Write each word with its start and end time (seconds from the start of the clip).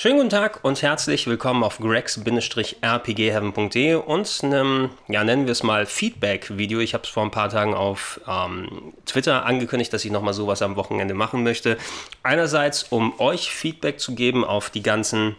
Schönen 0.00 0.16
guten 0.16 0.30
Tag 0.30 0.64
und 0.64 0.80
herzlich 0.80 1.26
willkommen 1.26 1.62
auf 1.62 1.76
grex-rpgheaven.de 1.76 3.96
und 3.96 4.40
einem, 4.42 4.88
ja, 5.08 5.22
nennen 5.24 5.44
wir 5.44 5.52
es 5.52 5.62
mal 5.62 5.84
Feedback-Video. 5.84 6.80
Ich 6.80 6.94
habe 6.94 7.04
es 7.04 7.10
vor 7.10 7.22
ein 7.22 7.30
paar 7.30 7.50
Tagen 7.50 7.74
auf 7.74 8.18
ähm, 8.26 8.94
Twitter 9.04 9.44
angekündigt, 9.44 9.92
dass 9.92 10.06
ich 10.06 10.10
nochmal 10.10 10.32
sowas 10.32 10.62
am 10.62 10.76
Wochenende 10.76 11.12
machen 11.12 11.42
möchte. 11.42 11.76
Einerseits, 12.22 12.84
um 12.84 13.20
euch 13.20 13.50
Feedback 13.50 14.00
zu 14.00 14.14
geben 14.14 14.42
auf 14.42 14.70
die 14.70 14.82
ganzen 14.82 15.36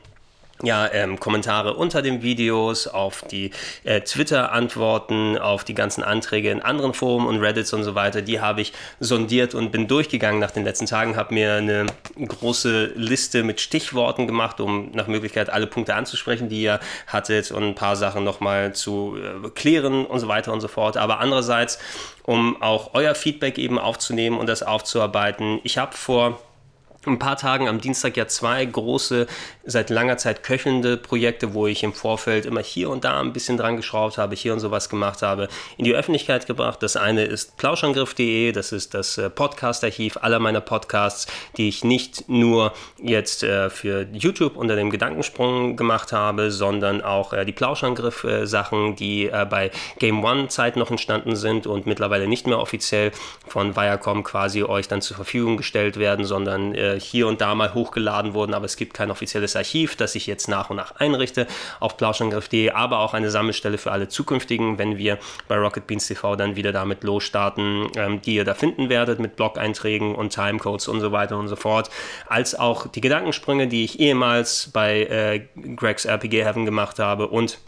ja, 0.64 0.92
ähm, 0.92 1.20
Kommentare 1.20 1.74
unter 1.74 2.02
den 2.02 2.22
Videos, 2.22 2.88
auf 2.88 3.24
die 3.24 3.52
äh, 3.84 4.02
Twitter-Antworten, 4.02 5.38
auf 5.38 5.64
die 5.64 5.74
ganzen 5.74 6.04
Anträge 6.04 6.52
in 6.52 6.62
anderen 6.62 6.94
Foren 6.94 7.26
und 7.26 7.40
Reddits 7.40 7.74
und 7.74 7.84
so 7.84 7.96
weiter, 7.96 8.22
die 8.22 8.40
habe 8.40 8.62
ich 8.62 8.74
sondiert 9.00 9.56
und 9.56 9.72
bin 9.72 9.88
durchgegangen 9.88 10.40
nach 10.40 10.52
den 10.52 10.64
letzten 10.64 10.86
Tagen, 10.86 11.16
habe 11.16 11.34
mir 11.34 11.56
eine 11.56 11.86
große 12.16 12.94
Liste 12.96 13.44
mit 13.44 13.62
Stichworten 13.62 14.28
gemacht, 14.28 14.60
um 14.60 14.92
nach 14.92 15.08
Möglichkeit 15.08 15.50
alle 15.50 15.68
Punkte 15.68 15.96
anzusprechen, 15.96 16.50
die 16.50 16.62
ihr 16.62 16.80
hattet 17.08 17.52
und 17.52 17.64
ein 17.64 17.76
paar 17.76 17.96
Sachen 17.96 18.24
nochmal 18.24 18.74
zu 18.74 19.18
äh, 19.18 19.50
klären 19.50 20.06
und 20.06 20.20
so 20.20 20.28
weiter 20.28 20.54
und 20.54 20.62
so 20.62 20.68
fort. 20.68 20.98
Aber 20.98 21.20
andererseits, 21.20 21.80
um 22.24 22.62
auch 22.62 22.94
euer 22.94 23.16
Feedback 23.16 23.58
eben 23.58 23.80
aufzunehmen 23.80 24.38
und 24.38 24.48
das 24.48 24.64
aufzuarbeiten, 24.64 25.60
ich 25.64 25.78
habe 25.78 25.96
vor 25.96 26.40
ein 27.06 27.18
paar 27.18 27.36
Tagen 27.36 27.68
am 27.68 27.82
Dienstag 27.82 28.16
ja 28.16 28.28
zwei 28.28 28.64
große, 28.64 29.26
seit 29.64 29.90
langer 29.90 30.18
Zeit 30.18 30.44
köchelnde 30.44 30.98
Projekte, 30.98 31.54
wo 31.54 31.66
ich 31.66 31.82
im 31.84 31.94
Vorfeld 31.94 32.46
immer 32.46 32.62
hier 32.62 32.90
und 32.90 33.04
da 33.04 33.20
ein 33.20 33.34
bisschen 33.34 33.58
dran 33.58 33.76
geschraubt 33.76 34.18
habe, 34.18 34.36
hier 34.36 34.54
und 34.54 34.60
sowas 34.60 34.88
gemacht 34.88 35.24
habe, 35.24 35.48
in 35.78 35.86
die 35.86 35.96
Öffentlichkeit 35.96 36.46
gebracht. 36.46 36.84
Das 36.84 36.96
eine 36.96 37.24
ist 37.24 37.58
plauschangriff.de, 37.58 38.52
das 38.52 38.72
ist 38.72 38.94
das 38.94 39.18
äh, 39.18 39.30
Podcast-Archiv 39.30 40.18
aller 40.22 40.40
meiner 40.40 40.62
Podcasts, 40.62 41.26
die 41.58 41.70
ich 41.70 41.84
nicht 41.84 42.30
nur 42.30 42.74
jetzt 43.02 43.42
äh, 43.44 43.72
für 43.72 44.08
YouTube 44.12 44.56
unter 44.56 44.76
dem 44.76 44.92
Gedankensprung 44.92 45.76
gemacht 45.78 46.12
habe, 46.12 46.52
sondern 46.52 47.02
auch 47.02 47.34
äh, 47.34 47.46
die 47.46 47.52
Plauschangriff-Sachen, 47.52 48.96
die 48.96 49.26
äh, 49.26 49.48
bei 49.50 49.72
Game 49.98 50.24
One-Zeit 50.24 50.76
noch 50.76 50.92
entstanden 50.92 51.36
sind 51.36 51.66
und 51.66 51.88
mittlerweile 51.88 52.28
nicht 52.28 52.46
mehr 52.46 52.60
offiziell 52.60 53.12
von 53.48 53.76
Viacom 53.76 54.24
quasi 54.24 54.64
euch 54.64 54.88
dann 54.88 55.02
zur 55.02 55.16
Verfügung 55.16 55.58
gestellt 55.58 55.98
werden, 55.98 56.26
sondern 56.26 56.76
hier 57.00 57.28
und 57.28 57.42
da 57.42 57.56
mal 57.56 57.74
hochgeladen 57.74 58.34
wurden, 58.34 58.54
aber 58.54 58.66
es 58.66 58.78
gibt 58.78 58.94
kein 58.94 59.12
offizielles 59.12 59.56
Archiv, 59.56 59.96
das 59.96 60.16
ich 60.16 60.28
jetzt 60.28 60.48
nach 60.48 60.70
und 60.70 60.78
nach 60.78 60.96
einrichte 60.98 61.48
auf 61.80 61.98
plauschangriff.de, 61.98 62.72
aber 62.72 63.00
auch 63.00 63.14
eine 63.14 63.32
Sammelstelle 63.32 63.78
für 63.78 63.92
alle 63.92 64.08
zukünftigen, 64.08 64.78
wenn 64.78 64.98
wir 64.98 65.18
bei 65.48 65.58
Rocket 65.58 65.88
Beans 65.88 66.08
TV 66.08 66.36
dann 66.36 66.56
wieder 66.56 66.72
damit 66.72 67.04
losstarten, 67.04 67.88
ähm, 67.96 68.22
die 68.22 68.36
ihr 68.36 68.46
da 68.46 68.54
finden 68.54 68.90
werdet 68.90 69.20
mit 69.20 69.36
Blog-Einträgen 69.36 70.16
und 70.16 70.34
Timecodes 70.34 70.88
und 70.88 71.02
so 71.02 71.12
weiter 71.12 71.38
und 71.38 71.48
so 71.48 71.56
fort, 71.56 71.90
als 72.28 72.56
auch 72.56 72.88
die 72.88 73.02
Gedankensprünge, 73.02 73.68
die 73.68 73.84
ich 73.84 74.00
ehemals 74.00 74.70
bei 74.74 75.04
äh, 75.04 75.42
Gregs 75.76 76.06
RPG 76.06 76.44
Heaven 76.44 76.66
gemacht 76.66 77.00
habe 77.00 77.28
und 77.28 77.60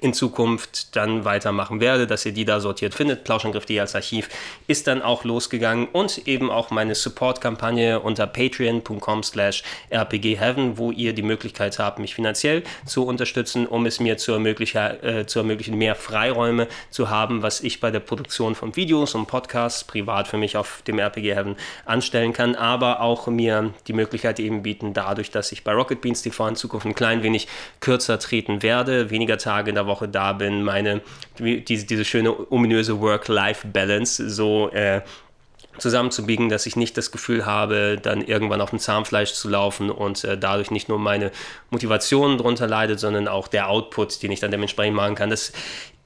in 0.00 0.14
Zukunft 0.14 0.96
dann 0.96 1.24
weitermachen 1.24 1.80
werde, 1.80 2.06
dass 2.06 2.24
ihr 2.26 2.32
die 2.32 2.44
da 2.44 2.60
sortiert 2.60 2.94
findet. 2.94 3.24
Plauschangriff.de 3.24 3.80
als 3.80 3.94
Archiv 3.94 4.28
ist 4.66 4.86
dann 4.86 5.02
auch 5.02 5.24
losgegangen 5.24 5.88
und 5.92 6.26
eben 6.26 6.50
auch 6.50 6.70
meine 6.70 6.94
Support-Kampagne 6.94 8.00
unter 8.00 8.26
patreon.com 8.26 9.22
slash 9.22 9.62
rpgheaven, 9.90 10.78
wo 10.78 10.90
ihr 10.90 11.12
die 11.12 11.22
Möglichkeit 11.22 11.78
habt, 11.78 11.98
mich 11.98 12.14
finanziell 12.14 12.62
zu 12.84 13.06
unterstützen, 13.06 13.66
um 13.66 13.86
es 13.86 14.00
mir 14.00 14.16
zu 14.16 14.32
ermöglichen, 14.32 15.02
äh, 15.02 15.26
zu 15.26 15.40
ermöglichen, 15.40 15.76
mehr 15.76 15.94
Freiräume 15.94 16.68
zu 16.90 17.10
haben, 17.10 17.42
was 17.42 17.60
ich 17.60 17.80
bei 17.80 17.90
der 17.90 18.00
Produktion 18.00 18.54
von 18.54 18.76
Videos 18.76 19.14
und 19.14 19.26
Podcasts 19.26 19.84
privat 19.84 20.28
für 20.28 20.36
mich 20.36 20.56
auf 20.56 20.82
dem 20.86 20.98
RPG 20.98 21.34
Heaven 21.34 21.56
anstellen 21.84 22.32
kann, 22.32 22.54
aber 22.54 23.00
auch 23.00 23.26
mir 23.26 23.72
die 23.86 23.92
Möglichkeit 23.92 24.40
eben 24.40 24.62
bieten, 24.62 24.92
dadurch, 24.94 25.30
dass 25.30 25.52
ich 25.52 25.64
bei 25.64 25.72
Rocket 25.72 26.00
Beans 26.00 26.22
TV 26.22 26.48
in 26.48 26.56
Zukunft 26.56 26.86
ein 26.86 26.94
klein 26.94 27.22
wenig 27.22 27.48
kürzer 27.80 28.18
treten 28.18 28.62
werde, 28.62 29.10
weniger 29.10 29.38
Tage 29.38 29.70
in 29.70 29.74
der 29.74 29.85
Woche 29.86 30.08
da 30.08 30.32
bin, 30.32 30.62
meine, 30.62 31.00
diese, 31.38 31.86
diese 31.86 32.04
schöne 32.04 32.34
ominöse 32.50 33.00
Work-Life-Balance 33.00 34.28
so 34.30 34.70
äh, 34.70 35.02
zusammenzubiegen, 35.78 36.48
dass 36.48 36.66
ich 36.66 36.76
nicht 36.76 36.96
das 36.96 37.10
Gefühl 37.10 37.46
habe, 37.46 37.98
dann 38.00 38.22
irgendwann 38.22 38.60
auf 38.60 38.70
dem 38.70 38.78
Zahnfleisch 38.78 39.32
zu 39.32 39.48
laufen 39.48 39.90
und 39.90 40.24
äh, 40.24 40.38
dadurch 40.38 40.70
nicht 40.70 40.88
nur 40.88 40.98
meine 40.98 41.30
Motivation 41.70 42.38
darunter 42.38 42.66
leidet, 42.66 43.00
sondern 43.00 43.28
auch 43.28 43.48
der 43.48 43.68
Output, 43.68 44.22
den 44.22 44.32
ich 44.32 44.40
dann 44.40 44.50
dementsprechend 44.50 44.96
machen 44.96 45.14
kann. 45.14 45.30
Das 45.30 45.52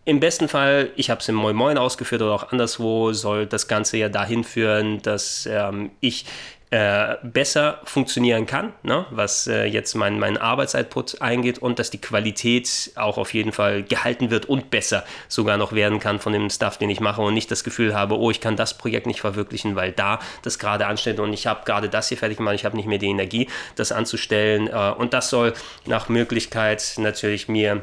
im 0.04 0.18
besten 0.18 0.48
Fall, 0.48 0.90
ich 0.96 1.10
habe 1.10 1.20
es 1.20 1.28
im 1.28 1.34
Moin 1.34 1.54
Moin 1.54 1.78
ausgeführt 1.78 2.22
oder 2.22 2.32
auch 2.32 2.50
anderswo, 2.50 3.12
soll 3.12 3.46
das 3.46 3.68
Ganze 3.68 3.98
ja 3.98 4.08
dahin 4.08 4.44
führen, 4.44 5.02
dass 5.02 5.46
ähm, 5.46 5.90
ich 6.00 6.24
äh, 6.70 7.16
besser 7.24 7.80
funktionieren 7.82 8.46
kann, 8.46 8.72
ne? 8.84 9.04
was 9.10 9.48
äh, 9.48 9.64
jetzt 9.64 9.94
mein, 9.96 10.20
mein 10.20 10.36
Arbeitsoutput 10.36 11.20
eingeht 11.20 11.58
und 11.58 11.80
dass 11.80 11.90
die 11.90 12.00
Qualität 12.00 12.92
auch 12.94 13.18
auf 13.18 13.34
jeden 13.34 13.50
Fall 13.50 13.82
gehalten 13.82 14.30
wird 14.30 14.46
und 14.46 14.70
besser 14.70 15.04
sogar 15.26 15.56
noch 15.56 15.72
werden 15.72 15.98
kann 15.98 16.20
von 16.20 16.32
dem 16.32 16.48
Stuff, 16.48 16.78
den 16.78 16.88
ich 16.88 17.00
mache 17.00 17.22
und 17.22 17.34
nicht 17.34 17.50
das 17.50 17.64
Gefühl 17.64 17.94
habe, 17.94 18.16
oh, 18.16 18.30
ich 18.30 18.40
kann 18.40 18.54
das 18.54 18.78
Projekt 18.78 19.06
nicht 19.06 19.20
verwirklichen, 19.20 19.74
weil 19.74 19.90
da 19.90 20.20
das 20.42 20.60
gerade 20.60 20.86
ansteht 20.86 21.18
und 21.18 21.32
ich 21.32 21.48
habe 21.48 21.64
gerade 21.64 21.88
das 21.88 22.08
hier 22.08 22.18
fertig 22.18 22.38
gemacht, 22.38 22.54
ich 22.54 22.64
habe 22.64 22.76
nicht 22.76 22.86
mehr 22.86 22.98
die 22.98 23.08
Energie, 23.08 23.48
das 23.74 23.90
anzustellen 23.90 24.68
äh, 24.68 24.92
und 24.96 25.12
das 25.12 25.28
soll 25.28 25.54
nach 25.86 26.08
Möglichkeit 26.08 26.94
natürlich 26.98 27.48
mir 27.48 27.82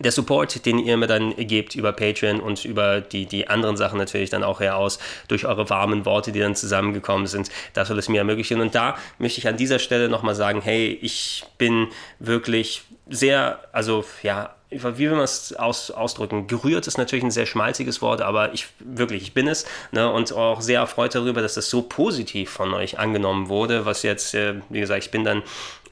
der 0.00 0.12
Support, 0.12 0.66
den 0.66 0.78
ihr 0.78 0.96
mir 0.96 1.06
dann 1.06 1.36
gebt 1.36 1.74
über 1.74 1.92
Patreon 1.92 2.40
und 2.40 2.64
über 2.64 3.00
die, 3.00 3.26
die 3.26 3.48
anderen 3.48 3.76
Sachen 3.76 3.98
natürlich 3.98 4.30
dann 4.30 4.42
auch 4.42 4.60
heraus, 4.60 4.98
durch 5.28 5.46
eure 5.46 5.70
warmen 5.70 6.04
Worte, 6.06 6.32
die 6.32 6.40
dann 6.40 6.56
zusammengekommen 6.56 7.26
sind, 7.26 7.50
das 7.74 7.88
soll 7.88 7.98
es 7.98 8.08
mir 8.08 8.18
ermöglichen. 8.18 8.60
Und 8.60 8.74
da 8.74 8.96
möchte 9.18 9.38
ich 9.38 9.48
an 9.48 9.56
dieser 9.56 9.78
Stelle 9.78 10.08
nochmal 10.08 10.34
sagen, 10.34 10.60
hey, 10.62 10.98
ich 11.02 11.44
bin 11.58 11.88
wirklich 12.18 12.82
sehr, 13.08 13.60
also 13.72 14.04
ja, 14.22 14.54
wie 14.70 14.98
will 14.98 15.10
man 15.10 15.24
es 15.24 15.52
aus, 15.54 15.90
ausdrücken? 15.90 16.46
Gerührt 16.46 16.86
ist 16.86 16.96
natürlich 16.96 17.24
ein 17.24 17.32
sehr 17.32 17.46
schmalziges 17.46 18.00
Wort, 18.02 18.22
aber 18.22 18.54
ich 18.54 18.68
wirklich, 18.78 19.22
ich 19.22 19.34
bin 19.34 19.48
es 19.48 19.66
ne, 19.90 20.10
und 20.10 20.32
auch 20.32 20.60
sehr 20.60 20.80
erfreut 20.80 21.14
darüber, 21.14 21.42
dass 21.42 21.54
das 21.54 21.68
so 21.68 21.82
positiv 21.82 22.50
von 22.50 22.72
euch 22.72 22.98
angenommen 22.98 23.48
wurde, 23.48 23.84
was 23.84 24.04
jetzt, 24.04 24.32
äh, 24.34 24.54
wie 24.68 24.78
gesagt, 24.78 25.04
ich 25.04 25.10
bin 25.10 25.24
dann 25.24 25.42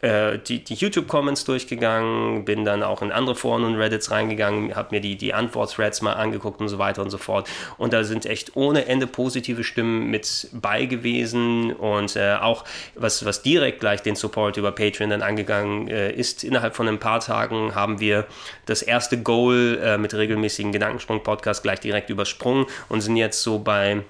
äh, 0.01 0.39
die, 0.39 0.63
die 0.63 0.75
YouTube-Comments 0.75 1.45
durchgegangen, 1.45 2.45
bin 2.45 2.65
dann 2.65 2.83
auch 2.83 3.03
in 3.03 3.13
andere 3.13 3.35
Foren 3.35 3.65
und 3.65 3.77
Reddits 3.77 4.11
reingegangen, 4.11 4.77
habe 4.77 4.95
mir 4.95 5.01
die, 5.01 5.17
die 5.17 5.35
Antwort-Threads 5.35 6.03
mal 6.03 6.13
angeguckt 6.13 6.61
und 6.61 6.69
so 6.69 6.79
weiter 6.79 7.03
und 7.03 7.11
so 7.11 7.19
fort. 7.19 7.49
Und 7.79 7.93
da 7.93 8.05
sind 8.05 8.27
echt 8.27 8.57
ohne 8.57 8.87
Ende 8.87 9.07
positive 9.07 9.65
Stimmen 9.65 10.11
mit 10.11 10.49
bei 10.53 10.85
gewesen 10.85 11.73
und 11.73 12.17
äh, 12.17 12.35
auch 12.41 12.65
was, 12.95 13.25
was 13.25 13.43
direkt 13.43 13.81
gleich 13.81 14.03
den 14.03 14.17
Support 14.17 14.57
über 14.57 14.73
Patreon 14.73 15.11
dann 15.11 15.23
angegangen 15.23 15.89
äh, 15.89 16.13
ist. 16.13 16.45
Innerhalb 16.45 16.77
von 16.77 16.89
ein 16.89 16.99
paar 16.99 17.21
Tagen 17.21 17.75
haben 17.75 18.01
wir 18.01 18.27
das 18.67 18.83
erste 18.83 19.21
Goal 19.21 19.79
äh, 19.83 19.99
mit 19.99 20.15
regelmäßigen 20.15 20.73
Gedankensprung-Podcast 20.73 21.63
gleich 21.63 21.81
direkt 21.81 22.11
übersprungen 22.11 22.67
und 22.89 23.01
sind 23.01 23.17
jetzt 23.17 23.43
so 23.43 23.59
bei 23.59 24.03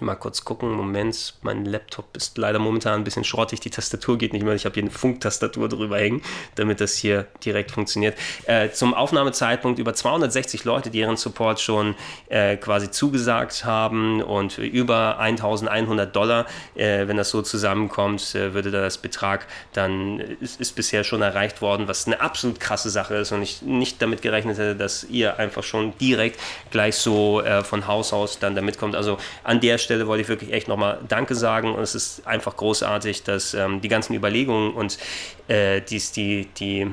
Mal 0.00 0.16
kurz 0.16 0.44
gucken. 0.44 0.72
Moment, 0.72 1.34
mein 1.42 1.64
Laptop 1.64 2.16
ist 2.16 2.36
leider 2.36 2.58
momentan 2.58 2.94
ein 2.94 3.04
bisschen 3.04 3.24
schrottig. 3.24 3.60
Die 3.60 3.70
Tastatur 3.70 4.18
geht 4.18 4.32
nicht 4.32 4.44
mehr. 4.44 4.54
Ich 4.54 4.64
habe 4.64 4.74
hier 4.74 4.82
eine 4.82 4.90
Funktastatur 4.90 5.68
drüber 5.68 5.98
hängen, 5.98 6.22
damit 6.56 6.80
das 6.80 6.96
hier 6.96 7.26
direkt 7.44 7.70
funktioniert. 7.70 8.18
Äh, 8.46 8.70
zum 8.70 8.94
Aufnahmezeitpunkt 8.94 9.78
über 9.78 9.94
260 9.94 10.64
Leute, 10.64 10.90
die 10.90 10.98
ihren 10.98 11.16
Support 11.16 11.60
schon 11.60 11.94
äh, 12.28 12.56
quasi 12.56 12.90
zugesagt 12.90 13.64
haben 13.64 14.22
und 14.22 14.58
über 14.58 15.18
1100 15.18 16.14
Dollar, 16.14 16.46
äh, 16.74 17.06
wenn 17.06 17.16
das 17.16 17.30
so 17.30 17.42
zusammenkommt, 17.42 18.34
äh, 18.34 18.52
würde 18.54 18.70
das 18.70 18.98
Betrag 18.98 19.46
dann, 19.72 20.18
ist, 20.18 20.60
ist, 20.60 20.74
bisher 20.74 21.04
schon 21.04 21.22
erreicht 21.22 21.62
worden, 21.62 21.86
was 21.86 22.06
eine 22.06 22.20
absolut 22.20 22.58
krasse 22.58 22.90
Sache 22.90 23.14
ist 23.14 23.30
und 23.30 23.42
ich 23.42 23.62
nicht 23.62 24.02
damit 24.02 24.22
gerechnet 24.22 24.58
hätte, 24.58 24.74
dass 24.74 25.04
ihr 25.04 25.38
einfach 25.38 25.62
schon 25.62 25.96
direkt 25.98 26.40
gleich 26.70 26.96
so 26.96 27.40
äh, 27.42 27.62
von 27.62 27.86
Haus 27.86 28.12
aus 28.12 28.38
dann 28.40 28.56
damit 28.56 28.78
kommt. 28.78 28.96
Also 28.96 29.18
an 29.44 29.60
der 29.60 29.78
Stelle 29.84 30.06
wollte 30.06 30.22
ich 30.22 30.28
wirklich 30.28 30.52
echt 30.52 30.68
nochmal 30.68 30.98
Danke 31.08 31.34
sagen 31.34 31.74
und 31.74 31.82
es 31.82 31.94
ist 31.94 32.26
einfach 32.26 32.56
großartig, 32.56 33.22
dass 33.22 33.54
ähm, 33.54 33.80
die 33.80 33.88
ganzen 33.88 34.14
Überlegungen 34.14 34.72
und 34.72 34.98
äh, 35.48 35.80
dies, 35.80 36.10
die, 36.12 36.46
die, 36.58 36.90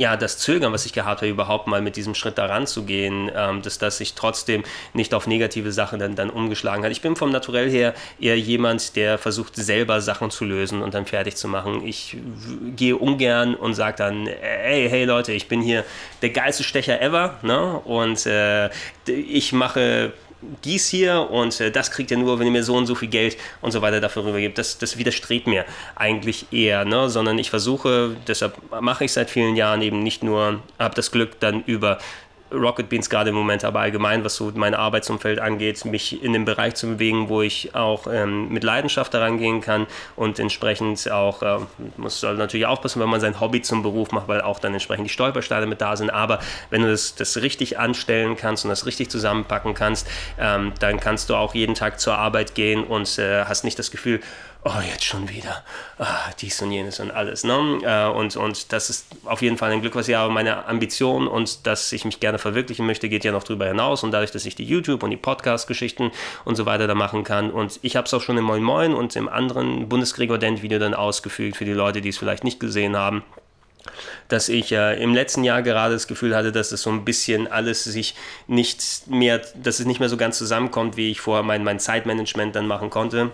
ja, 0.00 0.16
das 0.16 0.38
Zögern, 0.38 0.72
was 0.72 0.86
ich 0.86 0.92
gehabt 0.92 1.20
habe, 1.20 1.30
überhaupt 1.30 1.66
mal 1.66 1.82
mit 1.82 1.96
diesem 1.96 2.14
Schritt 2.14 2.38
daran 2.38 2.66
zu 2.66 2.84
gehen, 2.84 3.30
ähm, 3.34 3.62
dass 3.62 3.78
das 3.78 3.98
sich 3.98 4.14
trotzdem 4.14 4.62
nicht 4.94 5.12
auf 5.14 5.26
negative 5.26 5.72
Sachen 5.72 5.98
dann, 5.98 6.14
dann 6.14 6.30
umgeschlagen 6.30 6.84
hat. 6.84 6.92
Ich 6.92 7.02
bin 7.02 7.16
vom 7.16 7.30
Naturell 7.30 7.70
her 7.70 7.94
eher 8.18 8.38
jemand, 8.38 8.96
der 8.96 9.18
versucht, 9.18 9.56
selber 9.56 10.00
Sachen 10.00 10.30
zu 10.30 10.44
lösen 10.44 10.82
und 10.82 10.94
dann 10.94 11.06
fertig 11.06 11.36
zu 11.36 11.48
machen. 11.48 11.86
Ich 11.86 12.16
gehe 12.76 12.96
ungern 12.96 13.54
und 13.54 13.74
sage 13.74 13.96
dann, 13.98 14.26
hey, 14.26 14.88
hey 14.88 15.04
Leute, 15.04 15.32
ich 15.32 15.48
bin 15.48 15.60
hier 15.60 15.84
der 16.22 16.30
geilste 16.30 16.64
Stecher 16.64 17.00
ever 17.02 17.38
ne? 17.42 17.78
und 17.84 18.24
äh, 18.26 18.70
ich 19.06 19.52
mache 19.52 20.12
dies 20.64 20.88
hier 20.88 21.28
und 21.30 21.60
äh, 21.60 21.70
das 21.70 21.90
kriegt 21.90 22.10
ihr 22.10 22.16
nur, 22.16 22.38
wenn 22.38 22.46
ihr 22.46 22.52
mir 22.52 22.64
so 22.64 22.76
und 22.76 22.86
so 22.86 22.94
viel 22.94 23.08
Geld 23.08 23.36
und 23.60 23.72
so 23.72 23.82
weiter 23.82 24.00
dafür 24.00 24.24
rübergebt. 24.24 24.58
Das, 24.58 24.78
das 24.78 24.96
widerstrebt 24.98 25.46
mir 25.46 25.64
eigentlich 25.96 26.46
eher, 26.52 26.84
ne? 26.84 27.08
sondern 27.08 27.38
ich 27.38 27.50
versuche, 27.50 28.16
deshalb 28.26 28.54
mache 28.80 29.04
ich 29.04 29.12
seit 29.12 29.30
vielen 29.30 29.56
Jahren 29.56 29.82
eben 29.82 30.02
nicht 30.02 30.22
nur, 30.22 30.60
habe 30.78 30.94
das 30.94 31.10
Glück 31.10 31.38
dann 31.40 31.62
über 31.64 31.98
Rocket 32.52 32.88
Beans 32.88 33.10
gerade 33.10 33.30
im 33.30 33.36
Moment, 33.36 33.64
aber 33.64 33.80
allgemein, 33.80 34.24
was 34.24 34.36
so 34.36 34.52
mein 34.54 34.74
Arbeitsumfeld 34.74 35.38
angeht, 35.38 35.84
mich 35.84 36.22
in 36.22 36.32
den 36.32 36.44
Bereich 36.44 36.74
zu 36.74 36.86
bewegen, 36.88 37.28
wo 37.28 37.42
ich 37.42 37.74
auch 37.74 38.06
ähm, 38.06 38.48
mit 38.48 38.64
Leidenschaft 38.64 39.14
daran 39.14 39.38
gehen 39.38 39.60
kann 39.60 39.86
und 40.16 40.38
entsprechend 40.38 41.10
auch, 41.10 41.42
äh, 41.42 41.58
muss 41.96 42.20
soll 42.20 42.36
natürlich 42.36 42.66
aufpassen, 42.66 43.00
wenn 43.00 43.08
man 43.08 43.20
sein 43.20 43.40
Hobby 43.40 43.62
zum 43.62 43.82
Beruf 43.82 44.12
macht, 44.12 44.28
weil 44.28 44.40
auch 44.40 44.58
dann 44.58 44.72
entsprechend 44.72 45.06
die 45.06 45.12
Stolpersteine 45.12 45.66
mit 45.66 45.80
da 45.80 45.96
sind. 45.96 46.10
Aber 46.10 46.40
wenn 46.70 46.82
du 46.82 46.90
das, 46.90 47.14
das 47.14 47.36
richtig 47.36 47.78
anstellen 47.78 48.36
kannst 48.36 48.64
und 48.64 48.70
das 48.70 48.86
richtig 48.86 49.10
zusammenpacken 49.10 49.74
kannst, 49.74 50.08
ähm, 50.38 50.72
dann 50.80 51.00
kannst 51.00 51.30
du 51.30 51.34
auch 51.34 51.54
jeden 51.54 51.74
Tag 51.74 52.00
zur 52.00 52.18
Arbeit 52.18 52.54
gehen 52.54 52.84
und 52.84 53.18
äh, 53.18 53.44
hast 53.44 53.64
nicht 53.64 53.78
das 53.78 53.90
Gefühl, 53.90 54.20
oh, 54.64 54.80
jetzt 54.86 55.04
schon 55.04 55.28
wieder, 55.28 55.64
ah, 55.98 56.30
dies 56.40 56.60
und 56.60 56.70
jenes 56.70 57.00
und 57.00 57.10
alles. 57.10 57.44
Ne? 57.44 57.80
Äh, 57.82 58.06
und, 58.10 58.36
und 58.36 58.72
das 58.72 58.90
ist 58.90 59.06
auf 59.24 59.42
jeden 59.42 59.56
Fall 59.56 59.70
ein 59.72 59.80
Glück, 59.80 59.94
was 59.94 60.08
ich 60.08 60.14
habe. 60.14 60.32
Meine 60.32 60.66
Ambition 60.66 61.26
und 61.26 61.66
dass 61.66 61.92
ich 61.92 62.04
mich 62.04 62.20
gerne 62.20 62.38
verwirklichen 62.38 62.86
möchte, 62.86 63.08
geht 63.08 63.24
ja 63.24 63.32
noch 63.32 63.44
darüber 63.44 63.66
hinaus. 63.66 64.04
Und 64.04 64.10
dadurch, 64.10 64.30
dass 64.30 64.44
ich 64.44 64.54
die 64.54 64.64
YouTube 64.64 65.02
und 65.02 65.10
die 65.10 65.16
Podcast-Geschichten 65.16 66.10
und 66.44 66.56
so 66.56 66.66
weiter 66.66 66.86
da 66.86 66.94
machen 66.94 67.24
kann. 67.24 67.50
Und 67.50 67.78
ich 67.82 67.96
habe 67.96 68.06
es 68.06 68.14
auch 68.14 68.22
schon 68.22 68.36
im 68.36 68.44
Moin 68.44 68.62
Moin 68.62 68.94
und 68.94 69.16
im 69.16 69.28
anderen 69.28 69.88
Bundesgregor-Dent-Video 69.88 70.78
dann 70.78 70.94
ausgefügt 70.94 71.56
für 71.56 71.64
die 71.64 71.72
Leute, 71.72 72.00
die 72.00 72.10
es 72.10 72.18
vielleicht 72.18 72.44
nicht 72.44 72.60
gesehen 72.60 72.96
haben 72.96 73.22
dass 74.28 74.48
ich 74.48 74.72
äh, 74.72 75.02
im 75.02 75.14
letzten 75.14 75.42
Jahr 75.42 75.62
gerade 75.62 75.94
das 75.94 76.06
Gefühl 76.06 76.36
hatte, 76.36 76.52
dass 76.52 76.70
es 76.70 76.82
so 76.82 76.90
ein 76.90 77.04
bisschen 77.04 77.50
alles 77.50 77.82
sich 77.84 78.14
nicht 78.46 79.08
mehr, 79.08 79.40
dass 79.54 79.80
es 79.80 79.86
nicht 79.86 80.00
mehr 80.00 80.08
so 80.10 80.18
ganz 80.18 80.38
zusammenkommt, 80.38 80.96
wie 80.96 81.10
ich 81.10 81.20
vorher 81.20 81.42
mein, 81.42 81.64
mein 81.64 81.80
Zeitmanagement 81.80 82.54
dann 82.54 82.66
machen 82.66 82.90
konnte. 82.90 83.30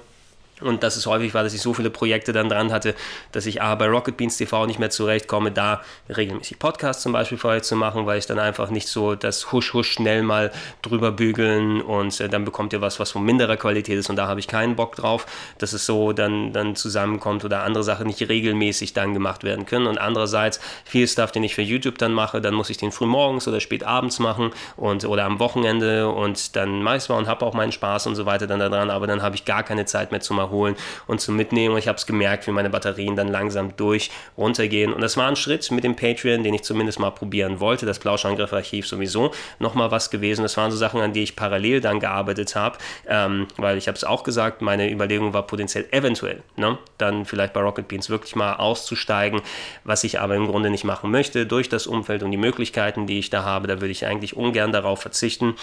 Und 0.62 0.82
dass 0.82 0.96
es 0.96 1.04
häufig 1.04 1.34
war, 1.34 1.42
dass 1.42 1.52
ich 1.52 1.60
so 1.60 1.74
viele 1.74 1.90
Projekte 1.90 2.32
dann 2.32 2.48
dran 2.48 2.72
hatte, 2.72 2.94
dass 3.32 3.44
ich 3.44 3.60
A, 3.60 3.74
bei 3.74 3.88
Rocket 3.88 4.16
Beans 4.16 4.38
TV 4.38 4.64
nicht 4.64 4.78
mehr 4.78 4.88
zurechtkomme, 4.88 5.52
da 5.52 5.82
regelmäßig 6.08 6.58
Podcasts 6.58 7.02
zum 7.02 7.12
Beispiel 7.12 7.38
euch 7.44 7.62
zu 7.62 7.76
machen, 7.76 8.06
weil 8.06 8.18
ich 8.18 8.26
dann 8.26 8.38
einfach 8.38 8.70
nicht 8.70 8.88
so 8.88 9.14
das 9.14 9.52
Husch, 9.52 9.74
Husch 9.74 9.92
schnell 9.92 10.22
mal 10.22 10.50
drüber 10.80 11.12
bügeln 11.12 11.82
und 11.82 12.18
äh, 12.20 12.30
dann 12.30 12.46
bekommt 12.46 12.72
ihr 12.72 12.80
was, 12.80 12.98
was 12.98 13.10
von 13.10 13.22
minderer 13.22 13.58
Qualität 13.58 13.98
ist 13.98 14.08
und 14.08 14.16
da 14.16 14.28
habe 14.28 14.40
ich 14.40 14.48
keinen 14.48 14.76
Bock 14.76 14.96
drauf, 14.96 15.26
dass 15.58 15.74
es 15.74 15.84
so 15.84 16.12
dann, 16.12 16.54
dann 16.54 16.74
zusammenkommt 16.74 17.44
oder 17.44 17.62
andere 17.62 17.84
Sachen 17.84 18.06
nicht 18.06 18.26
regelmäßig 18.26 18.94
dann 18.94 19.12
gemacht 19.12 19.44
werden 19.44 19.66
können. 19.66 19.86
Und 19.86 19.98
andererseits 19.98 20.58
viel 20.84 21.06
Stuff, 21.06 21.32
den 21.32 21.44
ich 21.44 21.54
für 21.54 21.62
YouTube 21.62 21.98
dann 21.98 22.12
mache, 22.12 22.40
dann 22.40 22.54
muss 22.54 22.70
ich 22.70 22.78
den 22.78 22.92
früh 22.92 23.06
morgens 23.06 23.46
oder 23.46 23.60
spät 23.60 23.84
abends 23.84 24.18
machen 24.20 24.52
und 24.76 25.04
oder 25.04 25.24
am 25.24 25.38
Wochenende 25.38 26.08
und 26.08 26.56
dann 26.56 26.82
meist 26.82 27.10
mal 27.10 27.18
und 27.18 27.28
habe 27.28 27.44
auch 27.44 27.52
meinen 27.52 27.72
Spaß 27.72 28.06
und 28.06 28.14
so 28.14 28.24
weiter 28.24 28.46
dann 28.46 28.60
daran, 28.60 28.88
aber 28.88 29.06
dann 29.06 29.20
habe 29.20 29.36
ich 29.36 29.44
gar 29.44 29.62
keine 29.62 29.84
Zeit 29.84 30.12
mehr 30.12 30.20
zu 30.20 30.32
machen 30.32 30.45
holen 30.50 30.76
und 31.06 31.20
zu 31.20 31.32
mitnehmen. 31.32 31.74
Und 31.74 31.78
ich 31.78 31.88
habe 31.88 31.96
es 31.96 32.06
gemerkt, 32.06 32.46
wie 32.46 32.52
meine 32.52 32.70
Batterien 32.70 33.16
dann 33.16 33.28
langsam 33.28 33.76
durch 33.76 34.10
runtergehen. 34.36 34.92
Und 34.92 35.00
das 35.00 35.16
war 35.16 35.28
ein 35.28 35.36
Schritt 35.36 35.70
mit 35.70 35.84
dem 35.84 35.96
Patreon, 35.96 36.42
den 36.42 36.54
ich 36.54 36.62
zumindest 36.62 36.98
mal 36.98 37.10
probieren 37.10 37.60
wollte. 37.60 37.86
Das 37.86 37.98
Plauschangriff-Archiv 37.98 38.86
sowieso 38.86 39.32
nochmal 39.58 39.90
was 39.90 40.10
gewesen. 40.10 40.42
Das 40.42 40.56
waren 40.56 40.70
so 40.70 40.76
Sachen, 40.76 41.00
an 41.00 41.12
die 41.12 41.22
ich 41.22 41.36
parallel 41.36 41.80
dann 41.80 42.00
gearbeitet 42.00 42.54
habe, 42.54 42.78
ähm, 43.08 43.46
weil 43.56 43.78
ich 43.78 43.88
habe 43.88 43.96
es 43.96 44.04
auch 44.04 44.22
gesagt, 44.22 44.62
meine 44.62 44.90
Überlegung 44.90 45.32
war 45.32 45.46
potenziell 45.46 45.86
eventuell, 45.90 46.42
ne, 46.56 46.78
dann 46.98 47.24
vielleicht 47.24 47.52
bei 47.52 47.60
Rocket 47.60 47.88
Beans 47.88 48.10
wirklich 48.10 48.36
mal 48.36 48.54
auszusteigen, 48.54 49.40
was 49.84 50.04
ich 50.04 50.20
aber 50.20 50.34
im 50.34 50.46
Grunde 50.46 50.70
nicht 50.70 50.84
machen 50.84 51.10
möchte, 51.10 51.46
durch 51.46 51.68
das 51.68 51.86
Umfeld 51.86 52.22
und 52.22 52.30
die 52.30 52.36
Möglichkeiten, 52.36 53.06
die 53.06 53.18
ich 53.18 53.30
da 53.30 53.44
habe. 53.44 53.66
Da 53.66 53.80
würde 53.80 53.92
ich 53.92 54.06
eigentlich 54.06 54.36
ungern 54.36 54.72
darauf 54.72 55.00
verzichten. 55.00 55.54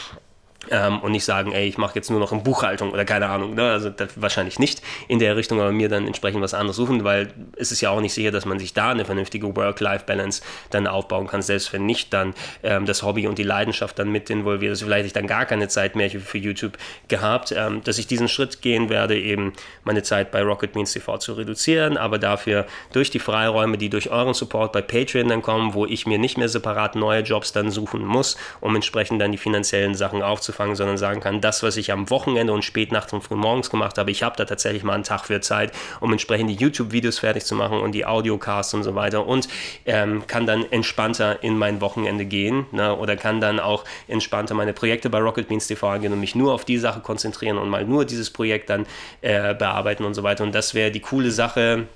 Ähm, 0.71 1.00
und 1.01 1.12
nicht 1.12 1.25
sagen, 1.25 1.51
ey, 1.51 1.68
ich 1.68 1.77
mache 1.77 1.95
jetzt 1.95 2.10
nur 2.10 2.21
noch 2.21 2.31
in 2.31 2.42
Buchhaltung 2.42 2.92
oder 2.92 3.04
keine 3.04 3.27
Ahnung. 3.27 3.54
Ne? 3.54 3.69
Also 3.69 3.92
wahrscheinlich 4.15 4.60
nicht 4.60 4.81
in 5.10 5.19
der 5.19 5.36
Richtung, 5.36 5.60
aber 5.60 5.74
mir 5.74 5.89
dann 5.89 6.07
entsprechend 6.07 6.42
was 6.42 6.54
anderes 6.54 6.77
suchen, 6.77 7.04
weil 7.04 7.33
es 7.57 7.71
ist 7.74 7.81
ja 7.81 7.89
auch 7.89 8.00
nicht 8.00 8.13
sicher, 8.13 8.31
dass 8.31 8.45
man 8.45 8.60
sich 8.60 8.74
da 8.74 8.92
eine 8.92 9.04
vernünftige 9.04 9.54
Work-Life-Balance 9.56 10.42
dann 10.69 10.88
aufbauen 10.88 11.27
kann. 11.27 11.42
Selbst 11.42 11.74
wenn 11.74 11.86
nicht 11.86 12.13
dann 12.13 12.33
ähm, 12.63 12.86
das 12.86 13.04
Hobby 13.04 13.27
und 13.27 13.38
die 13.38 13.44
Leidenschaft 13.44 14.00
dann 14.00 14.10
mit 14.10 14.30
involviert 14.30 14.71
ist. 14.71 14.83
Vielleicht 14.83 15.06
ich 15.06 15.13
dann 15.13 15.27
gar 15.27 15.45
keine 15.45 15.68
Zeit 15.68 15.98
mehr 15.98 16.10
für 16.10 16.38
YouTube 16.38 16.77
gehabt, 17.10 17.54
ähm, 17.56 17.83
dass 17.83 17.98
ich 17.98 18.07
diesen 18.07 18.30
Schritt 18.30 18.62
gehen 18.62 18.89
werde, 18.89 19.19
eben 19.19 19.51
meine 19.83 20.01
Zeit 20.01 20.31
bei 20.31 20.42
Rocket 20.42 20.71
Beans 20.71 20.94
TV 20.94 21.18
zu 21.18 21.33
reduzieren, 21.33 21.98
aber 21.98 22.19
dafür 22.19 22.65
durch 22.94 23.10
die 23.10 23.19
Freiräume, 23.19 23.77
die 23.77 23.89
durch 23.89 24.10
euren 24.10 24.33
Support 24.33 24.71
bei 24.71 24.81
Patreon 24.81 25.27
dann 25.27 25.42
kommen, 25.42 25.74
wo 25.74 25.86
ich 25.86 26.07
mir 26.07 26.18
nicht 26.18 26.38
mehr 26.38 26.48
separat 26.48 26.95
neue 26.95 27.21
Jobs 27.21 27.51
dann 27.51 27.69
suchen 27.69 28.06
muss, 28.06 28.38
um 28.62 28.74
entsprechend 28.75 29.21
dann 29.21 29.33
die 29.33 29.38
finanziellen 29.38 29.95
Sachen 29.95 30.21
aufzufangen 30.21 30.52
anzufangen, 30.53 30.75
sondern 30.75 30.97
sagen 30.97 31.19
kann, 31.19 31.41
das, 31.41 31.63
was 31.63 31.77
ich 31.77 31.91
am 31.91 32.09
Wochenende 32.09 32.53
und 32.53 32.63
spät 32.63 32.91
nachts 32.91 33.13
und 33.13 33.23
früh 33.23 33.35
morgens 33.35 33.69
gemacht 33.69 33.97
habe, 33.97 34.11
ich 34.11 34.23
habe 34.23 34.35
da 34.38 34.45
tatsächlich 34.45 34.83
mal 34.83 34.94
einen 34.94 35.03
Tag 35.03 35.25
für 35.25 35.41
Zeit, 35.41 35.71
um 36.00 36.11
entsprechend 36.11 36.50
die 36.50 36.55
YouTube-Videos 36.55 37.19
fertig 37.19 37.45
zu 37.45 37.55
machen 37.55 37.79
und 37.79 37.94
die 37.94 38.05
Audiocasts 38.05 38.73
und 38.73 38.83
so 38.83 38.95
weiter 38.95 39.25
und 39.25 39.47
ähm, 39.85 40.25
kann 40.27 40.45
dann 40.45 40.71
entspannter 40.71 41.44
in 41.44 41.57
mein 41.57 41.81
Wochenende 41.81 42.25
gehen 42.25 42.65
ne? 42.71 42.95
oder 42.95 43.15
kann 43.15 43.41
dann 43.41 43.59
auch 43.59 43.83
entspannter 44.07 44.53
meine 44.53 44.73
Projekte 44.73 45.09
bei 45.09 45.19
Rocket 45.19 45.47
Beans 45.47 45.67
TV 45.67 45.89
angehen 45.89 46.13
und 46.13 46.19
mich 46.19 46.35
nur 46.35 46.53
auf 46.53 46.65
die 46.65 46.77
Sache 46.77 47.00
konzentrieren 47.01 47.57
und 47.57 47.69
mal 47.69 47.85
nur 47.85 48.05
dieses 48.05 48.29
Projekt 48.29 48.69
dann 48.69 48.85
äh, 49.21 49.53
bearbeiten 49.53 50.05
und 50.05 50.13
so 50.13 50.23
weiter. 50.23 50.44
Und 50.44 50.53
das 50.53 50.73
wäre 50.73 50.91
die 50.91 51.00
coole 51.00 51.31
Sache, 51.31 51.88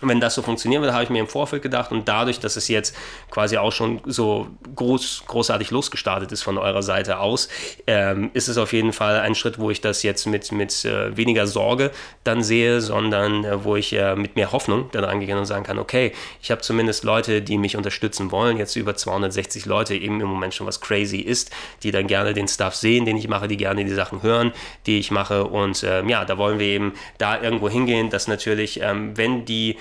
wenn 0.00 0.20
das 0.20 0.34
so 0.34 0.42
funktionieren 0.42 0.82
würde, 0.82 0.94
habe 0.94 1.04
ich 1.04 1.10
mir 1.10 1.20
im 1.20 1.26
Vorfeld 1.26 1.62
gedacht 1.62 1.90
und 1.90 2.08
dadurch, 2.08 2.40
dass 2.40 2.56
es 2.56 2.68
jetzt 2.68 2.96
quasi 3.30 3.56
auch 3.56 3.72
schon 3.72 4.00
so 4.06 4.48
groß, 4.76 5.24
großartig 5.26 5.70
losgestartet 5.70 6.32
ist 6.32 6.42
von 6.42 6.58
eurer 6.58 6.82
Seite 6.82 7.18
aus, 7.18 7.48
ähm, 7.86 8.30
ist 8.34 8.48
es 8.48 8.58
auf 8.58 8.72
jeden 8.72 8.92
Fall 8.92 9.20
ein 9.20 9.34
Schritt, 9.34 9.58
wo 9.58 9.70
ich 9.70 9.80
das 9.80 10.02
jetzt 10.02 10.26
mit, 10.26 10.52
mit 10.52 10.84
äh, 10.84 11.16
weniger 11.16 11.46
Sorge 11.46 11.90
dann 12.24 12.42
sehe, 12.42 12.80
sondern 12.80 13.44
äh, 13.44 13.64
wo 13.64 13.76
ich 13.76 13.92
äh, 13.92 14.14
mit 14.14 14.36
mehr 14.36 14.52
Hoffnung 14.52 14.88
dann 14.92 15.04
rangehen 15.04 15.38
und 15.38 15.46
sagen 15.46 15.64
kann, 15.64 15.78
okay, 15.78 16.12
ich 16.42 16.50
habe 16.50 16.60
zumindest 16.60 17.04
Leute, 17.04 17.42
die 17.42 17.58
mich 17.58 17.76
unterstützen 17.76 18.30
wollen, 18.30 18.56
jetzt 18.56 18.76
über 18.76 18.94
260 18.94 19.66
Leute, 19.66 19.94
eben 19.94 20.20
im 20.20 20.28
Moment 20.28 20.54
schon 20.54 20.66
was 20.66 20.80
crazy 20.80 21.18
ist, 21.18 21.50
die 21.82 21.90
dann 21.90 22.06
gerne 22.06 22.34
den 22.34 22.48
Stuff 22.48 22.74
sehen, 22.74 23.04
den 23.04 23.16
ich 23.16 23.28
mache, 23.28 23.48
die 23.48 23.56
gerne 23.56 23.84
die 23.84 23.94
Sachen 23.94 24.22
hören, 24.22 24.52
die 24.86 24.98
ich 24.98 25.10
mache 25.10 25.44
und 25.44 25.84
ähm, 25.84 26.08
ja, 26.08 26.24
da 26.24 26.38
wollen 26.38 26.58
wir 26.58 26.66
eben 26.66 26.92
da 27.18 27.40
irgendwo 27.40 27.68
hingehen, 27.68 28.10
dass 28.10 28.28
natürlich, 28.28 28.80
ähm, 28.80 29.16
wenn 29.16 29.44
die 29.44 29.76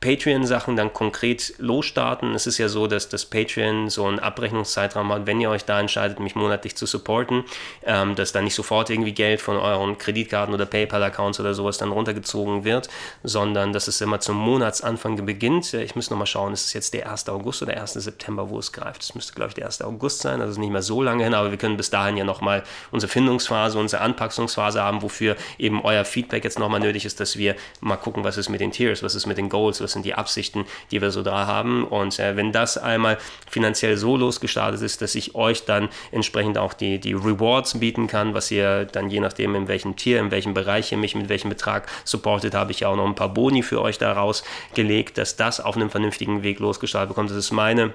Patreon-Sachen 0.00 0.76
dann 0.76 0.92
konkret 0.92 1.54
losstarten. 1.58 2.34
Es 2.34 2.46
ist 2.46 2.58
ja 2.58 2.68
so, 2.68 2.86
dass 2.86 3.08
das 3.08 3.26
Patreon 3.26 3.90
so 3.90 4.06
einen 4.06 4.20
Abrechnungszeitraum 4.20 5.12
hat, 5.12 5.26
wenn 5.26 5.40
ihr 5.40 5.50
euch 5.50 5.64
da 5.64 5.80
entscheidet, 5.80 6.20
mich 6.20 6.36
monatlich 6.36 6.76
zu 6.76 6.86
supporten, 6.86 7.44
ähm, 7.84 8.14
dass 8.14 8.30
dann 8.30 8.44
nicht 8.44 8.54
sofort 8.54 8.90
irgendwie 8.90 9.12
Geld 9.12 9.40
von 9.40 9.56
euren 9.56 9.98
Kreditkarten 9.98 10.54
oder 10.54 10.66
PayPal-Accounts 10.66 11.40
oder 11.40 11.52
sowas 11.52 11.78
dann 11.78 11.90
runtergezogen 11.90 12.64
wird, 12.64 12.88
sondern 13.24 13.72
dass 13.72 13.88
es 13.88 14.00
immer 14.00 14.20
zum 14.20 14.36
Monatsanfang 14.36 15.26
beginnt. 15.26 15.74
Ich 15.74 15.96
muss 15.96 16.10
nochmal 16.10 16.26
schauen, 16.26 16.52
ist 16.52 16.66
es 16.66 16.72
jetzt 16.74 16.94
der 16.94 17.10
1. 17.10 17.28
August 17.28 17.62
oder 17.62 17.72
der 17.72 17.82
1. 17.82 17.94
September, 17.94 18.50
wo 18.50 18.58
es 18.60 18.72
greift? 18.72 19.02
Es 19.02 19.16
müsste, 19.16 19.34
glaube 19.34 19.48
ich, 19.48 19.54
der 19.54 19.66
1. 19.66 19.82
August 19.82 20.20
sein, 20.20 20.40
also 20.40 20.60
nicht 20.60 20.70
mehr 20.70 20.82
so 20.82 21.02
lange 21.02 21.24
hin, 21.24 21.34
aber 21.34 21.50
wir 21.50 21.58
können 21.58 21.76
bis 21.76 21.90
dahin 21.90 22.16
ja 22.16 22.24
nochmal 22.24 22.62
unsere 22.92 23.10
Findungsphase, 23.10 23.76
unsere 23.76 24.02
Anpassungsphase 24.02 24.80
haben, 24.80 25.02
wofür 25.02 25.36
eben 25.58 25.82
euer 25.82 26.04
Feedback 26.04 26.44
jetzt 26.44 26.60
nochmal 26.60 26.80
nötig 26.80 27.04
ist, 27.04 27.18
dass 27.18 27.36
wir 27.36 27.56
mal 27.80 27.96
gucken, 27.96 28.22
was 28.22 28.36
ist 28.36 28.48
mit 28.48 28.60
den 28.60 28.70
Tiers, 28.70 29.02
was 29.02 29.16
ist 29.16 29.26
mit 29.26 29.38
den 29.38 29.48
Goals, 29.48 29.80
was 29.80 29.87
sind 29.92 30.04
die 30.04 30.14
Absichten, 30.14 30.64
die 30.90 31.00
wir 31.00 31.10
so 31.10 31.22
da 31.22 31.46
haben. 31.46 31.84
Und 31.84 32.18
äh, 32.18 32.36
wenn 32.36 32.52
das 32.52 32.78
einmal 32.78 33.18
finanziell 33.50 33.96
so 33.96 34.16
losgestartet 34.16 34.82
ist, 34.82 35.02
dass 35.02 35.14
ich 35.14 35.34
euch 35.34 35.64
dann 35.64 35.88
entsprechend 36.12 36.58
auch 36.58 36.72
die, 36.72 36.98
die 36.98 37.14
Rewards 37.14 37.78
bieten 37.78 38.06
kann, 38.06 38.34
was 38.34 38.50
ihr 38.50 38.84
dann 38.84 39.10
je 39.10 39.20
nachdem, 39.20 39.54
in 39.54 39.68
welchem 39.68 39.96
Tier, 39.96 40.20
in 40.20 40.30
welchem 40.30 40.54
Bereich 40.54 40.92
ihr 40.92 40.98
mich 40.98 41.14
mit 41.14 41.28
welchem 41.28 41.48
Betrag 41.48 41.88
supportet, 42.04 42.54
habe 42.54 42.72
ich 42.72 42.80
ja 42.80 42.88
auch 42.88 42.96
noch 42.96 43.06
ein 43.06 43.14
paar 43.14 43.32
Boni 43.32 43.62
für 43.62 43.80
euch 43.80 43.98
daraus 43.98 44.44
gelegt, 44.74 45.18
dass 45.18 45.36
das 45.36 45.60
auf 45.60 45.76
einem 45.76 45.90
vernünftigen 45.90 46.42
Weg 46.42 46.58
losgestartet 46.58 47.08
bekommt. 47.10 47.30
Das 47.30 47.36
ist 47.36 47.52
meine 47.52 47.92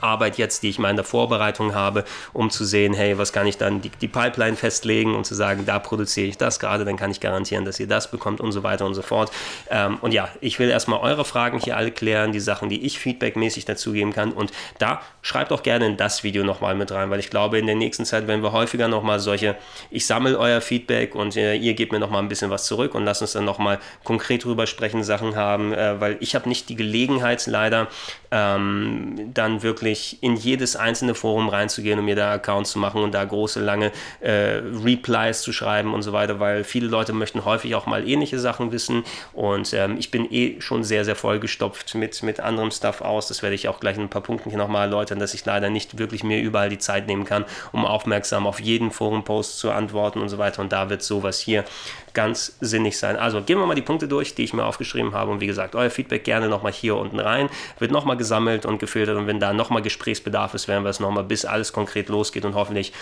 Arbeit 0.00 0.38
jetzt, 0.38 0.62
die 0.62 0.70
ich 0.70 0.78
mal 0.78 0.90
in 0.90 0.96
der 0.96 1.04
Vorbereitung 1.04 1.74
habe, 1.74 2.04
um 2.32 2.50
zu 2.50 2.64
sehen, 2.64 2.94
hey, 2.94 3.18
was 3.18 3.32
kann 3.32 3.46
ich 3.46 3.58
dann 3.58 3.80
die, 3.80 3.90
die 3.90 4.08
Pipeline 4.08 4.56
festlegen 4.56 5.14
und 5.14 5.26
zu 5.26 5.34
sagen, 5.34 5.66
da 5.66 5.78
produziere 5.78 6.28
ich 6.28 6.38
das 6.38 6.60
gerade, 6.60 6.84
dann 6.84 6.96
kann 6.96 7.10
ich 7.10 7.20
garantieren, 7.20 7.64
dass 7.64 7.80
ihr 7.80 7.86
das 7.86 8.10
bekommt 8.10 8.40
und 8.40 8.52
so 8.52 8.62
weiter 8.62 8.86
und 8.86 8.94
so 8.94 9.02
fort. 9.02 9.30
Ähm, 9.68 9.98
und 10.00 10.12
ja, 10.12 10.28
ich 10.40 10.58
will 10.58 10.70
erstmal 10.70 11.00
eure 11.00 11.24
Fragen 11.24 11.58
hier 11.58 11.76
alle 11.76 11.90
klären, 11.90 12.32
die 12.32 12.40
Sachen, 12.40 12.68
die 12.68 12.84
ich 12.84 12.98
feedbackmäßig 12.98 13.64
dazugeben 13.64 14.12
kann. 14.12 14.32
Und 14.32 14.52
da 14.78 15.02
schreibt 15.22 15.52
auch 15.52 15.62
gerne 15.62 15.86
in 15.86 15.96
das 15.96 16.24
Video 16.24 16.44
nochmal 16.44 16.74
mit 16.74 16.92
rein, 16.92 17.10
weil 17.10 17.20
ich 17.20 17.30
glaube, 17.30 17.58
in 17.58 17.66
der 17.66 17.76
nächsten 17.76 18.04
Zeit 18.04 18.26
werden 18.26 18.42
wir 18.42 18.52
häufiger 18.52 18.88
nochmal 18.88 19.20
solche, 19.20 19.56
ich 19.90 20.06
sammle 20.06 20.38
euer 20.38 20.60
Feedback 20.60 21.14
und 21.14 21.36
äh, 21.36 21.54
ihr 21.54 21.74
gebt 21.74 21.92
mir 21.92 21.98
nochmal 21.98 22.22
ein 22.22 22.28
bisschen 22.28 22.50
was 22.50 22.64
zurück 22.66 22.94
und 22.94 23.04
lasst 23.04 23.22
uns 23.22 23.32
dann 23.32 23.44
nochmal 23.44 23.78
konkret 24.04 24.44
drüber 24.44 24.66
sprechen, 24.66 25.02
Sachen 25.02 25.36
haben, 25.36 25.72
äh, 25.72 26.00
weil 26.00 26.16
ich 26.20 26.34
habe 26.34 26.48
nicht 26.48 26.68
die 26.68 26.76
Gelegenheit 26.76 27.46
leider, 27.46 27.88
ähm, 28.30 29.30
dann 29.34 29.62
wirklich 29.62 29.79
wirklich 29.80 30.22
in 30.22 30.36
jedes 30.36 30.76
einzelne 30.76 31.14
Forum 31.14 31.48
reinzugehen 31.48 31.98
und 31.98 32.04
mir 32.04 32.16
da 32.16 32.32
Accounts 32.34 32.72
zu 32.72 32.78
machen 32.78 33.02
und 33.02 33.12
da 33.12 33.24
große, 33.24 33.60
lange 33.60 33.92
äh, 34.20 34.60
Replies 34.84 35.40
zu 35.40 35.52
schreiben 35.52 35.94
und 35.94 36.02
so 36.02 36.12
weiter, 36.12 36.38
weil 36.38 36.64
viele 36.64 36.86
Leute 36.86 37.14
möchten 37.14 37.44
häufig 37.46 37.74
auch 37.74 37.86
mal 37.86 38.06
ähnliche 38.06 38.38
Sachen 38.38 38.72
wissen 38.72 39.04
und 39.32 39.72
ähm, 39.72 39.96
ich 39.98 40.10
bin 40.10 40.30
eh 40.30 40.60
schon 40.60 40.84
sehr, 40.84 41.04
sehr 41.04 41.16
vollgestopft 41.16 41.94
mit, 41.94 42.22
mit 42.22 42.40
anderem 42.40 42.70
Stuff 42.70 43.00
aus. 43.00 43.28
Das 43.28 43.42
werde 43.42 43.54
ich 43.54 43.68
auch 43.68 43.80
gleich 43.80 43.96
in 43.96 44.02
ein 44.02 44.10
paar 44.10 44.22
Punkten 44.22 44.50
hier 44.50 44.58
nochmal 44.58 44.82
erläutern, 44.82 45.18
dass 45.18 45.32
ich 45.32 45.44
leider 45.46 45.70
nicht 45.70 45.98
wirklich 45.98 46.22
mir 46.24 46.40
überall 46.40 46.68
die 46.68 46.78
Zeit 46.78 47.06
nehmen 47.06 47.24
kann, 47.24 47.46
um 47.72 47.86
aufmerksam 47.86 48.46
auf 48.46 48.60
jeden 48.60 48.90
Forum-Post 48.90 49.58
zu 49.58 49.70
antworten 49.70 50.20
und 50.20 50.28
so 50.28 50.36
weiter 50.36 50.60
und 50.60 50.72
da 50.72 50.90
wird 50.90 51.02
sowas 51.02 51.40
hier 51.40 51.64
ganz 52.14 52.56
sinnig 52.60 52.98
sein. 52.98 53.16
Also 53.16 53.42
gehen 53.42 53.58
wir 53.58 53.66
mal 53.66 53.74
die 53.74 53.82
Punkte 53.82 54.08
durch, 54.08 54.34
die 54.34 54.44
ich 54.44 54.52
mir 54.52 54.64
aufgeschrieben 54.64 55.14
habe. 55.14 55.30
Und 55.30 55.40
wie 55.40 55.46
gesagt, 55.46 55.74
euer 55.74 55.90
Feedback 55.90 56.24
gerne 56.24 56.48
nochmal 56.48 56.72
hier 56.72 56.96
unten 56.96 57.20
rein. 57.20 57.48
Wird 57.78 57.90
nochmal 57.90 58.16
gesammelt 58.16 58.66
und 58.66 58.78
gefiltert. 58.78 59.16
Und 59.16 59.26
wenn 59.26 59.40
da 59.40 59.52
nochmal 59.52 59.82
Gesprächsbedarf 59.82 60.54
ist, 60.54 60.68
werden 60.68 60.84
wir 60.84 60.90
es 60.90 61.00
nochmal, 61.00 61.24
bis 61.24 61.44
alles 61.44 61.72
konkret 61.72 62.08
losgeht 62.08 62.44
und 62.44 62.54
hoffentlich 62.54 62.92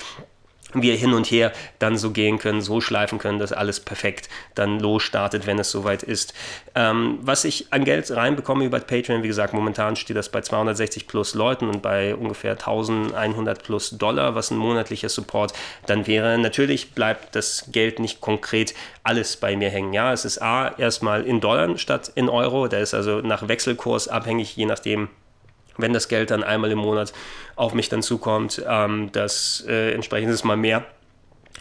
wir 0.74 0.96
hin 0.96 1.12
und 1.14 1.26
her 1.26 1.52
dann 1.78 1.96
so 1.96 2.10
gehen 2.10 2.38
können, 2.38 2.60
so 2.60 2.80
schleifen 2.80 3.18
können, 3.18 3.38
dass 3.38 3.52
alles 3.52 3.80
perfekt 3.80 4.28
dann 4.54 4.78
losstartet, 4.78 5.46
wenn 5.46 5.58
es 5.58 5.70
soweit 5.70 6.02
ist. 6.02 6.34
Ähm, 6.74 7.18
was 7.22 7.44
ich 7.44 7.72
an 7.72 7.84
Geld 7.84 8.10
reinbekomme 8.10 8.64
über 8.64 8.78
Patreon, 8.80 9.22
wie 9.22 9.28
gesagt, 9.28 9.54
momentan 9.54 9.96
steht 9.96 10.16
das 10.16 10.28
bei 10.28 10.40
260 10.40 11.06
plus 11.06 11.34
Leuten 11.34 11.68
und 11.68 11.82
bei 11.82 12.14
ungefähr 12.14 12.52
1100 12.52 13.62
plus 13.62 13.90
Dollar, 13.90 14.34
was 14.34 14.50
ein 14.50 14.58
monatlicher 14.58 15.08
Support 15.08 15.52
dann 15.86 16.06
wäre. 16.06 16.36
Natürlich 16.38 16.92
bleibt 16.92 17.34
das 17.34 17.68
Geld 17.72 17.98
nicht 17.98 18.20
konkret 18.20 18.74
alles 19.02 19.36
bei 19.36 19.56
mir 19.56 19.70
hängen. 19.70 19.92
Ja, 19.92 20.12
es 20.12 20.24
ist 20.24 20.42
A, 20.42 20.68
erstmal 20.76 21.24
in 21.24 21.40
Dollar 21.40 21.78
statt 21.78 22.12
in 22.14 22.28
Euro, 22.28 22.68
der 22.68 22.80
ist 22.80 22.94
also 22.94 23.20
nach 23.20 23.48
Wechselkurs 23.48 24.08
abhängig, 24.08 24.54
je 24.56 24.66
nachdem, 24.66 25.08
wenn 25.78 25.92
das 25.92 26.08
Geld 26.08 26.30
dann 26.30 26.42
einmal 26.42 26.70
im 26.70 26.78
Monat 26.78 27.12
auf 27.56 27.72
mich 27.72 27.88
dann 27.88 28.02
zukommt, 28.02 28.62
ähm, 28.68 29.10
das 29.12 29.64
äh, 29.66 29.92
entsprechend 29.92 30.30
ist 30.30 30.44
mal 30.44 30.56
mehr 30.56 30.84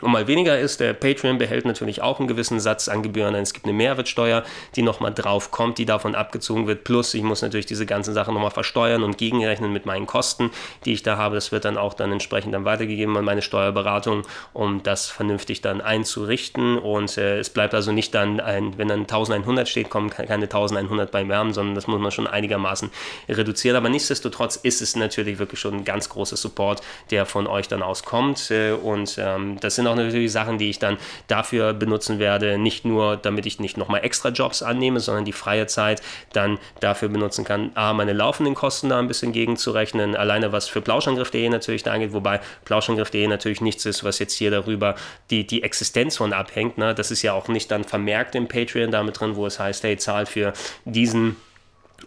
und 0.02 0.12
mal 0.12 0.28
weniger 0.28 0.60
ist, 0.60 0.80
der 0.80 0.94
Patreon 0.94 1.38
behält 1.38 1.66
natürlich 1.66 2.02
auch 2.02 2.20
einen 2.20 2.28
gewissen 2.28 2.60
Satz 2.60 2.88
an 2.88 3.02
Gebühren. 3.02 3.34
Es 3.36 3.54
gibt 3.54 3.66
eine 3.66 3.74
Mehrwertsteuer, 3.74 4.44
die 4.76 4.84
nochmal 4.84 5.14
drauf 5.14 5.50
kommt, 5.52 5.78
die 5.80 5.86
davon 5.86 6.14
abgezogen 6.14 6.68
wird. 6.68 6.84
Plus, 6.84 7.14
ich 7.14 7.24
muss 7.24 7.42
natürlich 7.42 7.66
diese 7.66 7.86
ganzen 7.86 8.14
Sachen 8.14 8.34
nochmal 8.34 8.52
versteuern 8.52 9.04
und 9.04 9.18
gegenrechnen 9.18 9.74
mit 9.74 9.86
meinen 9.86 10.06
Kosten, 10.06 10.52
die 10.86 10.94
ich 10.94 11.04
da 11.04 11.18
habe. 11.18 11.36
Das 11.36 11.52
wird 11.52 11.66
dann 11.66 11.78
auch 11.78 11.94
dann 11.94 12.12
entsprechend 12.12 12.54
dann 12.54 12.66
weitergegeben 12.66 13.18
an 13.18 13.26
meine 13.26 13.42
Steuerberatung, 13.42 14.24
um 14.54 14.84
das 14.84 15.08
vernünftig 15.08 15.62
dann 15.62 15.82
einzurichten. 15.82 16.78
Und 16.78 17.18
äh, 17.18 17.40
es 17.40 17.50
bleibt 17.50 17.74
also 17.74 17.92
nicht 17.92 18.14
dann, 18.14 18.40
ein, 18.40 18.78
wenn 18.78 18.88
dann 18.88 19.02
1100 19.02 19.68
steht, 19.68 19.90
kommen 19.90 20.10
keine 20.12 20.44
1100 20.44 21.10
beim 21.10 21.30
Wärmen, 21.30 21.54
sondern 21.54 21.74
das 21.74 21.88
muss 21.88 22.00
man 22.00 22.12
schon 22.12 22.28
einigermaßen 22.28 22.92
reduzieren. 23.30 23.76
Aber 23.76 23.90
nichtsdestotrotz 23.90 24.58
ist 24.58 24.82
es 24.82 24.96
natürlich 24.96 25.40
wirklich 25.40 25.60
schon 25.60 25.76
ein 25.76 25.86
ganz 25.86 26.10
großer 26.10 26.38
Support, 26.38 26.82
der 27.10 27.26
von 27.26 27.48
euch 27.48 27.68
dann 27.68 27.82
auskommt. 27.82 28.52
Äh, 28.52 28.74
und 28.74 29.18
ähm, 29.20 29.58
das 29.60 29.77
sind 29.78 29.88
auch 29.88 29.96
natürlich 29.96 30.32
Sachen, 30.32 30.58
die 30.58 30.70
ich 30.70 30.80
dann 30.80 30.98
dafür 31.28 31.74
benutzen 31.74 32.20
werde, 32.20 32.58
nicht 32.58 32.84
nur, 32.84 33.16
damit 33.16 33.46
ich 33.46 33.60
nicht 33.60 33.78
nochmal 33.78 34.04
extra 34.04 34.30
Jobs 34.30 34.62
annehme, 34.62 35.00
sondern 35.00 35.24
die 35.24 35.32
freie 35.32 35.68
Zeit 35.68 36.02
dann 36.34 36.60
dafür 36.82 37.08
benutzen 37.08 37.46
kann, 37.46 37.72
A, 37.76 37.94
meine 37.94 38.12
laufenden 38.12 38.56
Kosten 38.56 38.90
da 38.90 39.00
ein 39.00 39.08
bisschen 39.08 39.32
gegenzurechnen, 39.32 40.16
alleine 40.16 40.52
was 40.52 40.68
für 40.68 40.82
Plauschangriff.de 40.82 41.48
natürlich 41.48 41.84
da 41.84 41.94
angeht, 41.94 42.12
wobei 42.12 42.42
Plauschangriff.de 42.66 43.28
natürlich 43.28 43.62
nichts 43.62 43.86
ist, 43.86 44.04
was 44.04 44.20
jetzt 44.20 44.34
hier 44.34 44.52
darüber 44.52 44.96
die, 45.30 45.48
die 45.48 45.64
Existenz 45.64 46.18
von 46.18 46.34
abhängt. 46.34 46.78
Ne? 46.78 46.94
Das 46.94 47.12
ist 47.12 47.22
ja 47.22 47.34
auch 47.34 47.48
nicht 47.48 47.72
dann 47.72 47.86
vermerkt 47.86 48.36
im 48.36 48.48
Patreon 48.48 48.92
damit 48.92 49.20
drin, 49.20 49.36
wo 49.36 49.46
es 49.46 49.60
heißt, 49.60 49.84
hey, 49.84 49.98
zahl 49.98 50.26
für 50.26 50.54
diesen 50.86 51.38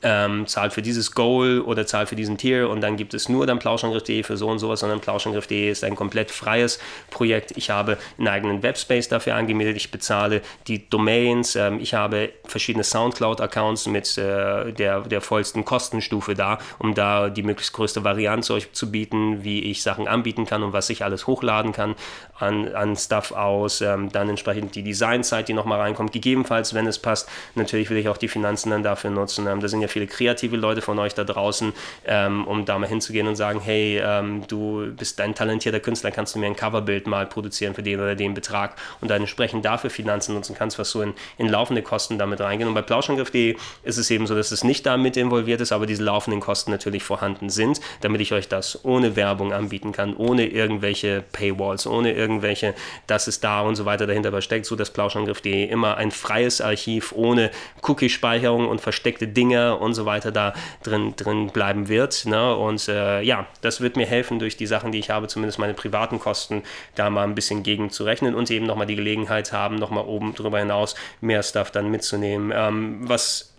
ähm, 0.03 0.47
zahlt 0.47 0.73
für 0.73 0.83
dieses 0.83 1.13
Goal 1.13 1.61
oder 1.61 1.87
zahlt 1.87 2.09
für 2.09 2.17
diesen 2.17 2.39
Tier 2.39 2.69
und 2.69 2.81
dann 2.81 2.97
gibt 2.97 3.15
es 3.15 3.29
nur 3.29 3.47
dann 3.47 3.59
Plauschangriff.de 3.59 4.23
für 4.23 4.37
so 4.37 4.49
und 4.49 4.59
sowas, 4.59 4.81
sondern 4.81 5.01
Plauschangriff.de 5.01 5.71
ist 5.71 5.85
ein 5.85 5.97
komplett 5.97 6.31
freies 6.31 6.79
Projekt. 7.11 7.53
Ich 7.57 7.71
habe 7.71 7.99
einen 8.19 8.29
eigenen 8.29 8.63
Webspace 8.63 9.09
dafür 9.09 9.35
angemeldet, 9.35 9.77
ich 9.77 9.91
bezahle 9.91 10.43
die 10.67 10.89
Domains, 10.89 11.57
ähm, 11.57 11.81
ich 11.81 11.95
habe 11.95 12.31
verschiedene 12.45 12.85
Soundcloud-Accounts 12.85 13.87
mit 13.87 14.17
äh, 14.19 14.73
der, 14.73 15.03
der 15.03 15.21
vollsten 15.21 15.65
Kostenstufe 15.65 16.35
da, 16.35 16.59
um 16.79 16.95
da 16.95 17.29
die 17.29 17.43
möglichst 17.43 17.73
größte 17.73 18.05
Varianz 18.05 18.51
euch 18.51 18.73
zu 18.73 18.91
bieten, 18.91 19.45
wie 19.45 19.61
ich 19.65 19.83
Sachen 19.83 20.09
anbieten 20.09 20.47
kann 20.47 20.63
und 20.63 20.73
was 20.73 20.91
ich 20.91 21.05
alles 21.05 21.27
hochladen 21.27 21.73
kann 21.73 21.95
an, 22.41 22.75
an 22.75 22.97
Stuff 22.97 23.33
aus. 23.33 23.81
Ähm, 23.81 24.11
dann 24.13 24.29
entsprechend 24.29 24.75
die 24.75 24.83
Designzeit, 24.83 25.49
die 25.49 25.53
nochmal 25.53 25.81
reinkommt. 25.81 26.13
Gegebenenfalls, 26.13 26.75
wenn 26.75 26.87
es 26.87 26.99
passt, 26.99 27.29
natürlich 27.55 27.91
will 27.91 27.99
ich 27.99 28.09
auch 28.09 28.17
die 28.17 28.29
Finanzen 28.29 28.71
dann 28.71 28.83
dafür 28.83 29.11
nutzen. 29.11 29.47
Ähm, 29.47 29.61
da 29.61 29.69
sind 29.69 29.81
ja 29.81 29.89
viele 29.89 30.07
kreative 30.07 30.57
Leute 30.57 30.83
von 30.83 30.99
euch 30.99 31.15
da 31.15 31.25
draußen, 31.25 31.73
ähm, 32.07 32.47
um 32.47 32.65
da 32.65 32.79
mal 32.79 32.89
hinzugehen 32.89 33.27
und 33.27 33.37
sagen, 33.37 33.61
hey, 33.61 34.01
ähm, 34.03 34.47
du 34.49 34.93
bist 34.97 35.21
ein 35.21 35.35
talentierter 35.35 35.81
Künstler, 35.81 36.11
kannst 36.11 36.35
du 36.35 36.39
mir 36.39 36.47
ein 36.47 36.57
Coverbild 36.57 37.07
mal 37.07 37.27
produzieren 37.27 37.75
für 37.75 37.83
den 37.83 38.01
oder 38.01 38.15
den 38.15 38.35
Betrag 38.35 38.77
und 39.01 39.11
dann 39.11 39.21
entsprechend 39.21 39.65
dafür 39.65 39.91
Finanzen 39.91 40.35
nutzen 40.35 40.55
kannst, 40.57 40.79
was 40.79 40.91
so 40.91 41.03
in, 41.03 41.15
in 41.39 41.49
laufende 41.49 41.83
Kosten 41.83 42.19
damit 42.19 42.41
reingehen. 42.41 42.69
Und 42.69 42.75
bei 42.75 42.83
Plauschangriff.de 42.83 43.57
ist 43.83 43.99
es 43.99 44.11
eben 44.11 44.27
so, 44.27 44.35
dass 44.35 44.51
es 44.51 44.65
nicht 44.65 44.87
damit 44.87 45.17
involviert 45.17 45.61
ist, 45.61 45.73
aber 45.73 45.87
diese 45.87 46.03
laufenden 46.03 46.41
Kosten 46.41 46.71
natürlich 46.71 47.03
vorhanden 47.03 47.51
sind, 47.51 47.81
damit 48.01 48.21
ich 48.21 48.33
euch 48.33 48.49
das 48.49 48.85
ohne 48.85 49.17
Werbung 49.17 49.53
anbieten 49.53 49.93
kann, 49.93 50.17
ohne 50.17 50.47
irgendwelche 50.47 51.23
Paywalls, 51.33 51.87
ohne 51.87 52.13
irgendwelche, 52.13 52.30
das 53.07 53.29
ist 53.29 53.45
da 53.45 53.63
und 53.63 53.77
so 53.77 53.85
weiter 53.85 54.07
dahinter 54.07 54.31
versteckt, 54.31 54.67
so 54.67 54.77
dass 54.77 54.91
Plauschangriff.de 54.91 55.65
immer 55.65 55.97
ein 55.97 56.11
freies 56.11 56.61
Archiv 56.61 57.13
ohne 57.13 57.51
Cookie-Speicherung 57.83 58.69
und 58.69 58.81
versteckte 58.81 59.27
Dinge 59.27 59.77
und 59.77 59.95
so 59.95 60.07
weiter 60.07 60.33
da 60.33 60.55
drin, 60.83 61.15
drin 61.17 61.49
bleiben 61.49 61.89
wird. 61.89 62.27
Ne? 62.27 62.55
Und 62.55 62.89
äh, 62.89 63.23
ja, 63.23 63.47
das 63.61 63.81
wird 63.81 63.97
mir 63.97 64.07
helfen, 64.07 64.39
durch 64.39 64.57
die 64.57 64.67
Sachen, 64.67 64.93
die 64.93 64.99
ich 64.99 65.11
habe, 65.11 65.29
zumindest 65.29 65.59
meine 65.59 65.75
privaten 65.75 66.19
Kosten 66.19 66.63
da 66.95 67.11
mal 67.11 67.25
ein 67.25 67.35
bisschen 67.35 67.63
gegen 67.63 67.91
zu 67.91 68.05
rechnen 68.05 68.35
und 68.35 68.51
eben 68.51 68.67
nochmal 68.67 68.87
die 68.87 68.97
Gelegenheit 68.97 69.53
haben, 69.53 69.77
nochmal 69.77 70.05
oben 70.05 70.35
drüber 70.35 70.59
hinaus 70.59 70.95
mehr 71.21 71.43
Stuff 71.43 71.71
dann 71.71 71.91
mitzunehmen. 71.91 72.53
Ähm, 72.55 73.09
was 73.09 73.55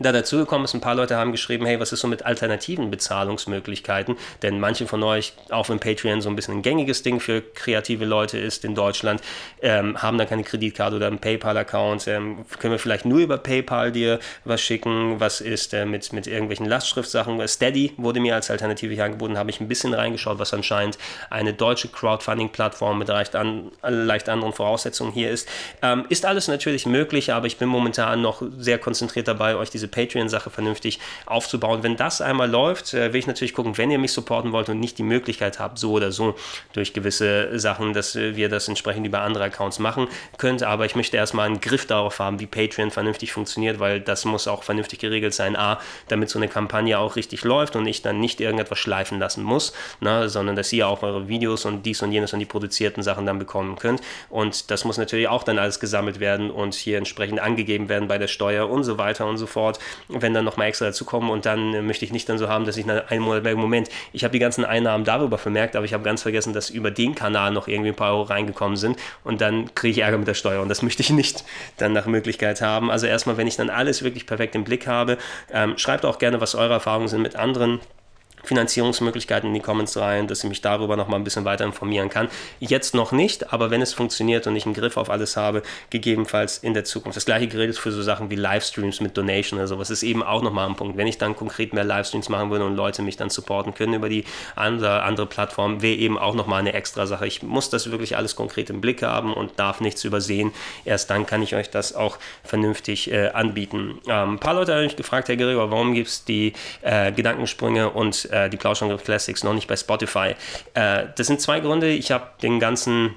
da 0.00 0.12
dazugekommen 0.12 0.64
ist, 0.64 0.74
ein 0.74 0.80
paar 0.80 0.94
Leute 0.94 1.16
haben 1.16 1.32
geschrieben, 1.32 1.66
hey, 1.66 1.78
was 1.78 1.92
ist 1.92 2.00
so 2.00 2.08
mit 2.08 2.24
alternativen 2.26 2.90
Bezahlungsmöglichkeiten? 2.90 4.16
Denn 4.42 4.58
manche 4.58 4.86
von 4.86 5.02
euch, 5.02 5.34
auch 5.50 5.68
wenn 5.68 5.78
Patreon 5.78 6.20
so 6.20 6.28
ein 6.28 6.36
bisschen 6.36 6.54
ein 6.54 6.62
gängiges 6.62 7.02
Ding 7.02 7.20
für 7.20 7.40
kreative 7.40 8.04
Leute 8.04 8.38
ist 8.38 8.64
in 8.64 8.74
Deutschland, 8.74 9.20
ähm, 9.62 10.02
haben 10.02 10.18
da 10.18 10.24
keine 10.24 10.42
Kreditkarte 10.42 10.96
oder 10.96 11.06
einen 11.06 11.18
PayPal-Account. 11.18 12.08
Ähm, 12.08 12.44
können 12.58 12.72
wir 12.72 12.78
vielleicht 12.78 13.04
nur 13.04 13.20
über 13.20 13.38
PayPal 13.38 13.92
dir 13.92 14.18
was 14.44 14.60
schicken? 14.60 15.20
Was 15.20 15.40
ist 15.40 15.72
äh, 15.74 15.86
mit, 15.86 16.12
mit 16.12 16.26
irgendwelchen 16.26 16.66
Lastschriftsachen? 16.66 17.46
Steady 17.46 17.92
wurde 17.96 18.20
mir 18.20 18.34
als 18.34 18.50
Alternative 18.50 18.92
hier 18.94 19.04
angeboten, 19.04 19.38
habe 19.38 19.50
ich 19.50 19.60
ein 19.60 19.68
bisschen 19.68 19.94
reingeschaut, 19.94 20.38
was 20.38 20.52
anscheinend 20.52 20.98
eine 21.30 21.52
deutsche 21.52 21.88
Crowdfunding-Plattform 21.88 22.98
mit 22.98 23.08
leicht, 23.08 23.36
an, 23.36 23.70
leicht 23.82 24.28
anderen 24.28 24.52
Voraussetzungen 24.52 25.12
hier 25.12 25.30
ist. 25.30 25.48
Ähm, 25.82 26.04
ist 26.08 26.26
alles 26.26 26.48
natürlich 26.48 26.86
möglich, 26.86 27.32
aber 27.32 27.46
ich 27.46 27.58
bin 27.58 27.68
momentan 27.68 28.22
noch 28.22 28.42
sehr 28.58 28.78
konzentriert 28.78 29.28
dabei, 29.28 29.56
euch 29.56 29.70
diese 29.70 29.83
diese 29.84 29.88
Patreon-Sache 29.88 30.50
vernünftig 30.50 30.98
aufzubauen. 31.26 31.82
Wenn 31.82 31.96
das 31.96 32.20
einmal 32.20 32.50
läuft, 32.50 32.94
äh, 32.94 33.12
will 33.12 33.20
ich 33.20 33.26
natürlich 33.26 33.54
gucken, 33.54 33.76
wenn 33.76 33.90
ihr 33.90 33.98
mich 33.98 34.12
supporten 34.12 34.52
wollt 34.52 34.68
und 34.68 34.80
nicht 34.80 34.98
die 34.98 35.02
Möglichkeit 35.02 35.58
habt, 35.58 35.78
so 35.78 35.92
oder 35.92 36.12
so 36.12 36.34
durch 36.72 36.92
gewisse 36.92 37.58
Sachen, 37.58 37.92
dass 37.92 38.16
äh, 38.16 38.36
wir 38.36 38.48
das 38.48 38.68
entsprechend 38.68 39.06
über 39.06 39.20
andere 39.20 39.44
Accounts 39.44 39.78
machen 39.78 40.08
könnt. 40.38 40.62
Aber 40.62 40.86
ich 40.86 40.96
möchte 40.96 41.16
erstmal 41.16 41.46
einen 41.46 41.60
Griff 41.60 41.86
darauf 41.86 42.18
haben, 42.18 42.40
wie 42.40 42.46
Patreon 42.46 42.90
vernünftig 42.90 43.32
funktioniert, 43.32 43.78
weil 43.78 44.00
das 44.00 44.24
muss 44.24 44.48
auch 44.48 44.62
vernünftig 44.62 44.98
geregelt 44.98 45.34
sein. 45.34 45.56
A, 45.56 45.80
damit 46.08 46.30
so 46.30 46.38
eine 46.38 46.48
Kampagne 46.48 46.98
auch 46.98 47.16
richtig 47.16 47.44
läuft 47.44 47.76
und 47.76 47.86
ich 47.86 48.02
dann 48.02 48.20
nicht 48.20 48.40
irgendetwas 48.40 48.78
schleifen 48.78 49.18
lassen 49.18 49.42
muss, 49.42 49.72
ne, 50.00 50.28
sondern 50.28 50.56
dass 50.56 50.72
ihr 50.72 50.88
auch 50.88 51.02
eure 51.02 51.28
Videos 51.28 51.64
und 51.64 51.84
dies 51.84 52.02
und 52.02 52.12
jenes 52.12 52.32
und 52.32 52.38
die 52.38 52.46
produzierten 52.46 53.02
Sachen 53.02 53.26
dann 53.26 53.38
bekommen 53.38 53.76
könnt. 53.76 54.00
Und 54.30 54.70
das 54.70 54.84
muss 54.84 54.96
natürlich 54.98 55.28
auch 55.28 55.42
dann 55.42 55.58
alles 55.58 55.80
gesammelt 55.80 56.20
werden 56.20 56.50
und 56.50 56.74
hier 56.74 56.98
entsprechend 56.98 57.40
angegeben 57.40 57.88
werden 57.88 58.08
bei 58.08 58.18
der 58.18 58.28
Steuer 58.28 58.68
und 58.68 58.84
so 58.84 58.98
weiter 58.98 59.26
und 59.26 59.36
so 59.36 59.46
fort 59.46 59.73
sofort, 59.74 59.80
wenn 60.08 60.34
dann 60.34 60.44
nochmal 60.44 60.68
extra 60.68 60.86
dazu 60.86 61.04
kommen 61.04 61.30
und 61.30 61.46
dann 61.46 61.74
äh, 61.74 61.82
möchte 61.82 62.04
ich 62.04 62.12
nicht 62.12 62.28
dann 62.28 62.38
so 62.38 62.48
haben, 62.48 62.64
dass 62.64 62.76
ich 62.76 62.86
nach 62.86 63.10
einem 63.10 63.22
Monat 63.22 63.42
merke, 63.42 63.58
Moment, 63.58 63.88
ich 64.12 64.24
habe 64.24 64.32
die 64.32 64.38
ganzen 64.38 64.64
Einnahmen 64.64 65.04
darüber 65.04 65.38
vermerkt, 65.38 65.76
aber 65.76 65.84
ich 65.84 65.94
habe 65.94 66.04
ganz 66.04 66.22
vergessen, 66.22 66.52
dass 66.52 66.70
über 66.70 66.90
den 66.90 67.14
Kanal 67.14 67.52
noch 67.52 67.68
irgendwie 67.68 67.90
ein 67.90 67.96
paar 67.96 68.12
Euro 68.12 68.22
reingekommen 68.22 68.76
sind. 68.76 68.98
Und 69.22 69.40
dann 69.40 69.74
kriege 69.74 69.92
ich 69.92 69.98
Ärger 69.98 70.18
mit 70.18 70.28
der 70.28 70.34
Steuer. 70.34 70.62
Und 70.62 70.68
das 70.68 70.82
möchte 70.82 71.02
ich 71.02 71.10
nicht 71.10 71.44
dann 71.76 71.92
nach 71.92 72.06
Möglichkeit 72.06 72.60
haben. 72.60 72.90
Also 72.90 73.06
erstmal, 73.06 73.36
wenn 73.36 73.46
ich 73.46 73.56
dann 73.56 73.70
alles 73.70 74.02
wirklich 74.02 74.26
perfekt 74.26 74.54
im 74.54 74.64
Blick 74.64 74.86
habe, 74.86 75.18
ähm, 75.52 75.76
schreibt 75.78 76.04
auch 76.04 76.18
gerne, 76.18 76.40
was 76.40 76.54
eure 76.54 76.74
Erfahrungen 76.74 77.08
sind 77.08 77.22
mit 77.22 77.36
anderen 77.36 77.80
Finanzierungsmöglichkeiten 78.44 79.48
in 79.48 79.54
die 79.54 79.60
Comments 79.60 79.96
rein, 79.96 80.26
dass 80.26 80.42
ich 80.44 80.48
mich 80.48 80.60
darüber 80.60 80.96
noch 80.96 81.08
mal 81.08 81.16
ein 81.16 81.24
bisschen 81.24 81.44
weiter 81.44 81.64
informieren 81.64 82.08
kann. 82.08 82.28
Jetzt 82.60 82.94
noch 82.94 83.12
nicht, 83.12 83.52
aber 83.52 83.70
wenn 83.70 83.82
es 83.82 83.92
funktioniert 83.92 84.46
und 84.46 84.56
ich 84.56 84.64
einen 84.64 84.74
Griff 84.74 84.96
auf 84.96 85.10
alles 85.10 85.36
habe, 85.36 85.62
gegebenenfalls 85.90 86.58
in 86.58 86.74
der 86.74 86.84
Zukunft. 86.84 87.16
Das 87.16 87.24
gleiche 87.24 87.46
gilt 87.46 87.78
für 87.78 87.92
so 87.92 88.02
Sachen 88.02 88.30
wie 88.30 88.36
Livestreams 88.36 89.00
mit 89.00 89.16
Donation 89.16 89.58
oder 89.58 89.68
sowas. 89.68 89.90
ist 89.90 90.02
eben 90.02 90.22
auch 90.22 90.42
noch 90.42 90.52
mal 90.52 90.66
ein 90.66 90.76
Punkt. 90.76 90.96
Wenn 90.96 91.06
ich 91.06 91.18
dann 91.18 91.36
konkret 91.36 91.72
mehr 91.72 91.84
Livestreams 91.84 92.28
machen 92.28 92.50
würde 92.50 92.64
und 92.64 92.76
Leute 92.76 93.02
mich 93.02 93.16
dann 93.16 93.30
supporten 93.30 93.74
können 93.74 93.94
über 93.94 94.08
die 94.08 94.24
andere, 94.56 95.02
andere 95.02 95.26
Plattform, 95.26 95.82
wäre 95.82 95.96
eben 95.96 96.18
auch 96.18 96.34
noch 96.34 96.46
mal 96.46 96.58
eine 96.58 96.72
extra 96.72 97.06
Sache. 97.06 97.26
Ich 97.26 97.42
muss 97.42 97.70
das 97.70 97.90
wirklich 97.90 98.16
alles 98.16 98.36
konkret 98.36 98.70
im 98.70 98.80
Blick 98.80 99.02
haben 99.02 99.32
und 99.32 99.58
darf 99.58 99.80
nichts 99.80 100.04
übersehen. 100.04 100.52
Erst 100.84 101.10
dann 101.10 101.26
kann 101.26 101.42
ich 101.42 101.54
euch 101.54 101.70
das 101.70 101.94
auch 101.94 102.18
vernünftig 102.42 103.10
äh, 103.10 103.28
anbieten. 103.28 104.00
Ähm, 104.06 104.34
ein 104.34 104.38
paar 104.38 104.54
Leute 104.54 104.74
haben 104.74 104.84
mich 104.84 104.96
gefragt, 104.96 105.28
Herr 105.28 105.36
Gregor, 105.36 105.70
warum 105.70 105.94
gibt 105.94 106.08
es 106.08 106.24
die 106.24 106.52
äh, 106.82 107.12
Gedankensprünge 107.12 107.90
und 107.90 108.28
äh, 108.34 108.50
die 108.50 108.56
Plauschangriff 108.56 109.04
Classics 109.04 109.44
noch 109.44 109.54
nicht 109.54 109.68
bei 109.68 109.76
Spotify. 109.76 110.34
Äh, 110.74 111.06
das 111.16 111.26
sind 111.26 111.40
zwei 111.40 111.60
Gründe. 111.60 111.88
Ich 111.88 112.10
habe 112.10 112.26
den 112.42 112.58
ganzen 112.58 113.14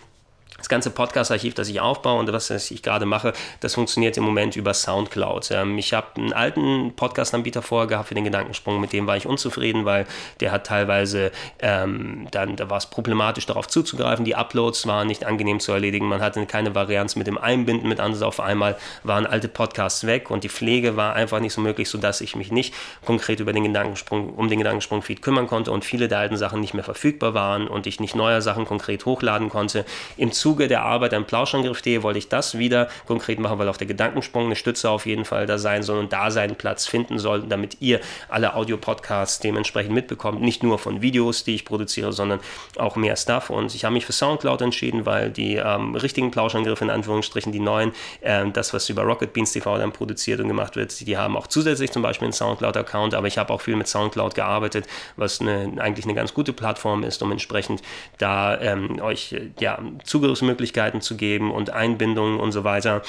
das 0.68 0.70
ganze 0.70 0.90
Podcast-Archiv, 0.90 1.54
das 1.54 1.70
ich 1.70 1.80
aufbaue 1.80 2.20
und 2.20 2.32
was 2.34 2.50
ich 2.50 2.84
gerade 2.84 3.06
mache, 3.06 3.32
das 3.62 3.76
funktioniert 3.76 4.18
im 4.18 4.26
Moment 4.26 4.58
über 4.58 4.74
Soundcloud. 4.74 5.52
Ähm, 5.52 5.78
ich 5.78 5.94
habe 5.94 6.08
einen 6.18 6.34
alten 6.34 6.94
Podcast-Anbieter 6.94 7.62
vorher 7.62 7.88
gehabt 7.88 8.10
für 8.10 8.16
den 8.16 8.26
Gedankensprung, 8.26 8.82
mit 8.82 8.92
dem 8.92 9.08
war 9.08 9.16
ich 9.16 9.26
unzufrieden, 9.26 9.86
weil 9.86 10.06
der 10.42 10.52
hat 10.52 10.68
teilweise, 10.68 11.32
ähm, 11.60 12.28
dann 12.32 12.58
da 12.58 12.70
war 12.70 12.80
es 12.80 12.88
problematisch 12.88 13.46
darauf 13.46 13.70
zuzugreifen, 13.70 14.26
die 14.26 14.36
Uploads 14.36 14.86
waren 14.88 15.08
nicht 15.08 15.24
angenehm 15.24 15.62
zu 15.62 15.72
erledigen, 15.72 16.06
man 16.06 16.22
hatte 16.22 16.46
keine 16.48 16.76
Varianz 16.76 17.16
mit 17.16 17.28
dem 17.28 17.38
Einbinden 17.38 17.88
mit 17.88 18.02
anders 18.02 18.22
auf 18.22 18.42
einmal 18.42 18.76
waren 19.04 19.26
alte 19.26 19.48
Podcasts 19.48 20.06
weg 20.06 20.30
und 20.30 20.44
die 20.44 20.50
Pflege 20.50 20.98
war 20.98 21.14
einfach 21.14 21.40
nicht 21.40 21.54
so 21.54 21.62
möglich, 21.62 21.90
sodass 21.90 22.20
ich 22.20 22.36
mich 22.36 22.52
nicht 22.52 22.74
konkret 23.06 23.40
über 23.40 23.54
den 23.54 23.64
Gedankensprung, 23.64 24.34
um 24.34 24.50
den 24.50 24.58
Gedankensprung-Feed 24.58 25.22
kümmern 25.22 25.48
konnte 25.48 25.72
und 25.72 25.86
viele 25.86 26.10
der 26.10 26.20
alten 26.20 26.36
Sachen 26.36 26.60
nicht 26.60 26.74
mehr 26.74 26.84
verfügbar 26.84 27.34
waren 27.34 27.70
und 27.70 27.88
ich 27.88 28.02
nicht 28.02 28.16
neue 28.16 28.42
Sachen 28.42 28.66
konkret 28.66 29.06
hochladen 29.06 29.48
konnte. 29.48 29.86
Im 30.18 30.34
Zuge 30.34 30.57
Zuge 30.58 30.68
der 30.68 30.82
Arbeit 30.82 31.14
am 31.14 31.26
Plauschangriff.de 31.26 32.02
wollte 32.02 32.18
ich 32.18 32.30
das 32.30 32.58
wieder 32.58 32.88
konkret 33.06 33.38
machen, 33.40 33.60
weil 33.60 33.70
auch 33.70 33.78
der 33.78 33.86
Gedankensprung 33.86 34.46
eine 34.46 34.56
Stütze 34.56 34.90
auf 34.90 35.06
jeden 35.06 35.24
Fall 35.24 35.46
da 35.46 35.60
sein 35.60 35.84
soll 35.84 36.00
und 36.00 36.12
da 36.12 36.32
seinen 36.32 36.56
Platz 36.56 36.88
finden 36.88 37.20
soll, 37.20 37.44
damit 37.44 37.78
ihr 37.80 38.00
alle 38.28 38.56
Audio-Podcasts 38.56 39.40
dementsprechend 39.40 39.94
mitbekommt. 39.94 40.42
Nicht 40.42 40.64
nur 40.64 40.80
von 40.80 41.04
Videos, 41.04 41.44
die 41.44 41.54
ich 41.54 41.64
produziere, 41.64 42.12
sondern 42.12 42.40
auch 42.76 42.96
mehr 42.96 43.16
Stuff. 43.16 43.52
Und 43.52 43.76
ich 43.76 43.86
habe 43.86 43.94
mich 43.94 44.08
für 44.08 44.14
Soundcloud 44.14 44.64
entschieden, 44.64 45.06
weil 45.06 45.30
die 45.30 45.58
ähm, 45.58 45.94
richtigen 45.94 46.32
Plauschangriffe, 46.32 46.84
in 46.84 46.90
Anführungsstrichen, 46.90 47.52
die 47.52 47.60
neuen, 47.60 47.92
äh, 48.22 48.50
das, 48.50 48.74
was 48.74 48.90
über 48.90 49.04
Rocket 49.04 49.34
Beans 49.34 49.52
TV 49.52 49.78
dann 49.78 49.92
produziert 49.92 50.40
und 50.40 50.48
gemacht 50.48 50.76
wird, 50.76 51.06
die 51.06 51.18
haben 51.18 51.38
auch 51.38 51.46
zusätzlich 51.46 51.92
zum 51.92 52.02
Beispiel 52.02 52.26
einen 52.26 52.34
Soundcloud-Account, 52.34 53.14
aber 53.14 53.28
ich 53.28 53.38
habe 53.38 53.54
auch 53.54 53.62
viel 53.62 53.76
mit 53.76 53.88
Soundcloud 53.88 54.34
gearbeitet, 54.34 54.88
was 55.18 55.40
eine, 55.40 55.74
eigentlich 55.78 56.06
eine 56.06 56.16
ganz 56.16 56.34
gute 56.34 56.52
Plattform 56.52 57.04
ist, 57.04 57.22
um 57.22 57.32
entsprechend 57.32 57.84
da 58.18 58.60
ähm, 58.60 59.00
euch 59.00 59.36
ja, 59.60 59.78
Zugriff 60.04 60.37
Zugriffsmöglichkeiten 60.38 61.02
zu 61.02 61.18
geben 61.18 61.52
und 61.52 61.72
Einbindungen 61.72 62.40
und 62.40 62.52
so 62.52 62.64
weiter. 62.64 63.02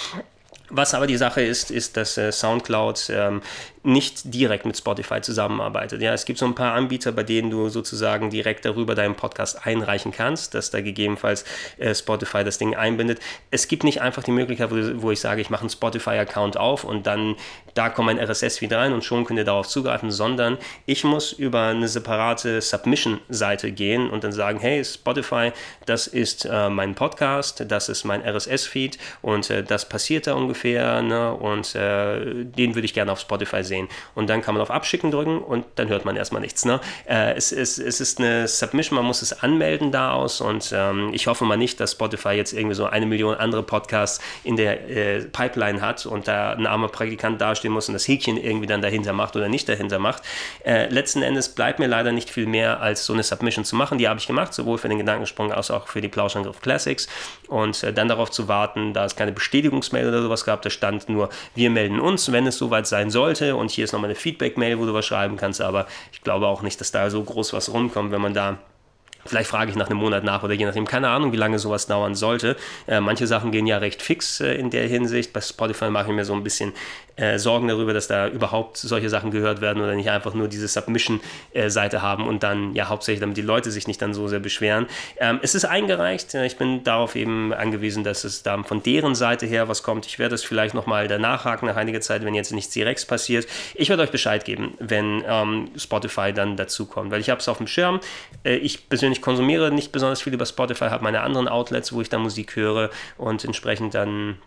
Was 0.70 0.94
aber 0.94 1.06
die 1.06 1.16
Sache 1.16 1.40
ist, 1.40 1.70
ist, 1.70 1.96
dass 1.96 2.18
äh, 2.18 2.30
SoundCloud 2.30 3.10
ähm, 3.10 3.42
nicht 3.88 4.34
direkt 4.34 4.66
mit 4.66 4.76
Spotify 4.76 5.20
zusammenarbeitet. 5.20 6.02
Ja, 6.02 6.12
es 6.12 6.26
gibt 6.26 6.38
so 6.38 6.46
ein 6.46 6.54
paar 6.54 6.74
Anbieter, 6.74 7.10
bei 7.10 7.22
denen 7.22 7.50
du 7.50 7.68
sozusagen 7.70 8.30
direkt 8.30 8.64
darüber 8.64 8.94
deinen 8.94 9.14
Podcast 9.14 9.66
einreichen 9.66 10.12
kannst, 10.12 10.54
dass 10.54 10.70
da 10.70 10.80
gegebenenfalls 10.80 11.44
äh, 11.78 11.94
Spotify 11.94 12.44
das 12.44 12.58
Ding 12.58 12.76
einbindet. 12.76 13.18
Es 13.50 13.66
gibt 13.66 13.84
nicht 13.84 14.02
einfach 14.02 14.22
die 14.22 14.30
Möglichkeit, 14.30 14.70
wo, 14.70 15.02
wo 15.02 15.10
ich 15.10 15.20
sage, 15.20 15.40
ich 15.40 15.48
mache 15.48 15.62
einen 15.62 15.70
Spotify-Account 15.70 16.56
auf 16.58 16.84
und 16.84 17.06
dann 17.06 17.36
da 17.78 17.88
kommt 17.90 18.06
mein 18.06 18.18
RSS-Feed 18.18 18.72
rein 18.72 18.92
und 18.92 19.04
schon 19.04 19.24
könnt 19.24 19.38
ihr 19.38 19.44
darauf 19.44 19.68
zugreifen, 19.68 20.10
sondern 20.10 20.58
ich 20.84 21.04
muss 21.04 21.30
über 21.32 21.68
eine 21.68 21.86
separate 21.86 22.60
Submission-Seite 22.60 23.70
gehen 23.70 24.10
und 24.10 24.24
dann 24.24 24.32
sagen, 24.32 24.58
hey 24.58 24.84
Spotify, 24.84 25.52
das 25.86 26.08
ist 26.08 26.44
äh, 26.44 26.68
mein 26.70 26.96
Podcast, 26.96 27.64
das 27.68 27.88
ist 27.88 28.02
mein 28.02 28.20
RSS-Feed 28.22 28.98
und 29.22 29.48
äh, 29.50 29.62
das 29.62 29.88
passiert 29.88 30.26
da 30.26 30.34
ungefähr 30.34 31.02
ne? 31.02 31.32
und 31.32 31.76
äh, 31.76 32.44
den 32.44 32.74
würde 32.74 32.84
ich 32.84 32.94
gerne 32.94 33.12
auf 33.12 33.20
Spotify 33.20 33.62
sehen. 33.62 33.77
Und 34.16 34.28
dann 34.28 34.42
kann 34.42 34.54
man 34.54 34.62
auf 34.62 34.70
Abschicken 34.70 35.12
drücken 35.12 35.38
und 35.38 35.64
dann 35.76 35.88
hört 35.88 36.04
man 36.04 36.16
erstmal 36.16 36.42
nichts. 36.42 36.64
Ne? 36.64 36.80
Äh, 37.08 37.34
es, 37.34 37.52
es, 37.52 37.78
es 37.78 38.00
ist 38.00 38.18
eine 38.18 38.48
Submission, 38.48 38.96
man 38.96 39.04
muss 39.04 39.22
es 39.22 39.40
anmelden 39.40 39.92
da 39.92 40.12
aus 40.12 40.40
und 40.40 40.72
ähm, 40.74 41.10
ich 41.12 41.28
hoffe 41.28 41.44
mal 41.44 41.56
nicht, 41.56 41.78
dass 41.78 41.92
Spotify 41.92 42.30
jetzt 42.30 42.52
irgendwie 42.52 42.74
so 42.74 42.86
eine 42.86 43.06
Million 43.06 43.36
andere 43.36 43.62
Podcasts 43.62 44.20
in 44.42 44.56
der 44.56 44.88
äh, 44.88 45.20
Pipeline 45.20 45.80
hat 45.80 46.06
und 46.06 46.26
da 46.26 46.52
ein 46.52 46.66
armer 46.66 46.88
Praktikant 46.88 47.40
dasteht 47.40 47.68
stehen 47.68 47.72
muss 47.72 47.88
und 47.88 47.94
das 47.94 48.08
Häkchen 48.08 48.36
irgendwie 48.36 48.66
dann 48.66 48.80
dahinter 48.80 49.12
macht 49.12 49.36
oder 49.36 49.48
nicht 49.48 49.68
dahinter 49.68 49.98
macht. 49.98 50.22
Äh, 50.64 50.88
letzten 50.88 51.22
Endes 51.22 51.50
bleibt 51.50 51.78
mir 51.78 51.86
leider 51.86 52.12
nicht 52.12 52.30
viel 52.30 52.46
mehr, 52.46 52.80
als 52.80 53.04
so 53.04 53.12
eine 53.12 53.22
Submission 53.22 53.64
zu 53.64 53.76
machen. 53.76 53.98
Die 53.98 54.08
habe 54.08 54.18
ich 54.18 54.26
gemacht, 54.26 54.54
sowohl 54.54 54.78
für 54.78 54.88
den 54.88 54.98
Gedankensprung 54.98 55.52
als 55.52 55.70
auch 55.70 55.88
für 55.88 56.00
die 56.00 56.08
Plauschangriff 56.08 56.60
Classics. 56.60 57.08
Und 57.48 57.82
äh, 57.82 57.92
dann 57.92 58.08
darauf 58.08 58.30
zu 58.30 58.48
warten, 58.48 58.94
da 58.94 59.04
es 59.04 59.16
keine 59.16 59.32
Bestätigungsmail 59.32 60.08
oder 60.08 60.22
sowas 60.22 60.44
gab, 60.44 60.62
da 60.62 60.70
stand 60.70 61.08
nur, 61.08 61.28
wir 61.54 61.70
melden 61.70 62.00
uns, 62.00 62.32
wenn 62.32 62.46
es 62.46 62.56
soweit 62.56 62.86
sein 62.86 63.10
sollte. 63.10 63.56
Und 63.58 63.70
hier 63.70 63.84
ist 63.84 63.92
nochmal 63.92 64.10
eine 64.10 64.14
Feedback-Mail, 64.14 64.78
wo 64.78 64.86
du 64.86 64.94
was 64.94 65.06
schreiben 65.06 65.36
kannst. 65.36 65.60
Aber 65.60 65.86
ich 66.12 66.22
glaube 66.22 66.46
auch 66.46 66.62
nicht, 66.62 66.80
dass 66.80 66.90
da 66.90 67.10
so 67.10 67.22
groß 67.22 67.52
was 67.52 67.72
rumkommt, 67.72 68.12
wenn 68.12 68.20
man 68.20 68.34
da 68.34 68.58
Vielleicht 69.28 69.50
frage 69.50 69.70
ich 69.70 69.76
nach 69.76 69.88
einem 69.88 69.98
Monat 69.98 70.24
nach 70.24 70.42
oder 70.42 70.54
je 70.54 70.64
nachdem. 70.64 70.86
Keine 70.86 71.08
Ahnung, 71.08 71.32
wie 71.32 71.36
lange 71.36 71.58
sowas 71.58 71.86
dauern 71.86 72.14
sollte. 72.14 72.56
Äh, 72.86 73.00
manche 73.00 73.26
Sachen 73.26 73.52
gehen 73.52 73.66
ja 73.66 73.78
recht 73.78 74.02
fix 74.02 74.40
äh, 74.40 74.54
in 74.54 74.70
der 74.70 74.86
Hinsicht. 74.86 75.32
Bei 75.32 75.40
Spotify 75.40 75.90
mache 75.90 76.08
ich 76.08 76.14
mir 76.14 76.24
so 76.24 76.32
ein 76.32 76.42
bisschen 76.42 76.72
äh, 77.18 77.38
Sorgen 77.38 77.68
darüber, 77.68 77.92
dass 77.92 78.06
da 78.06 78.28
überhaupt 78.28 78.76
solche 78.76 79.08
Sachen 79.10 79.30
gehört 79.30 79.60
werden 79.60 79.82
oder 79.82 79.94
nicht 79.94 80.08
einfach 80.08 80.34
nur 80.34 80.48
diese 80.48 80.68
Submission-Seite 80.68 82.00
haben 82.00 82.26
und 82.26 82.42
dann 82.42 82.74
ja 82.74 82.88
hauptsächlich, 82.88 83.20
damit 83.20 83.36
die 83.36 83.42
Leute 83.42 83.70
sich 83.70 83.86
nicht 83.86 84.00
dann 84.00 84.14
so 84.14 84.28
sehr 84.28 84.38
beschweren. 84.38 84.86
Ähm, 85.18 85.40
es 85.42 85.54
ist 85.54 85.64
eingereicht. 85.64 86.34
Ich 86.34 86.56
bin 86.56 86.84
darauf 86.84 87.16
eben 87.16 87.52
angewiesen, 87.52 88.04
dass 88.04 88.24
es 88.24 88.42
da 88.42 88.62
von 88.62 88.82
deren 88.82 89.14
Seite 89.14 89.46
her 89.46 89.68
was 89.68 89.82
kommt. 89.82 90.06
Ich 90.06 90.18
werde 90.18 90.34
es 90.34 90.44
vielleicht 90.44 90.74
nochmal 90.74 91.08
danach 91.08 91.44
haken 91.44 91.66
nach 91.66 91.76
einiger 91.76 92.00
Zeit, 92.00 92.24
wenn 92.24 92.34
jetzt 92.34 92.52
nichts 92.52 92.72
direkt 92.72 93.06
passiert. 93.08 93.46
Ich 93.74 93.88
werde 93.88 94.02
euch 94.02 94.10
Bescheid 94.10 94.44
geben, 94.44 94.74
wenn 94.78 95.22
ähm, 95.26 95.70
Spotify 95.76 96.32
dann 96.32 96.56
dazu 96.56 96.86
kommt, 96.86 97.10
weil 97.10 97.20
ich 97.20 97.30
habe 97.30 97.40
es 97.40 97.48
auf 97.48 97.58
dem 97.58 97.66
Schirm. 97.66 98.00
Äh, 98.44 98.56
ich 98.56 98.88
persönlich 98.88 99.17
konsumiere 99.20 99.70
nicht 99.70 99.92
besonders 99.92 100.22
viel 100.22 100.34
über 100.34 100.46
Spotify, 100.46 100.86
habe 100.86 101.04
meine 101.04 101.20
anderen 101.22 101.48
Outlets, 101.48 101.92
wo 101.92 102.00
ich 102.00 102.08
da 102.08 102.18
Musik 102.18 102.56
höre 102.56 102.90
und 103.16 103.44
entsprechend 103.44 103.94
dann 103.94 104.38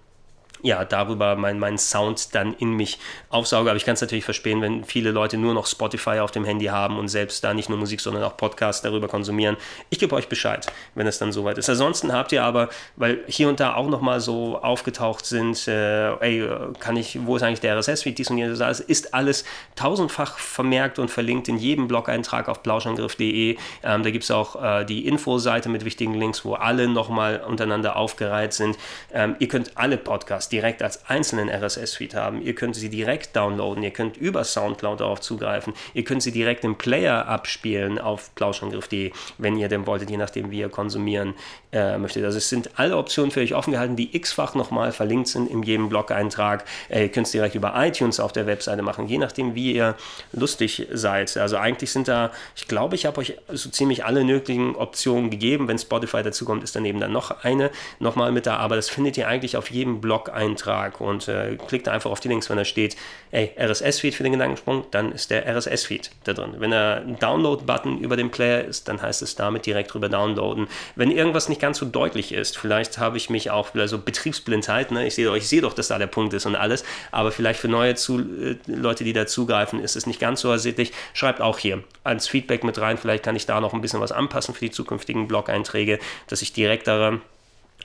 ja, 0.64 0.86
darüber 0.86 1.36
meinen 1.36 1.60
mein 1.60 1.78
Sound 1.78 2.36
dann 2.36 2.54
in 2.54 2.74
mich 2.74 3.00
aufsauge. 3.30 3.70
Aber 3.70 3.78
ich 3.78 3.86
kann 3.86 3.96
es 3.96 4.02
natürlich 4.02 4.26
verstehen, 4.26 4.62
wenn 4.62 4.84
viele 4.84 5.12
Leute 5.12 5.38
nur 5.38 5.54
noch 5.54 5.66
Spotify 5.66 6.20
auf 6.20 6.32
dem 6.32 6.46
Handy 6.46 6.66
haben 6.66 6.98
und 6.98 7.08
selbst 7.08 7.44
da 7.44 7.54
nicht 7.54 7.70
nur 7.70 7.78
Musik, 7.78 8.02
sondern 8.02 8.24
auch 8.24 8.38
Podcasts 8.38 8.82
darüber 8.82 9.08
konsumieren. 9.08 9.58
Ich 9.90 10.00
gebe 10.00 10.16
euch 10.16 10.28
Bescheid, 10.28 10.68
wenn 10.96 11.08
es 11.08 11.18
dann 11.18 11.32
soweit 11.32 11.58
ist. 11.58 11.70
Ansonsten 11.70 12.14
habt 12.14 12.32
ihr 12.32 12.44
aber, 12.44 12.70
weil 12.96 13.20
hier 13.28 13.50
und 13.50 13.60
da 13.60 13.76
auch 13.76 13.88
nochmal 13.88 14.20
so 14.20 14.60
aufgetaucht 14.62 15.26
sind, 15.26 15.68
äh, 15.68 16.14
ey, 16.18 16.48
kann 16.80 16.96
ich, 16.98 17.26
wo 17.26 17.36
ist 17.36 17.44
eigentlich 17.44 17.62
der 17.62 17.78
RSS-Feed, 17.78 18.18
dies 18.18 18.30
und 18.30 18.38
jenes, 18.38 18.60
das 18.60 18.80
ist 18.80 19.14
alles 19.14 19.44
tausendfach 19.76 20.38
vermerkt 20.38 21.00
und 21.00 21.10
verlinkt 21.10 21.48
in 21.48 21.58
jedem 21.58 21.88
Blog-Eintrag 21.88 22.50
auf 22.50 22.62
plauschangriff.de. 22.62 23.58
Ähm, 23.84 24.04
da 24.04 24.12
gibt 24.12 24.24
es 24.24 24.32
auch 24.32 24.62
äh, 24.62 24.86
die 24.86 25.08
Infoseite 25.08 25.70
mit 25.70 25.86
wichtigen 25.86 26.14
Links, 26.14 26.46
wo 26.46 26.54
alle 26.54 26.88
nochmal 26.88 27.42
untereinander 27.48 27.96
aufgereiht 27.96 28.54
sind. 28.54 28.78
Ähm, 29.12 29.36
ihr 29.40 29.48
könnt 29.48 29.78
alle 29.78 29.98
Podcasts 29.98 30.51
direkt 30.52 30.82
als 30.84 31.08
einzelnen 31.10 31.50
RSS-Feed 31.50 32.16
haben. 32.16 32.42
Ihr 32.42 32.56
könnt 32.56 32.76
sie 32.76 32.90
direkt 32.90 33.36
downloaden, 33.36 33.84
ihr 33.84 33.92
könnt 33.92 34.18
über 34.18 34.44
Soundcloud 34.44 35.00
darauf 35.00 35.22
zugreifen, 35.22 35.74
ihr 35.94 36.04
könnt 36.04 36.24
sie 36.24 36.32
direkt 36.32 36.64
im 36.64 36.78
Player 36.78 37.28
abspielen 37.28 38.00
auf 38.00 38.34
plauschangriff.de, 38.36 39.12
wenn 39.38 39.58
ihr 39.58 39.68
denn 39.68 39.88
wolltet, 39.88 40.10
je 40.10 40.18
nachdem, 40.18 40.52
wie 40.52 40.60
ihr 40.60 40.70
konsumieren 40.70 41.34
äh, 41.72 41.98
möchtet. 41.98 42.26
Also 42.26 42.38
es 42.38 42.50
sind 42.50 42.72
alle 42.76 42.98
Optionen 42.98 43.32
für 43.32 43.40
euch 43.40 43.54
offen 43.54 43.72
gehalten, 43.72 43.96
die 43.96 44.16
x-fach 44.16 44.56
nochmal 44.56 44.92
verlinkt 44.92 45.30
sind 45.30 45.50
in 45.50 45.64
jedem 45.64 45.90
Blog-Eintrag. 45.90 46.66
Äh, 46.90 47.04
ihr 47.04 47.10
könnt 47.10 47.28
es 47.28 47.32
direkt 47.32 47.56
über 47.56 47.74
iTunes 47.78 48.20
auf 48.20 48.32
der 48.32 48.48
Webseite 48.48 48.82
machen, 48.82 49.08
je 49.08 49.18
nachdem, 49.18 49.56
wie 49.56 49.74
ihr 49.74 49.96
lustig 50.34 50.88
seid. 50.92 51.38
Also 51.38 51.58
eigentlich 51.58 51.92
sind 51.92 52.08
da, 52.08 52.32
ich 52.56 52.68
glaube, 52.68 52.96
ich 52.96 53.06
habe 53.06 53.20
euch 53.20 53.38
so 53.50 53.70
ziemlich 53.70 54.06
alle 54.06 54.24
möglichen 54.24 54.76
Optionen 54.76 55.30
gegeben. 55.30 55.68
Wenn 55.68 55.78
Spotify 55.78 56.24
dazu 56.24 56.46
kommt, 56.46 56.64
ist 56.64 56.76
daneben 56.76 57.00
dann 57.00 57.12
noch 57.12 57.44
eine 57.44 57.72
nochmal 58.00 58.32
mit 58.32 58.46
da, 58.46 58.58
aber 58.58 58.76
das 58.76 58.90
findet 58.90 59.18
ihr 59.18 59.28
eigentlich 59.28 59.58
auf 59.58 59.72
jedem 59.72 60.02
Blog 60.02 60.30
Eintrag 60.42 61.00
und 61.00 61.28
äh, 61.28 61.58
klickt 61.68 61.88
einfach 61.88 62.10
auf 62.10 62.20
die 62.20 62.28
Links, 62.28 62.50
wenn 62.50 62.58
da 62.58 62.66
steht, 62.66 62.96
ey, 63.32 63.52
RSS-Feed 63.58 64.16
für 64.16 64.24
den 64.24 64.34
Gedankensprung, 64.34 64.86
dann 64.92 65.12
ist 65.12 65.30
der 65.30 65.46
RSS-Feed 65.48 66.12
da 66.24 66.34
drin. 66.34 66.56
Wenn 66.58 66.72
da 66.72 66.96
ein 66.96 67.20
Download-Button 67.20 68.00
über 68.00 68.18
dem 68.18 68.32
Player 68.32 68.64
ist, 68.64 68.88
dann 68.88 69.02
heißt 69.02 69.22
es 69.22 69.36
damit 69.36 69.66
direkt 69.66 69.94
drüber 69.94 70.10
downloaden. 70.10 70.68
Wenn 70.96 71.12
irgendwas 71.12 71.48
nicht 71.48 71.62
ganz 71.62 71.78
so 71.78 71.86
deutlich 71.86 72.32
ist, 72.32 72.58
vielleicht 72.58 72.98
habe 72.98 73.18
ich 73.18 73.30
mich 73.30 73.52
auch, 73.52 73.74
also 73.76 74.00
Betriebsblindheit, 74.00 74.92
ne? 74.92 75.06
ich 75.06 75.16
sehe 75.16 75.26
doch, 75.26 75.36
ich 75.36 75.48
sehe 75.48 75.62
doch, 75.62 75.74
dass 75.74 75.90
da 75.90 76.00
der 76.00 76.08
Punkt 76.08 76.34
ist 76.34 76.46
und 76.46 76.56
alles, 76.56 76.84
aber 77.12 77.32
vielleicht 77.32 77.60
für 77.60 77.68
neue 77.68 77.96
zu, 77.96 78.20
äh, 78.20 78.56
Leute, 78.66 79.04
die 79.04 79.14
da 79.14 79.28
zugreifen, 79.28 79.80
ist 79.80 79.96
es 79.96 80.08
nicht 80.08 80.20
ganz 80.20 80.42
so 80.42 80.50
ersichtlich. 80.50 80.92
Schreibt 81.14 81.42
auch 81.42 81.60
hier 81.60 81.84
als 82.04 82.28
Feedback 82.28 82.64
mit 82.64 82.80
rein, 82.80 82.98
vielleicht 82.98 83.24
kann 83.24 83.36
ich 83.36 83.46
da 83.46 83.62
noch 83.62 83.74
ein 83.74 83.82
bisschen 83.82 84.02
was 84.02 84.12
anpassen 84.12 84.54
für 84.54 84.66
die 84.66 84.72
zukünftigen 84.72 85.28
Blog-Einträge, 85.28 86.00
dass 86.28 86.42
ich 86.42 86.54
direkt 86.54 86.88
daran 86.88 87.22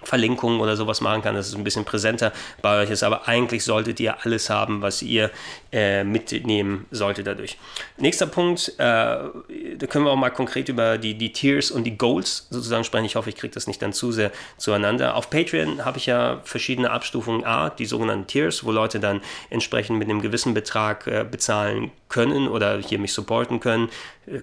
Verlinkungen 0.02 0.60
oder 0.60 0.76
sowas 0.76 1.00
machen 1.00 1.22
kann, 1.22 1.34
dass 1.34 1.48
es 1.48 1.54
ein 1.54 1.64
bisschen 1.64 1.84
präsenter 1.84 2.32
bei 2.62 2.82
euch 2.82 2.90
ist. 2.90 3.02
Aber 3.02 3.28
eigentlich 3.28 3.64
solltet 3.64 4.00
ihr 4.00 4.24
alles 4.24 4.50
haben, 4.50 4.82
was 4.82 5.02
ihr 5.02 5.30
äh, 5.72 6.04
mitnehmen 6.04 6.86
solltet 6.90 7.26
dadurch. 7.26 7.58
Nächster 7.96 8.26
Punkt, 8.26 8.74
äh, 8.78 8.82
da 8.82 9.86
können 9.88 10.04
wir 10.04 10.12
auch 10.12 10.16
mal 10.16 10.30
konkret 10.30 10.68
über 10.68 10.98
die, 10.98 11.14
die 11.14 11.32
Tiers 11.32 11.70
und 11.70 11.84
die 11.84 11.96
Goals 11.96 12.46
sozusagen 12.50 12.84
sprechen. 12.84 13.04
Ich 13.04 13.16
hoffe, 13.16 13.30
ich 13.30 13.36
kriege 13.36 13.52
das 13.52 13.66
nicht 13.66 13.82
dann 13.82 13.92
zu 13.92 14.12
sehr 14.12 14.30
zueinander. 14.56 15.16
Auf 15.16 15.30
Patreon 15.30 15.84
habe 15.84 15.98
ich 15.98 16.06
ja 16.06 16.40
verschiedene 16.44 16.90
Abstufungen 16.90 17.44
A, 17.44 17.70
die 17.70 17.86
sogenannten 17.86 18.26
Tiers, 18.26 18.64
wo 18.64 18.72
Leute 18.72 19.00
dann 19.00 19.20
entsprechend 19.50 19.98
mit 19.98 20.08
einem 20.08 20.22
gewissen 20.22 20.54
Betrag 20.54 21.06
äh, 21.06 21.24
bezahlen 21.28 21.90
können 22.08 22.48
oder 22.48 22.78
hier 22.78 22.98
mich 22.98 23.12
supporten 23.12 23.60
können. 23.60 23.88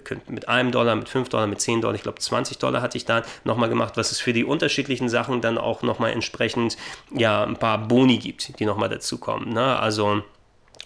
Könnt 0.04 0.30
mit 0.30 0.48
einem 0.48 0.72
Dollar, 0.72 0.96
mit 0.96 1.08
5 1.08 1.28
Dollar, 1.28 1.46
mit 1.46 1.60
10 1.60 1.80
Dollar, 1.80 1.94
ich 1.94 2.02
glaube 2.02 2.18
20 2.18 2.58
Dollar 2.58 2.80
hatte 2.82 2.96
ich 2.96 3.04
da 3.04 3.22
nochmal 3.44 3.68
gemacht, 3.68 3.96
was 3.96 4.12
es 4.12 4.20
für 4.20 4.32
die 4.32 4.44
unterschiedlichen 4.44 5.08
Sachen 5.08 5.40
dann 5.40 5.58
auch 5.58 5.82
nochmal 5.82 6.12
entsprechend 6.12 6.76
ja 7.12 7.44
ein 7.44 7.56
paar 7.56 7.78
Boni 7.78 8.18
gibt, 8.18 8.58
die 8.58 8.64
nochmal 8.64 8.88
dazu 8.88 9.18
kommen. 9.18 9.52
Ne? 9.52 9.78
Also 9.78 10.22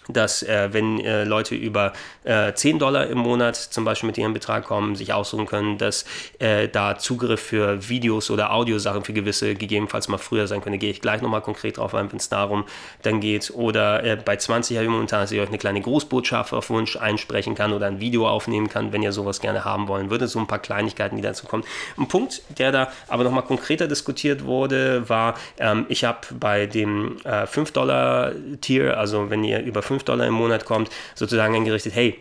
dass 0.09 0.43
äh, 0.43 0.69
wenn 0.71 0.99
äh, 0.99 1.23
Leute 1.23 1.55
über 1.55 1.93
äh, 2.23 2.53
10 2.53 2.79
Dollar 2.79 3.07
im 3.07 3.19
Monat 3.19 3.55
zum 3.55 3.85
Beispiel 3.85 4.07
mit 4.07 4.17
ihrem 4.17 4.33
Betrag 4.33 4.65
kommen, 4.65 4.95
sich 4.95 5.13
aussuchen 5.13 5.45
können, 5.45 5.77
dass 5.77 6.05
äh, 6.39 6.67
da 6.67 6.97
Zugriff 6.97 7.41
für 7.41 7.87
Videos 7.89 8.29
oder 8.31 8.53
Audiosachen 8.53 9.03
für 9.03 9.13
gewisse 9.13 9.55
gegebenenfalls 9.55 10.07
mal 10.07 10.17
früher 10.17 10.47
sein 10.47 10.61
können. 10.61 10.79
Gehe 10.79 10.91
ich 10.91 11.01
gleich 11.01 11.21
nochmal 11.21 11.41
konkret 11.41 11.77
drauf 11.77 11.93
ein, 11.95 12.11
wenn 12.11 12.19
es 12.19 12.29
darum 12.29 12.65
dann 13.03 13.19
geht. 13.19 13.51
Oder 13.51 14.03
äh, 14.03 14.17
bei 14.17 14.35
20 14.35 14.77
habe 14.77 14.85
ich 14.85 14.91
momentan, 14.91 15.21
dass 15.21 15.31
ich 15.31 15.39
euch 15.39 15.47
eine 15.47 15.57
kleine 15.57 15.81
Grußbotschaft 15.81 16.53
auf 16.53 16.69
Wunsch 16.69 16.95
einsprechen 16.95 17.55
kann 17.55 17.73
oder 17.73 17.87
ein 17.87 17.99
Video 17.99 18.27
aufnehmen 18.27 18.69
kann, 18.69 18.91
wenn 18.91 19.03
ihr 19.03 19.11
sowas 19.11 19.39
gerne 19.39 19.65
haben 19.65 19.87
wollen 19.87 20.09
würdet. 20.09 20.29
So 20.29 20.39
ein 20.39 20.47
paar 20.47 20.59
Kleinigkeiten, 20.59 21.15
die 21.15 21.21
dazu 21.21 21.45
kommen. 21.47 21.63
Ein 21.97 22.07
Punkt, 22.07 22.41
der 22.57 22.71
da 22.71 22.91
aber 23.07 23.23
nochmal 23.23 23.43
konkreter 23.43 23.87
diskutiert 23.87 24.45
wurde, 24.45 25.07
war, 25.09 25.35
ähm, 25.59 25.85
ich 25.89 26.03
habe 26.03 26.19
bei 26.39 26.65
dem 26.65 27.17
äh, 27.23 27.43
5-Dollar-Tier, 27.43 28.97
also 28.97 29.29
wenn 29.29 29.43
ihr 29.43 29.61
über 29.61 29.81
5 29.81 29.98
5 29.99 30.03
Dollar 30.03 30.27
im 30.27 30.33
Monat 30.33 30.65
kommt, 30.65 30.89
sozusagen 31.15 31.55
eingerichtet, 31.55 31.93
hey, 31.95 32.19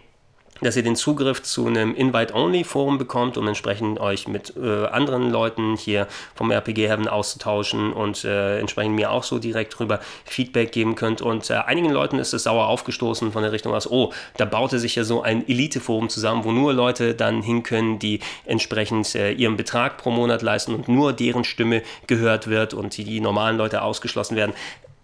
dass 0.61 0.77
ihr 0.77 0.83
den 0.83 0.97
Zugriff 0.97 1.43
zu 1.43 1.69
einem 1.69 1.95
Invite-Only-Forum 1.95 2.99
bekommt, 2.99 3.37
um 3.37 3.47
entsprechend 3.47 4.01
euch 4.01 4.27
mit 4.27 4.55
äh, 4.57 4.87
anderen 4.87 5.31
Leuten 5.31 5.77
hier 5.77 6.09
vom 6.35 6.51
RPG 6.51 6.89
Heaven 6.89 7.07
auszutauschen 7.07 7.93
und 7.93 8.25
äh, 8.25 8.59
entsprechend 8.59 8.97
mir 8.97 9.13
auch 9.13 9.23
so 9.23 9.39
direkt 9.39 9.79
drüber 9.79 10.01
Feedback 10.25 10.73
geben 10.73 10.97
könnt. 10.97 11.23
Und 11.23 11.49
äh, 11.51 11.55
einigen 11.55 11.91
Leuten 11.91 12.19
ist 12.19 12.35
es 12.35 12.43
sauer 12.43 12.67
aufgestoßen 12.67 13.31
von 13.31 13.43
der 13.43 13.53
Richtung 13.53 13.73
aus, 13.73 13.89
oh, 13.89 14.13
da 14.37 14.47
baute 14.47 14.81
sich 14.81 14.97
ja 14.97 15.05
so 15.05 15.23
ein 15.23 15.49
Elite-Forum 15.49 16.09
zusammen, 16.09 16.43
wo 16.43 16.51
nur 16.51 16.73
Leute 16.73 17.15
dann 17.15 17.41
hin 17.43 17.63
können, 17.63 18.01
die 18.01 18.19
entsprechend 18.45 19.15
äh, 19.15 19.31
ihren 19.31 19.57
Betrag 19.57 19.97
pro 19.97 20.11
Monat 20.11 20.43
leisten 20.43 20.75
und 20.75 20.89
nur 20.89 21.13
deren 21.13 21.45
Stimme 21.45 21.83
gehört 22.09 22.49
wird 22.49 22.75
und 22.75 22.97
die, 22.97 23.05
die 23.05 23.21
normalen 23.21 23.57
Leute 23.57 23.83
ausgeschlossen 23.83 24.35
werden 24.35 24.55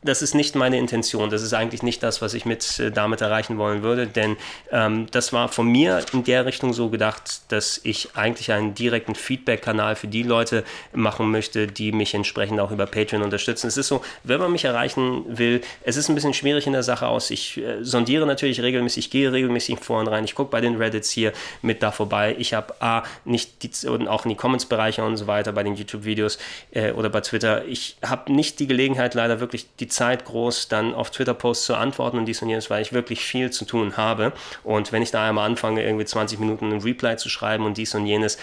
das 0.05 0.21
ist 0.21 0.35
nicht 0.35 0.55
meine 0.55 0.79
Intention. 0.79 1.31
Das 1.31 1.43
ist 1.43 1.55
eigentlich 1.55 1.83
nicht 1.83 2.03
das, 2.03 2.21
was 2.21 2.35
ich 2.35 2.45
mit 2.45 2.79
äh, 2.79 2.91
damit 2.91 3.23
erreichen 3.23 3.59
wollen 3.59 3.83
würde, 3.83 4.07
denn 4.07 4.37
ähm, 4.71 5.07
das 5.11 5.33
war 5.33 5.49
von 5.49 5.67
mir 5.67 6.05
in 6.13 6.25
der 6.25 6.45
Richtung 6.45 6.73
so 6.75 6.91
gedacht, 6.91 7.41
dass 7.49 7.81
ich 7.83 8.11
eigentlich 8.15 8.53
einen 8.53 8.75
direkten 8.75 9.15
Feedback-Kanal 9.15 9.97
für 9.97 10.07
die 10.07 10.23
Leute 10.23 10.65
machen 10.93 11.31
möchte, 11.31 11.67
die 11.67 11.91
mich 11.93 12.15
entsprechend 12.15 12.61
auch 12.61 12.71
über 12.71 12.87
Patreon 12.87 13.23
unterstützen. 13.23 13.67
Es 13.67 13.79
ist 13.79 13.89
so, 13.89 14.03
wenn 14.23 14.41
man 14.41 14.53
mich 14.53 14.65
erreichen 14.65 15.25
will, 15.27 15.63
es 15.83 15.97
ist 15.97 16.09
ein 16.09 16.15
bisschen 16.15 16.35
schwierig 16.35 16.67
in 16.67 16.75
der 16.75 16.83
Sache 16.83 17.07
aus. 17.07 17.31
Ich 17.31 17.57
äh, 17.57 17.83
sondiere 17.83 18.27
natürlich 18.27 18.61
regelmäßig, 18.61 19.07
ich 19.07 19.11
gehe 19.11 19.33
regelmäßig 19.33 19.79
vor 19.81 20.01
und 20.01 20.09
rein, 20.09 20.25
ich 20.25 20.35
gucke 20.35 20.51
bei 20.51 20.61
den 20.61 20.77
Reddits 20.77 21.11
hier 21.11 21.33
mit 21.63 21.83
da 21.83 21.91
vorbei. 21.91 22.37
Ich 22.39 22.53
habe 22.53 22.75
A, 22.81 23.05
nicht 23.25 23.63
die, 23.63 23.89
und 23.89 24.07
auch 24.07 24.25
in 24.25 24.29
die 24.29 24.37
Comments-Bereiche 24.37 25.03
und 25.03 25.17
so 25.17 25.27
weiter 25.27 25.53
bei 25.53 25.63
den 25.63 25.77
YouTube-Videos 25.77 26.39
äh, 26.73 26.93
oder 26.93 27.09
bei 27.09 27.23
Twitter. 27.23 27.65
Ich 27.65 27.97
habe 28.05 28.31
nicht 28.31 28.61
die 28.61 28.67
Gelegenheit, 28.67 29.15
leider 29.15 29.41
wirklich 29.41 29.67
die 29.81 29.89
Zeit 29.95 30.25
groß 30.25 30.69
dann 30.69 30.95
auf 30.95 31.11
Twitter-Posts 31.11 31.67
zu 31.67 31.75
antworten 31.75 32.19
und 32.19 32.27
dies 32.27 32.43
und 32.43 32.49
jenes, 32.49 32.71
weil 32.71 32.83
ich 32.83 32.93
wirklich 32.93 33.25
viel 33.25 33.51
zu 33.51 33.65
tun 33.65 33.97
habe. 33.97 34.33
Und 34.63 34.93
wenn 34.93 35.03
ich 35.03 35.11
da 35.11 35.27
einmal 35.27 35.47
anfange, 35.47 35.85
irgendwie 35.85 36.05
20 36.05 36.39
Minuten 36.39 36.67
einen 36.67 36.83
Reply 36.83 37.17
zu 37.17 37.29
schreiben 37.29 37.65
und 37.65 37.79
dies 37.79 37.95
und 37.95 38.07
jenes, 38.07 38.39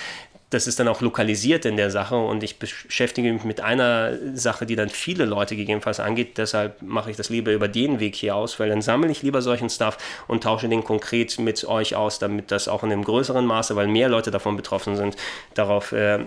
das 0.52 0.68
ist 0.68 0.80
dann 0.80 0.90
auch 0.90 1.00
lokalisiert 1.00 1.66
in 1.66 1.78
der 1.78 1.90
Sache 1.92 2.18
und 2.18 2.44
ich 2.44 2.60
beschäftige 2.60 3.32
mich 3.32 3.46
mit 3.46 3.62
einer 3.62 4.18
Sache, 4.34 4.66
die 4.66 4.76
dann 4.76 4.90
viele 4.90 5.24
Leute 5.24 5.56
gegebenenfalls 5.56 6.02
angeht. 6.02 6.38
Deshalb 6.38 6.82
mache 6.82 7.10
ich 7.10 7.16
das 7.16 7.30
lieber 7.30 7.54
über 7.54 7.70
den 7.70 8.02
Weg 8.02 8.16
hier 8.16 8.36
aus, 8.36 8.60
weil 8.60 8.68
dann 8.68 8.82
sammle 8.82 9.10
ich 9.10 9.22
lieber 9.22 9.42
solchen 9.42 9.70
Stuff 9.70 9.98
und 10.28 10.44
tausche 10.44 10.68
den 10.68 10.84
konkret 10.84 11.40
mit 11.40 11.64
euch 11.64 11.96
aus, 11.96 12.20
damit 12.20 12.52
das 12.52 12.68
auch 12.68 12.84
in 12.84 12.92
einem 12.92 13.06
größeren 13.06 13.46
Maße, 13.46 13.78
weil 13.78 13.88
mehr 13.88 14.10
Leute 14.10 14.30
davon 14.30 14.58
betroffen 14.58 14.98
sind, 14.98 15.16
darauf 15.54 15.94
äh, 15.94 16.26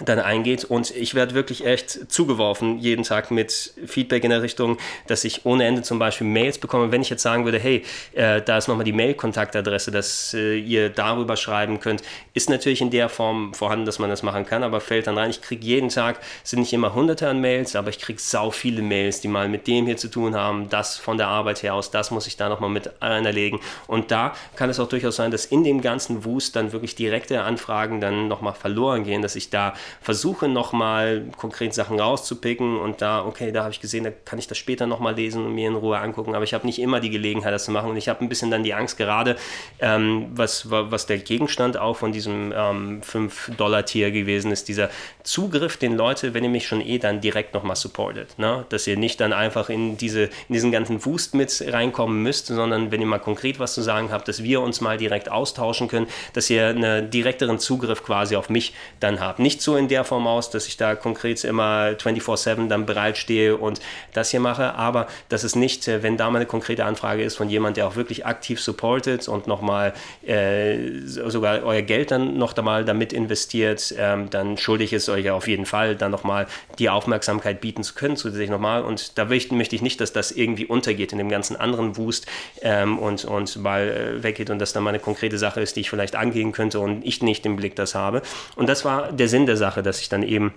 dann 0.00 0.18
eingeht. 0.18 0.64
Und 0.64 0.90
ich 0.90 1.14
werde 1.14 1.34
wirklich 1.34 1.66
echt 1.66 2.10
zugeworfen 2.10 2.78
jeden 2.78 3.04
Tag 3.04 3.30
mit 3.30 3.74
Feedback 3.86 4.24
in 4.24 4.30
der 4.30 4.42
Richtung, 4.42 4.78
dass 5.06 5.24
ich 5.24 5.44
ohne 5.44 5.64
Ende 5.64 5.82
zum 5.82 5.98
Beispiel 5.98 6.26
Mails 6.26 6.58
bekomme. 6.58 6.90
Wenn 6.92 7.02
ich 7.02 7.10
jetzt 7.10 7.22
sagen 7.22 7.44
würde, 7.44 7.58
hey, 7.58 7.84
äh, 8.12 8.40
da 8.42 8.58
ist 8.58 8.68
nochmal 8.68 8.84
die 8.84 8.92
Mail-Kontaktadresse, 8.92 9.90
dass 9.90 10.34
äh, 10.34 10.56
ihr 10.56 10.88
darüber 10.88 11.36
schreiben 11.36 11.80
könnt, 11.80 12.02
ist 12.34 12.48
natürlich 12.48 12.80
in 12.80 12.90
der 12.90 13.08
Form 13.08 13.54
vorhanden, 13.54 13.84
dass 13.84 13.98
man 13.98 14.10
das 14.10 14.22
machen 14.22 14.46
kann, 14.46 14.62
aber 14.62 14.80
fällt 14.80 15.06
dann 15.06 15.18
rein. 15.18 15.30
Ich 15.30 15.42
kriege 15.42 15.64
jeden 15.64 15.88
Tag, 15.88 16.20
sind 16.42 16.60
nicht 16.60 16.72
immer 16.72 16.94
hunderte 16.94 17.28
an 17.28 17.40
Mails, 17.40 17.76
aber 17.76 17.90
ich 17.90 17.98
kriege 17.98 18.20
sau 18.20 18.50
viele 18.50 18.82
Mails, 18.82 19.20
die 19.20 19.28
mal 19.28 19.48
mit 19.48 19.66
dem 19.66 19.86
hier 19.86 19.96
zu 19.96 20.08
tun 20.08 20.34
haben, 20.34 20.68
das 20.68 20.96
von 20.96 21.18
der 21.18 21.28
Arbeit 21.28 21.62
her 21.62 21.74
aus, 21.74 21.90
das 21.90 22.10
muss 22.10 22.26
ich 22.26 22.36
da 22.36 22.48
nochmal 22.48 22.70
mit 22.70 23.02
einerlegen. 23.02 23.60
Und 23.86 24.10
da 24.10 24.34
kann 24.56 24.70
es 24.70 24.80
auch 24.80 24.88
durchaus 24.88 25.16
sein, 25.16 25.30
dass 25.30 25.44
in 25.44 25.64
dem 25.64 25.82
ganzen 25.82 26.24
Wust 26.24 26.56
dann 26.56 26.72
wirklich 26.72 26.94
direkte 26.94 27.42
Anfragen 27.42 28.00
dann 28.00 28.28
nochmal 28.28 28.54
verloren 28.54 29.04
gehen, 29.04 29.22
dass 29.22 29.36
ich 29.36 29.50
da 29.50 29.74
versuche 30.00 30.48
nochmal 30.48 31.26
konkret 31.36 31.74
Sachen 31.74 32.00
rauszupicken 32.00 32.78
und 32.78 33.02
da, 33.02 33.24
okay, 33.24 33.52
da 33.52 33.62
habe 33.62 33.72
ich 33.72 33.80
gesehen, 33.80 34.04
da 34.04 34.10
kann 34.10 34.38
ich 34.38 34.46
das 34.46 34.58
später 34.58 34.86
nochmal 34.86 35.14
lesen 35.14 35.44
und 35.44 35.54
mir 35.54 35.68
in 35.68 35.74
Ruhe 35.74 35.98
angucken, 35.98 36.34
aber 36.34 36.44
ich 36.44 36.54
habe 36.54 36.66
nicht 36.66 36.78
immer 36.78 37.00
die 37.00 37.10
Gelegenheit, 37.10 37.52
das 37.52 37.64
zu 37.64 37.70
machen 37.70 37.90
und 37.90 37.96
ich 37.96 38.08
habe 38.08 38.20
ein 38.24 38.28
bisschen 38.28 38.50
dann 38.50 38.64
die 38.64 38.74
Angst, 38.74 38.96
gerade 38.96 39.36
ähm, 39.80 40.26
was, 40.34 40.70
was 40.70 41.06
der 41.06 41.18
Gegenstand 41.18 41.76
auch 41.76 41.96
von 41.96 42.12
diesem 42.12 42.52
ähm, 42.54 43.00
5-Dollar-Tier 43.02 44.10
gewesen 44.10 44.50
ist, 44.50 44.68
dieser 44.68 44.90
Zugriff, 45.22 45.76
den 45.76 45.96
Leute, 45.96 46.34
wenn 46.34 46.44
ihr 46.44 46.50
mich 46.50 46.66
schon 46.66 46.80
eh 46.80 46.98
dann 46.98 47.20
direkt 47.20 47.54
nochmal 47.54 47.76
supportet, 47.76 48.38
ne? 48.38 48.64
dass 48.68 48.86
ihr 48.86 48.96
nicht 48.96 49.20
dann 49.20 49.32
einfach 49.32 49.68
in, 49.68 49.96
diese, 49.96 50.24
in 50.24 50.54
diesen 50.54 50.72
ganzen 50.72 51.04
Wust 51.04 51.34
mit 51.34 51.64
reinkommen 51.66 52.22
müsst, 52.22 52.46
sondern 52.46 52.90
wenn 52.90 53.00
ihr 53.00 53.06
mal 53.06 53.18
konkret 53.18 53.58
was 53.58 53.74
zu 53.74 53.82
sagen 53.82 54.10
habt, 54.10 54.28
dass 54.28 54.42
wir 54.42 54.60
uns 54.60 54.80
mal 54.80 54.96
direkt 54.98 55.30
austauschen 55.30 55.88
können, 55.88 56.06
dass 56.32 56.50
ihr 56.50 56.68
einen 56.68 57.10
direkteren 57.10 57.58
Zugriff 57.58 58.02
quasi 58.02 58.36
auf 58.36 58.48
mich 58.48 58.74
dann 59.00 59.20
habt. 59.20 59.38
Nicht 59.38 59.62
so 59.62 59.71
in 59.76 59.88
der 59.88 60.04
Form 60.04 60.26
aus, 60.26 60.50
dass 60.50 60.66
ich 60.66 60.76
da 60.76 60.94
konkret 60.94 61.42
immer 61.44 61.90
24-7 61.98 62.68
dann 62.68 62.86
bereitstehe 62.86 63.56
und 63.56 63.80
das 64.12 64.30
hier 64.30 64.40
mache, 64.40 64.74
aber 64.74 65.06
das 65.28 65.44
ist 65.44 65.56
nicht, 65.56 65.88
äh, 65.88 66.02
wenn 66.02 66.16
da 66.16 66.30
mal 66.30 66.38
eine 66.38 66.46
konkrete 66.46 66.84
Anfrage 66.84 67.22
ist 67.22 67.36
von 67.36 67.48
jemand, 67.48 67.76
der 67.76 67.86
auch 67.86 67.96
wirklich 67.96 68.26
aktiv 68.26 68.60
supportet 68.60 69.28
und 69.28 69.46
nochmal 69.46 69.94
äh, 70.26 71.00
sogar 71.06 71.62
euer 71.62 71.82
Geld 71.82 72.10
dann 72.10 72.36
noch 72.36 72.56
einmal 72.56 72.84
damit 72.84 73.12
investiert, 73.12 73.94
ähm, 73.98 74.30
dann 74.30 74.56
schulde 74.56 74.84
ich 74.84 74.92
es 74.92 75.08
euch 75.08 75.30
auf 75.30 75.48
jeden 75.48 75.66
Fall, 75.66 75.96
dann 75.96 76.10
nochmal 76.10 76.46
die 76.78 76.88
Aufmerksamkeit 76.90 77.60
bieten 77.60 77.82
zu 77.82 77.94
können, 77.94 78.16
zusätzlich 78.16 78.50
nochmal. 78.50 78.82
Und 78.82 79.18
da 79.18 79.24
möchte 79.24 79.74
ich 79.74 79.82
nicht, 79.82 80.00
dass 80.00 80.12
das 80.12 80.32
irgendwie 80.32 80.66
untergeht 80.66 81.12
in 81.12 81.18
dem 81.18 81.28
ganzen 81.28 81.56
anderen 81.56 81.96
Wust 81.96 82.26
ähm, 82.60 82.98
und, 82.98 83.24
und 83.24 83.56
mal 83.56 83.88
äh, 83.88 84.22
weggeht 84.22 84.50
und 84.50 84.58
das 84.58 84.72
dann 84.72 84.82
mal 84.82 84.90
eine 84.90 84.98
konkrete 84.98 85.38
Sache 85.38 85.60
ist, 85.60 85.76
die 85.76 85.80
ich 85.80 85.90
vielleicht 85.90 86.16
angehen 86.16 86.52
könnte 86.52 86.80
und 86.80 87.04
ich 87.04 87.22
nicht 87.22 87.46
im 87.46 87.56
Blick 87.56 87.76
das 87.76 87.94
habe. 87.94 88.22
Und 88.56 88.68
das 88.68 88.84
war 88.84 89.12
der 89.12 89.28
Sinn 89.28 89.46
der 89.46 89.56
Sache 89.56 89.61
Sache, 89.62 89.84
dass 89.84 90.00
ich 90.00 90.08
dann 90.08 90.24
eben 90.24 90.52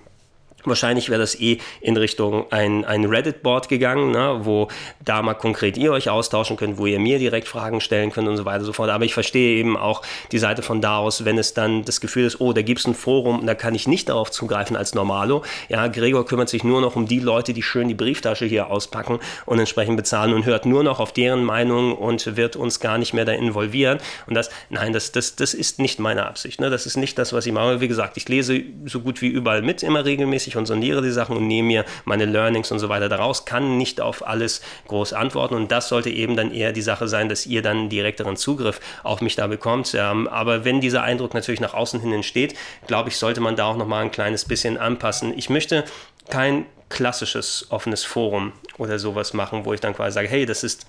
Wahrscheinlich 0.65 1.10
wäre 1.10 1.19
das 1.19 1.39
eh 1.39 1.60
in 1.82 1.97
Richtung 1.97 2.51
ein, 2.51 2.86
ein 2.86 3.06
Reddit-Board 3.06 3.69
gegangen, 3.69 4.12
ne, 4.12 4.39
wo 4.41 4.67
da 5.04 5.21
mal 5.21 5.34
konkret 5.34 5.78
ihr 5.78 5.91
euch 5.91 6.10
austauschen 6.10 6.58
könnt, 6.58 6.78
wo 6.78 6.86
ihr 6.86 6.99
mir 6.99 7.19
direkt 7.19 7.47
Fragen 7.47 7.82
stellen 7.82 8.12
könnt 8.12 8.28
und 8.28 8.38
so 8.38 8.45
weiter 8.45 8.60
und 8.60 8.65
so 8.65 8.73
fort. 8.73 8.89
Aber 8.89 9.06
ich 9.06 9.13
verstehe 9.13 9.58
eben 9.58 9.78
auch 9.78 10.01
die 10.32 10.39
Seite 10.39 10.62
von 10.62 10.82
da 10.82 10.97
aus, 10.97 11.25
wenn 11.25 11.38
es 11.38 11.54
dann 11.54 11.84
das 11.86 12.01
Gefühl 12.01 12.25
ist, 12.25 12.41
oh, 12.41 12.54
da 12.54 12.62
gibt 12.62 12.80
es 12.80 12.88
ein 12.88 12.95
Forum, 12.95 13.45
da 13.45 13.56
kann 13.56 13.75
ich 13.75 13.88
nicht 13.88 14.10
darauf 14.10 14.32
zugreifen 14.32 14.75
als 14.75 14.93
Normalo. 14.93 15.43
Ja, 15.69 15.88
Gregor 15.88 16.25
kümmert 16.25 16.49
sich 16.49 16.63
nur 16.63 16.82
noch 16.82 16.95
um 16.95 17.08
die 17.08 17.19
Leute, 17.19 17.54
die 17.54 17.63
schön 17.63 17.88
die 17.88 17.93
Brieftasche 17.93 18.45
hier 18.45 18.71
auspacken 18.71 19.19
und 19.45 19.60
entsprechend 19.60 19.97
bezahlen 19.97 20.34
und 20.34 20.45
hört 20.45 20.65
nur 20.65 20.84
noch 20.84 20.99
auf 20.99 21.13
deren 21.13 21.43
Meinung 21.43 21.95
und 21.95 22.36
wird 22.36 22.56
uns 22.56 22.80
gar 22.80 22.97
nicht 22.97 23.13
mehr 23.13 23.25
da 23.25 23.32
involvieren. 23.32 23.99
Und 24.28 24.36
das, 24.36 24.49
nein, 24.69 24.93
das, 24.93 25.12
das, 25.12 25.36
das 25.36 25.54
ist 25.54 25.80
nicht 25.80 25.99
meine 25.99 26.25
Absicht. 26.25 26.60
Ne? 26.60 26.69
Das 26.69 26.86
ist 26.86 26.97
nicht 26.97 27.17
das, 27.17 27.34
was 27.34 27.45
ich 27.45 27.54
mache. 27.54 27.82
Wie 27.82 27.88
gesagt, 27.88 28.17
ich 28.17 28.28
lese 28.28 28.63
so 28.86 28.99
gut 29.01 29.21
wie 29.21 29.28
überall 29.28 29.62
mit, 29.62 29.84
immer 29.84 30.06
regelmäßig 30.06 30.55
ich 30.56 30.58
und 30.58 30.65
sondiere 30.65 31.02
die 31.02 31.12
Sachen 31.12 31.38
und 31.38 31.48
nehme 31.48 31.68
mir 31.68 31.86
meine 32.06 32.26
Learnings 32.26 32.72
und 32.72 32.80
so 32.80 32.89
weiter 32.89 33.10
daraus, 33.10 33.46
kann 33.46 33.78
nicht 33.78 34.02
auf 34.02 34.26
alles 34.26 34.62
groß 34.88 35.13
antworten 35.13 35.56
und 35.56 35.72
das 35.72 35.89
sollte 35.89 36.10
eben 36.10 36.36
dann 36.36 36.52
eher 36.52 36.72
die 36.72 36.82
Sache 36.82 37.08
sein, 37.08 37.30
dass 37.30 37.46
ihr 37.46 37.62
dann 37.62 37.89
direkteren 37.89 38.38
Zugriff 38.38 38.80
auf 39.04 39.22
mich 39.22 39.36
da 39.36 39.48
bekommt. 39.48 39.94
Ähm, 39.94 40.28
aber 40.28 40.65
wenn 40.65 40.82
dieser 40.82 41.04
Eindruck 41.04 41.34
natürlich 41.34 41.60
nach 41.62 41.74
außen 41.74 42.00
hin 42.00 42.13
entsteht, 42.13 42.56
glaube 42.88 43.10
ich, 43.10 43.18
sollte 43.18 43.41
man 43.41 43.56
da 43.56 43.65
auch 43.65 43.78
nochmal 43.78 44.04
ein 44.04 44.12
kleines 44.12 44.46
bisschen 44.46 44.78
anpassen. 44.78 45.38
Ich 45.38 45.50
möchte 45.50 45.84
kein 46.30 46.65
klassisches 46.89 47.68
offenes 47.70 48.04
Forum 48.04 48.54
oder 48.78 49.00
sowas 49.00 49.34
machen, 49.34 49.65
wo 49.65 49.74
ich 49.74 49.80
dann 49.80 49.96
quasi 49.96 50.15
sage, 50.15 50.28
hey, 50.28 50.46
das 50.46 50.63
ist 50.63 50.86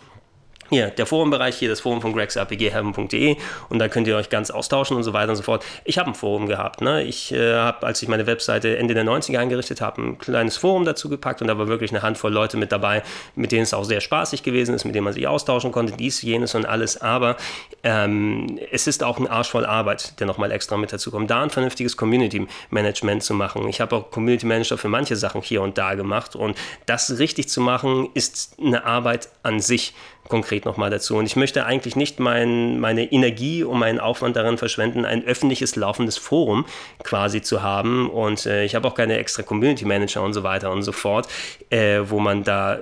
hier, 0.70 0.90
der 0.90 1.06
Forenbereich, 1.06 1.56
hier 1.56 1.68
das 1.68 1.80
Forum 1.80 2.00
von 2.00 2.12
gregsrpgheaven.de 2.12 3.36
und 3.68 3.78
da 3.78 3.88
könnt 3.88 4.06
ihr 4.06 4.16
euch 4.16 4.30
ganz 4.30 4.50
austauschen 4.50 4.96
und 4.96 5.02
so 5.02 5.12
weiter 5.12 5.30
und 5.30 5.36
so 5.36 5.42
fort. 5.42 5.64
Ich 5.84 5.98
habe 5.98 6.10
ein 6.10 6.14
Forum 6.14 6.46
gehabt. 6.46 6.80
Ne? 6.80 7.02
Ich 7.02 7.32
äh, 7.32 7.54
habe, 7.54 7.86
als 7.86 8.02
ich 8.02 8.08
meine 8.08 8.26
Webseite 8.26 8.76
Ende 8.76 8.94
der 8.94 9.04
90er 9.04 9.38
eingerichtet 9.38 9.80
habe, 9.80 10.02
ein 10.02 10.18
kleines 10.18 10.56
Forum 10.56 10.84
dazu 10.84 11.08
gepackt 11.08 11.42
und 11.42 11.48
da 11.48 11.58
war 11.58 11.68
wirklich 11.68 11.90
eine 11.90 12.02
Handvoll 12.02 12.32
Leute 12.32 12.56
mit 12.56 12.72
dabei, 12.72 13.02
mit 13.34 13.52
denen 13.52 13.62
es 13.62 13.74
auch 13.74 13.84
sehr 13.84 14.00
spaßig 14.00 14.42
gewesen 14.42 14.74
ist, 14.74 14.84
mit 14.84 14.94
denen 14.94 15.04
man 15.04 15.12
sich 15.12 15.26
austauschen 15.26 15.72
konnte, 15.72 15.94
dies, 15.94 16.22
jenes 16.22 16.54
und 16.54 16.66
alles. 16.66 17.00
Aber 17.00 17.36
ähm, 17.82 18.58
es 18.70 18.86
ist 18.86 19.02
auch 19.02 19.18
ein 19.18 19.28
Arsch 19.28 19.50
voll 19.50 19.66
Arbeit, 19.66 20.18
der 20.20 20.26
nochmal 20.26 20.50
extra 20.50 20.76
mit 20.76 20.92
dazu 20.92 21.10
kommt, 21.10 21.30
da 21.30 21.42
ein 21.42 21.50
vernünftiges 21.50 21.96
Community 21.96 22.46
Management 22.70 23.22
zu 23.22 23.34
machen. 23.34 23.68
Ich 23.68 23.80
habe 23.80 23.96
auch 23.96 24.10
Community 24.10 24.46
Manager 24.46 24.78
für 24.78 24.88
manche 24.88 25.16
Sachen 25.16 25.42
hier 25.42 25.62
und 25.62 25.78
da 25.78 25.94
gemacht 25.94 26.36
und 26.36 26.56
das 26.86 27.18
richtig 27.18 27.48
zu 27.48 27.60
machen, 27.60 28.08
ist 28.14 28.56
eine 28.60 28.84
Arbeit 28.84 29.28
an 29.42 29.60
sich 29.60 29.94
konkret 30.28 30.64
nochmal 30.64 30.90
dazu. 30.90 31.16
Und 31.16 31.26
ich 31.26 31.36
möchte 31.36 31.66
eigentlich 31.66 31.96
nicht 31.96 32.20
mein, 32.20 32.78
meine 32.80 33.12
Energie 33.12 33.64
und 33.64 33.78
meinen 33.78 34.00
Aufwand 34.00 34.36
darin 34.36 34.58
verschwenden, 34.58 35.04
ein 35.04 35.24
öffentliches 35.24 35.76
laufendes 35.76 36.16
Forum 36.18 36.66
quasi 37.02 37.42
zu 37.42 37.62
haben. 37.62 38.10
Und 38.10 38.46
äh, 38.46 38.64
ich 38.64 38.74
habe 38.74 38.88
auch 38.88 38.94
keine 38.94 39.18
extra 39.18 39.42
Community 39.42 39.84
Manager 39.84 40.22
und 40.22 40.32
so 40.32 40.42
weiter 40.42 40.70
und 40.70 40.82
so 40.82 40.92
fort, 40.92 41.28
äh, 41.70 42.00
wo 42.04 42.18
man 42.18 42.44
da 42.44 42.78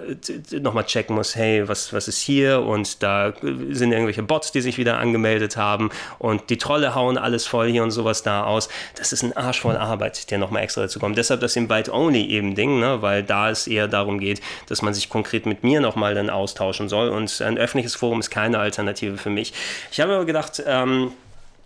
nochmal 0.50 0.84
checken 0.84 1.14
muss, 1.14 1.36
hey, 1.36 1.68
was, 1.68 1.92
was 1.92 2.08
ist 2.08 2.20
hier? 2.20 2.62
Und 2.62 3.02
da 3.02 3.32
sind 3.70 3.92
irgendwelche 3.92 4.22
Bots, 4.22 4.52
die 4.52 4.60
sich 4.60 4.78
wieder 4.78 4.98
angemeldet 4.98 5.56
haben 5.56 5.90
und 6.18 6.50
die 6.50 6.58
Trolle 6.58 6.94
hauen 6.94 7.18
alles 7.18 7.46
voll 7.46 7.70
hier 7.70 7.82
und 7.82 7.90
sowas 7.90 8.22
da 8.22 8.44
aus. 8.44 8.68
Das 8.96 9.12
ist 9.12 9.22
ein 9.22 9.36
Arsch 9.36 9.60
voll 9.60 9.76
Arbeit, 9.76 10.30
der 10.30 10.38
nochmal 10.38 10.62
extra 10.62 10.82
dazu 10.82 10.98
kommt. 10.98 11.18
Deshalb 11.18 11.40
das 11.40 11.56
Invite-Only 11.56 12.26
eben 12.26 12.54
Ding, 12.54 12.80
ne? 12.80 13.02
weil 13.02 13.22
da 13.22 13.50
es 13.50 13.66
eher 13.66 13.88
darum 13.88 14.18
geht, 14.18 14.40
dass 14.68 14.82
man 14.82 14.94
sich 14.94 15.08
konkret 15.08 15.46
mit 15.46 15.62
mir 15.62 15.80
nochmal 15.80 16.14
dann 16.14 16.30
austauschen 16.30 16.88
soll. 16.88 17.08
Und 17.08 17.33
ein 17.40 17.58
öffentliches 17.58 17.94
Forum 17.94 18.20
ist 18.20 18.30
keine 18.30 18.58
Alternative 18.58 19.16
für 19.16 19.30
mich. 19.30 19.52
Ich 19.90 20.00
habe 20.00 20.14
aber 20.14 20.24
gedacht, 20.24 20.62
ähm, 20.66 21.12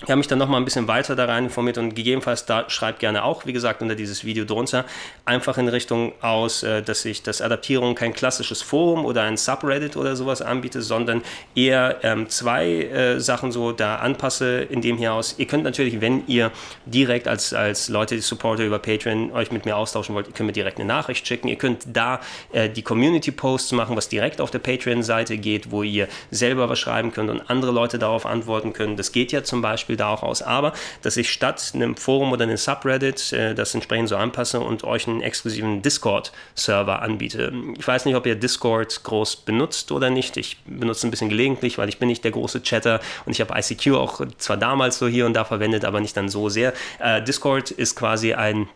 ich 0.00 0.11
habe 0.11 0.18
mich 0.18 0.28
dann 0.28 0.38
noch 0.38 0.48
mal 0.48 0.58
ein 0.58 0.64
bisschen 0.64 0.87
weiter 0.87 1.16
da 1.16 1.24
rein 1.24 1.44
informiert 1.44 1.76
und 1.76 1.92
gegebenenfalls 1.96 2.46
da 2.46 2.70
schreibt 2.70 3.00
gerne 3.00 3.24
auch, 3.24 3.46
wie 3.46 3.52
gesagt, 3.52 3.82
unter 3.82 3.96
dieses 3.96 4.24
Video 4.24 4.44
drunter, 4.44 4.84
einfach 5.24 5.58
in 5.58 5.66
Richtung 5.66 6.12
aus, 6.20 6.62
äh, 6.62 6.82
dass 6.82 7.04
ich 7.04 7.24
das 7.24 7.42
Adaptierung 7.42 7.96
kein 7.96 8.12
klassisches 8.12 8.62
Forum 8.62 9.04
oder 9.04 9.22
ein 9.22 9.37
Subreddit 9.37 9.96
oder 9.96 10.14
sowas 10.14 10.40
anbiete, 10.40 10.82
sondern 10.82 11.22
eher 11.56 11.98
ähm, 12.04 12.28
zwei 12.28 12.68
äh, 12.68 13.18
Sachen 13.18 13.50
so 13.50 13.72
da 13.72 13.96
anpasse 13.96 14.61
in 14.61 14.82
dem 14.82 14.98
hier 14.98 15.14
aus. 15.14 15.34
Ihr 15.37 15.46
könnt 15.46 15.64
natürlich, 15.64 16.00
wenn 16.00 16.24
ihr 16.28 16.52
direkt 16.87 17.26
als, 17.26 17.52
als 17.52 17.88
Leute, 17.88 18.14
die 18.14 18.20
Supporter 18.20 18.64
über 18.64 18.78
Patreon 18.78 19.32
euch 19.32 19.50
mit 19.50 19.64
mir 19.64 19.76
austauschen 19.76 20.14
wollt, 20.14 20.28
ihr 20.28 20.32
könnt 20.32 20.46
mir 20.46 20.52
direkt 20.52 20.78
eine 20.78 20.87
Nachricht 20.87 21.26
schicken. 21.26 21.48
Ihr 21.48 21.58
könnt 21.58 21.87
da 21.92 22.20
äh, 22.52 22.70
die 22.70 22.82
Community-Posts 22.82 23.72
machen, 23.72 23.96
was 23.96 24.08
direkt 24.08 24.40
auf 24.40 24.52
der 24.52 24.61
Patreon-Seite 24.61 25.38
geht, 25.38 25.72
wo 25.72 25.82
ihr 25.82 26.06
selber 26.30 26.68
was 26.68 26.78
schreiben 26.78 27.12
könnt 27.12 27.30
und 27.30 27.50
andere 27.50 27.72
Leute 27.72 27.98
darauf 27.98 28.26
antworten 28.26 28.72
können. 28.72 28.96
Das 28.96 29.11
geht 29.11 29.32
ja 29.32 29.42
zum 29.42 29.61
Beispiel 29.61 29.88
Beispiel 29.88 29.96
da 29.96 30.11
auch 30.11 30.22
aus. 30.22 30.42
Aber, 30.42 30.72
dass 31.03 31.16
ich 31.16 31.31
statt 31.31 31.72
einem 31.74 31.96
Forum 31.96 32.33
oder 32.33 32.44
einem 32.44 32.57
Subreddit 32.57 33.33
äh, 33.33 33.55
das 33.55 33.74
entsprechend 33.74 34.09
so 34.11 34.16
anpasse 34.16 34.61
und 34.61 34.85
euch 34.85 35.09
einen 35.09 35.22
exklusiven 35.22 35.83
Discord-Server 35.83 37.01
anbiete. 37.01 37.53
Ich 37.79 37.88
weiß 37.88 38.05
nicht, 38.05 38.14
ob 38.14 38.27
ihr 38.27 38.35
Discord 38.35 39.03
groß 39.03 39.37
benutzt 39.37 39.90
oder 39.90 40.11
nicht. 40.11 40.37
Ich 40.37 40.59
benutze 40.66 41.07
ein 41.07 41.11
bisschen 41.11 41.31
gelegentlich, 41.31 41.79
weil 41.79 41.88
ich 41.88 41.98
bin 41.98 42.09
nicht 42.09 42.24
der 42.24 42.33
große 42.33 42.62
Chatter 42.62 43.01
und 43.24 43.33
ich 43.33 43.40
habe 43.40 43.59
ICQ 43.59 43.94
auch 43.94 44.20
zwar 44.37 44.57
damals 44.57 44.98
so 44.98 45.09
hier 45.09 45.27
und 45.27 45.35
da 45.35 45.44
verwendet, 45.44 45.85
aber 45.85 46.01
nicht 46.01 46.16
dann 46.16 46.29
so 46.29 46.48
sehr. 46.48 46.72
Äh, 46.98 47.22
Discord 47.22 47.70
ist 47.70 47.96
quasi 47.96 48.35
ein 48.35 48.68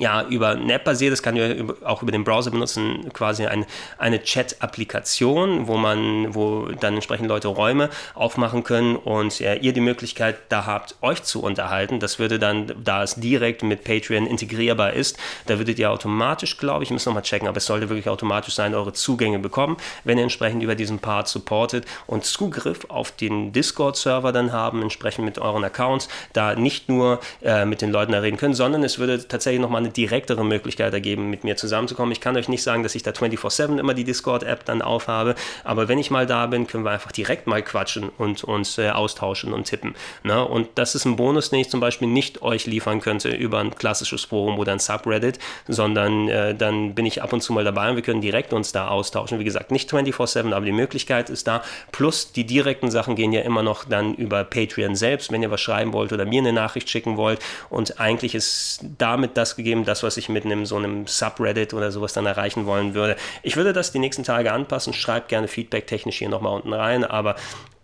ja, 0.00 0.22
über 0.22 0.48
eine 0.48 0.72
App 0.72 0.84
basiert, 0.84 1.12
das 1.12 1.22
kann 1.22 1.36
ihr 1.36 1.74
auch 1.84 2.02
über 2.02 2.10
den 2.10 2.24
Browser 2.24 2.50
benutzen, 2.50 3.10
quasi 3.12 3.44
ein, 3.44 3.66
eine 3.98 4.22
Chat-Applikation, 4.22 5.66
wo 5.66 5.76
man, 5.76 6.34
wo 6.34 6.68
dann 6.80 6.94
entsprechend 6.94 7.28
Leute 7.28 7.48
Räume 7.48 7.90
aufmachen 8.14 8.64
können 8.64 8.96
und 8.96 9.38
ja, 9.40 9.52
ihr 9.52 9.74
die 9.74 9.82
Möglichkeit 9.82 10.38
da 10.48 10.64
habt, 10.64 10.96
euch 11.02 11.22
zu 11.22 11.42
unterhalten. 11.42 12.00
Das 12.00 12.18
würde 12.18 12.38
dann, 12.38 12.72
da 12.82 13.02
es 13.02 13.16
direkt 13.16 13.62
mit 13.62 13.84
Patreon 13.84 14.26
integrierbar 14.26 14.94
ist, 14.94 15.18
da 15.44 15.58
würdet 15.58 15.78
ihr 15.78 15.90
automatisch, 15.90 16.56
glaube 16.56 16.82
ich, 16.82 16.90
müssen 16.90 17.10
nochmal 17.10 17.22
checken, 17.22 17.46
aber 17.46 17.58
es 17.58 17.66
sollte 17.66 17.90
wirklich 17.90 18.08
automatisch 18.08 18.54
sein, 18.54 18.74
eure 18.74 18.94
Zugänge 18.94 19.38
bekommen, 19.38 19.76
wenn 20.04 20.16
ihr 20.16 20.22
entsprechend 20.22 20.62
über 20.62 20.76
diesen 20.76 21.00
Part 21.00 21.28
supportet 21.28 21.84
und 22.06 22.24
Zugriff 22.24 22.86
auf 22.88 23.12
den 23.12 23.52
Discord-Server 23.52 24.32
dann 24.32 24.50
haben, 24.50 24.80
entsprechend 24.80 25.26
mit 25.26 25.38
euren 25.38 25.62
Accounts, 25.62 26.08
da 26.32 26.54
nicht 26.54 26.88
nur 26.88 27.20
äh, 27.42 27.66
mit 27.66 27.82
den 27.82 27.90
Leuten 27.90 28.12
da 28.12 28.20
reden 28.20 28.38
können, 28.38 28.54
sondern 28.54 28.82
es 28.82 28.98
würde 28.98 29.28
tatsächlich 29.28 29.60
nochmal 29.60 29.82
eine 29.82 29.89
eine 29.90 29.92
direktere 29.92 30.44
Möglichkeit 30.44 30.92
ergeben, 30.92 31.30
mit 31.30 31.44
mir 31.44 31.56
zusammenzukommen. 31.56 32.12
Ich 32.12 32.20
kann 32.20 32.36
euch 32.36 32.48
nicht 32.48 32.62
sagen, 32.62 32.82
dass 32.82 32.94
ich 32.94 33.02
da 33.02 33.10
24-7 33.10 33.78
immer 33.78 33.94
die 33.94 34.04
Discord-App 34.04 34.64
dann 34.64 34.82
aufhabe, 34.82 35.34
aber 35.64 35.88
wenn 35.88 35.98
ich 35.98 36.10
mal 36.10 36.26
da 36.26 36.46
bin, 36.46 36.66
können 36.66 36.84
wir 36.84 36.90
einfach 36.90 37.12
direkt 37.12 37.46
mal 37.46 37.62
quatschen 37.62 38.08
und 38.08 38.44
uns 38.44 38.78
äh, 38.78 38.90
austauschen 38.90 39.52
und 39.52 39.64
tippen. 39.64 39.94
Ne? 40.22 40.44
Und 40.44 40.68
das 40.76 40.94
ist 40.94 41.04
ein 41.04 41.16
Bonus, 41.16 41.50
den 41.50 41.60
ich 41.60 41.70
zum 41.70 41.80
Beispiel 41.80 42.08
nicht 42.08 42.42
euch 42.42 42.66
liefern 42.66 43.00
könnte 43.00 43.30
über 43.30 43.58
ein 43.58 43.74
klassisches 43.74 44.24
Forum 44.24 44.58
oder 44.58 44.72
ein 44.72 44.78
Subreddit, 44.78 45.38
sondern 45.66 46.28
äh, 46.28 46.54
dann 46.54 46.94
bin 46.94 47.06
ich 47.06 47.22
ab 47.22 47.32
und 47.32 47.42
zu 47.42 47.52
mal 47.52 47.64
dabei 47.64 47.90
und 47.90 47.96
wir 47.96 48.02
können 48.02 48.20
direkt 48.20 48.52
uns 48.52 48.72
da 48.72 48.88
austauschen. 48.88 49.38
Wie 49.38 49.44
gesagt, 49.44 49.70
nicht 49.70 49.90
24-7, 49.90 50.52
aber 50.52 50.64
die 50.64 50.72
Möglichkeit 50.72 51.30
ist 51.30 51.46
da. 51.46 51.62
Plus 51.92 52.32
die 52.32 52.44
direkten 52.44 52.90
Sachen 52.90 53.16
gehen 53.16 53.32
ja 53.32 53.42
immer 53.42 53.62
noch 53.62 53.84
dann 53.84 54.14
über 54.14 54.44
Patreon 54.44 54.94
selbst, 54.94 55.32
wenn 55.32 55.42
ihr 55.42 55.50
was 55.50 55.60
schreiben 55.60 55.92
wollt 55.92 56.12
oder 56.12 56.24
mir 56.24 56.40
eine 56.40 56.52
Nachricht 56.52 56.88
schicken 56.88 57.16
wollt. 57.16 57.40
Und 57.68 58.00
eigentlich 58.00 58.34
ist 58.34 58.84
damit 58.98 59.36
das 59.36 59.56
gegeben, 59.56 59.79
eben 59.80 59.86
das, 59.86 60.02
was 60.02 60.16
ich 60.16 60.28
mit 60.28 60.44
einem 60.44 60.66
so 60.66 60.76
einem 60.76 61.06
Subreddit 61.06 61.74
oder 61.74 61.90
sowas 61.90 62.12
dann 62.12 62.26
erreichen 62.26 62.66
wollen 62.66 62.94
würde. 62.94 63.16
Ich 63.42 63.56
würde 63.56 63.72
das 63.72 63.92
die 63.92 63.98
nächsten 63.98 64.24
Tage 64.24 64.52
anpassen. 64.52 64.92
Schreibt 64.92 65.28
gerne 65.28 65.48
Feedback 65.48 65.86
technisch 65.86 66.18
hier 66.18 66.28
nochmal 66.28 66.54
unten 66.54 66.72
rein, 66.72 67.04
aber 67.04 67.36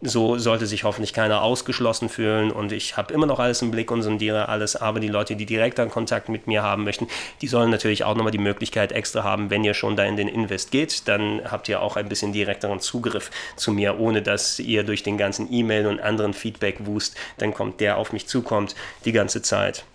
so 0.02 0.36
sollte 0.36 0.66
sich 0.66 0.84
hoffentlich 0.84 1.14
keiner 1.14 1.40
ausgeschlossen 1.40 2.10
fühlen 2.10 2.52
und 2.52 2.70
ich 2.70 2.98
habe 2.98 3.14
immer 3.14 3.24
noch 3.24 3.38
alles 3.38 3.62
im 3.62 3.70
Blick 3.70 3.90
und 3.90 4.02
sondiere 4.02 4.50
alles, 4.50 4.76
aber 4.76 5.00
die 5.00 5.08
Leute, 5.08 5.36
die 5.36 5.46
direkt 5.46 5.80
an 5.80 5.90
Kontakt 5.90 6.28
mit 6.28 6.46
mir 6.46 6.62
haben 6.62 6.84
möchten, 6.84 7.08
die 7.40 7.48
sollen 7.48 7.70
natürlich 7.70 8.04
auch 8.04 8.14
nochmal 8.14 8.30
die 8.30 8.38
Möglichkeit 8.38 8.92
extra 8.92 9.24
haben, 9.24 9.48
wenn 9.48 9.64
ihr 9.64 9.72
schon 9.72 9.96
da 9.96 10.04
in 10.04 10.18
den 10.18 10.28
Invest 10.28 10.70
geht, 10.70 11.08
dann 11.08 11.40
habt 11.50 11.70
ihr 11.70 11.80
auch 11.80 11.96
ein 11.96 12.10
bisschen 12.10 12.34
direkteren 12.34 12.80
Zugriff 12.80 13.30
zu 13.56 13.72
mir, 13.72 13.98
ohne 13.98 14.20
dass 14.20 14.58
ihr 14.58 14.84
durch 14.84 15.02
den 15.02 15.16
ganzen 15.16 15.50
E-Mail 15.50 15.86
und 15.86 15.98
anderen 15.98 16.34
Feedback-Wust, 16.34 17.16
dann 17.38 17.54
kommt 17.54 17.80
der 17.80 17.96
auf 17.96 18.12
mich 18.12 18.26
zukommt 18.26 18.74
die 19.06 19.12
ganze 19.12 19.40
Zeit. 19.40 19.86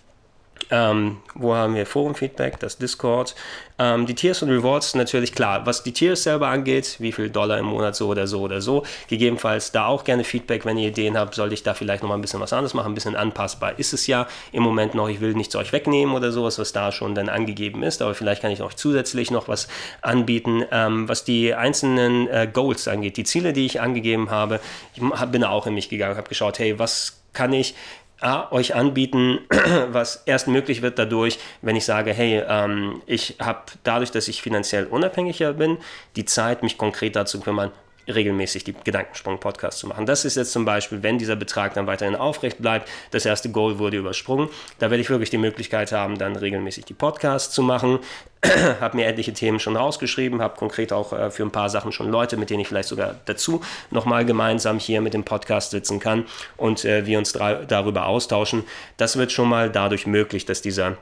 Ähm, 0.72 1.18
wo 1.34 1.54
haben 1.54 1.74
wir 1.74 1.84
Forum-Feedback, 1.84 2.58
das 2.58 2.78
Discord. 2.78 3.34
Ähm, 3.78 4.06
die 4.06 4.14
Tiers 4.14 4.42
und 4.42 4.48
Rewards 4.48 4.94
natürlich 4.94 5.34
klar. 5.34 5.66
Was 5.66 5.82
die 5.82 5.92
Tiers 5.92 6.22
selber 6.22 6.48
angeht, 6.48 6.96
wie 6.98 7.12
viel 7.12 7.28
Dollar 7.28 7.58
im 7.58 7.66
Monat 7.66 7.94
so 7.94 8.08
oder 8.08 8.26
so 8.26 8.40
oder 8.40 8.62
so. 8.62 8.82
Gegebenenfalls 9.08 9.72
da 9.72 9.84
auch 9.84 10.02
gerne 10.02 10.24
Feedback, 10.24 10.64
wenn 10.64 10.78
ihr 10.78 10.88
Ideen 10.88 11.18
habt, 11.18 11.34
sollte 11.34 11.52
ich 11.52 11.62
da 11.62 11.74
vielleicht 11.74 12.02
nochmal 12.02 12.16
ein 12.16 12.22
bisschen 12.22 12.40
was 12.40 12.54
anderes 12.54 12.72
machen, 12.72 12.92
ein 12.92 12.94
bisschen 12.94 13.16
anpassbar. 13.16 13.78
Ist 13.78 13.92
es 13.92 14.06
ja 14.06 14.26
im 14.50 14.62
Moment 14.62 14.94
noch, 14.94 15.10
ich 15.10 15.20
will 15.20 15.34
nichts 15.34 15.54
euch 15.56 15.74
wegnehmen 15.74 16.14
oder 16.14 16.32
sowas, 16.32 16.58
was 16.58 16.72
da 16.72 16.90
schon 16.90 17.14
dann 17.14 17.28
angegeben 17.28 17.82
ist, 17.82 18.00
aber 18.00 18.14
vielleicht 18.14 18.40
kann 18.40 18.50
ich 18.50 18.62
euch 18.62 18.76
zusätzlich 18.76 19.30
noch 19.30 19.48
was 19.48 19.68
anbieten. 20.00 20.64
Ähm, 20.70 21.06
was 21.06 21.24
die 21.24 21.54
einzelnen 21.54 22.28
äh, 22.28 22.48
Goals 22.50 22.88
angeht, 22.88 23.18
die 23.18 23.24
Ziele, 23.24 23.52
die 23.52 23.66
ich 23.66 23.82
angegeben 23.82 24.30
habe, 24.30 24.58
ich 24.94 25.02
bin 25.02 25.44
auch 25.44 25.66
in 25.66 25.74
mich 25.74 25.90
gegangen, 25.90 26.16
habe 26.16 26.30
geschaut, 26.30 26.58
hey, 26.58 26.78
was 26.78 27.18
kann 27.32 27.52
ich 27.52 27.74
A, 28.22 28.50
euch 28.52 28.74
anbieten, 28.74 29.40
was 29.88 30.22
erst 30.26 30.48
möglich 30.48 30.82
wird 30.82 30.98
dadurch, 30.98 31.38
wenn 31.60 31.76
ich 31.76 31.84
sage, 31.84 32.12
hey, 32.12 32.42
ähm, 32.46 33.02
ich 33.06 33.36
habe 33.40 33.62
dadurch, 33.82 34.10
dass 34.10 34.28
ich 34.28 34.42
finanziell 34.42 34.86
unabhängiger 34.86 35.52
bin, 35.54 35.78
die 36.16 36.24
Zeit, 36.24 36.62
mich 36.62 36.78
konkret 36.78 37.16
dazu 37.16 37.40
kümmern, 37.40 37.72
regelmäßig 38.08 38.64
die 38.64 38.72
Gedankensprung-Podcasts 38.72 39.80
zu 39.80 39.86
machen. 39.86 40.06
Das 40.06 40.24
ist 40.24 40.36
jetzt 40.36 40.52
zum 40.52 40.64
Beispiel, 40.64 41.02
wenn 41.02 41.18
dieser 41.18 41.36
Betrag 41.36 41.74
dann 41.74 41.86
weiterhin 41.86 42.14
aufrecht 42.14 42.58
bleibt, 42.58 42.88
das 43.10 43.26
erste 43.26 43.50
Goal 43.50 43.78
wurde 43.78 43.96
übersprungen, 43.96 44.48
da 44.78 44.90
werde 44.90 45.00
ich 45.00 45.10
wirklich 45.10 45.30
die 45.30 45.38
Möglichkeit 45.38 45.92
haben, 45.92 46.18
dann 46.18 46.36
regelmäßig 46.36 46.84
die 46.84 46.94
Podcasts 46.94 47.54
zu 47.54 47.62
machen. 47.62 48.00
habe 48.80 48.96
mir 48.96 49.06
etliche 49.06 49.32
Themen 49.32 49.60
schon 49.60 49.76
rausgeschrieben, 49.76 50.42
habe 50.42 50.56
konkret 50.56 50.92
auch 50.92 51.12
äh, 51.12 51.30
für 51.30 51.44
ein 51.44 51.52
paar 51.52 51.68
Sachen 51.68 51.92
schon 51.92 52.10
Leute, 52.10 52.36
mit 52.36 52.50
denen 52.50 52.60
ich 52.60 52.68
vielleicht 52.68 52.88
sogar 52.88 53.14
dazu 53.24 53.62
nochmal 53.90 54.24
gemeinsam 54.24 54.78
hier 54.78 55.00
mit 55.00 55.14
dem 55.14 55.22
Podcast 55.22 55.70
sitzen 55.70 56.00
kann 56.00 56.24
und 56.56 56.84
äh, 56.84 57.06
wir 57.06 57.18
uns 57.18 57.32
darüber 57.32 58.06
austauschen. 58.06 58.64
Das 58.96 59.16
wird 59.16 59.30
schon 59.30 59.48
mal 59.48 59.70
dadurch 59.70 60.06
möglich, 60.06 60.44
dass 60.44 60.60
dieser 60.60 60.96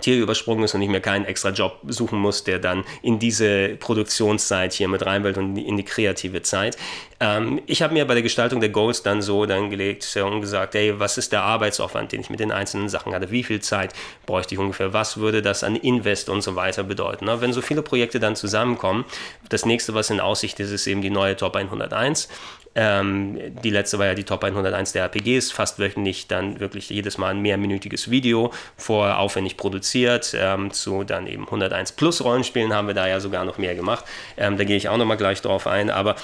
Tier 0.00 0.16
übersprungen 0.16 0.64
ist 0.64 0.74
und 0.74 0.82
ich 0.82 0.88
mir 0.88 1.00
keinen 1.00 1.24
extra 1.24 1.50
Job 1.50 1.78
suchen 1.86 2.18
muss, 2.18 2.44
der 2.44 2.58
dann 2.58 2.84
in 3.02 3.18
diese 3.18 3.76
Produktionszeit 3.76 4.72
hier 4.72 4.88
mit 4.88 5.04
reinwählt 5.04 5.38
und 5.38 5.56
in 5.56 5.76
die 5.76 5.84
kreative 5.84 6.42
Zeit. 6.42 6.76
Ähm, 7.20 7.60
ich 7.66 7.82
habe 7.82 7.92
mir 7.92 8.06
bei 8.06 8.14
der 8.14 8.22
Gestaltung 8.22 8.60
der 8.60 8.70
Goals 8.70 9.02
dann 9.02 9.20
so 9.20 9.44
dann 9.46 9.70
gelegt 9.70 10.16
und 10.16 10.40
gesagt, 10.40 10.74
hey, 10.74 10.98
was 10.98 11.18
ist 11.18 11.32
der 11.32 11.42
Arbeitsaufwand, 11.42 12.12
den 12.12 12.20
ich 12.22 12.30
mit 12.30 12.40
den 12.40 12.50
einzelnen 12.50 12.88
Sachen 12.88 13.14
hatte? 13.14 13.30
Wie 13.30 13.42
viel 13.42 13.60
Zeit 13.60 13.92
bräuchte 14.26 14.54
ich 14.54 14.58
ungefähr? 14.58 14.92
Was 14.92 15.18
würde 15.18 15.42
das 15.42 15.62
an 15.62 15.76
Invest 15.76 16.28
und 16.28 16.40
so 16.40 16.56
weiter 16.56 16.82
bedeuten? 16.82 17.26
Na, 17.26 17.40
wenn 17.40 17.52
so 17.52 17.60
viele 17.60 17.82
Projekte 17.82 18.20
dann 18.20 18.36
zusammenkommen, 18.36 19.04
das 19.48 19.66
nächste, 19.66 19.94
was 19.94 20.10
in 20.10 20.20
Aussicht 20.20 20.58
ist, 20.60 20.70
ist 20.70 20.86
eben 20.86 21.02
die 21.02 21.10
neue 21.10 21.36
Top 21.36 21.56
101. 21.56 22.28
Ähm, 22.74 23.38
die 23.62 23.70
letzte 23.70 23.98
war 23.98 24.06
ja 24.06 24.14
die 24.14 24.24
Top 24.24 24.44
101 24.44 24.92
der 24.92 25.04
RPGs, 25.04 25.50
fast 25.50 25.78
wöchentlich 25.78 26.28
dann 26.28 26.60
wirklich 26.60 26.88
jedes 26.90 27.18
Mal 27.18 27.28
ein 27.28 27.40
mehrminütiges 27.40 28.10
Video, 28.10 28.52
vorher 28.76 29.18
aufwendig 29.18 29.56
produziert, 29.56 30.34
ähm, 30.38 30.70
zu 30.70 31.02
dann 31.04 31.26
eben 31.26 31.44
101 31.46 31.92
plus 31.92 32.22
Rollenspielen 32.22 32.72
haben 32.72 32.86
wir 32.86 32.94
da 32.94 33.08
ja 33.08 33.18
sogar 33.20 33.44
noch 33.44 33.58
mehr 33.58 33.74
gemacht. 33.74 34.04
Ähm, 34.36 34.56
da 34.56 34.64
gehe 34.64 34.76
ich 34.76 34.88
auch 34.88 34.96
nochmal 34.96 35.16
gleich 35.16 35.42
drauf 35.42 35.66
ein, 35.66 35.90
aber 35.90 36.14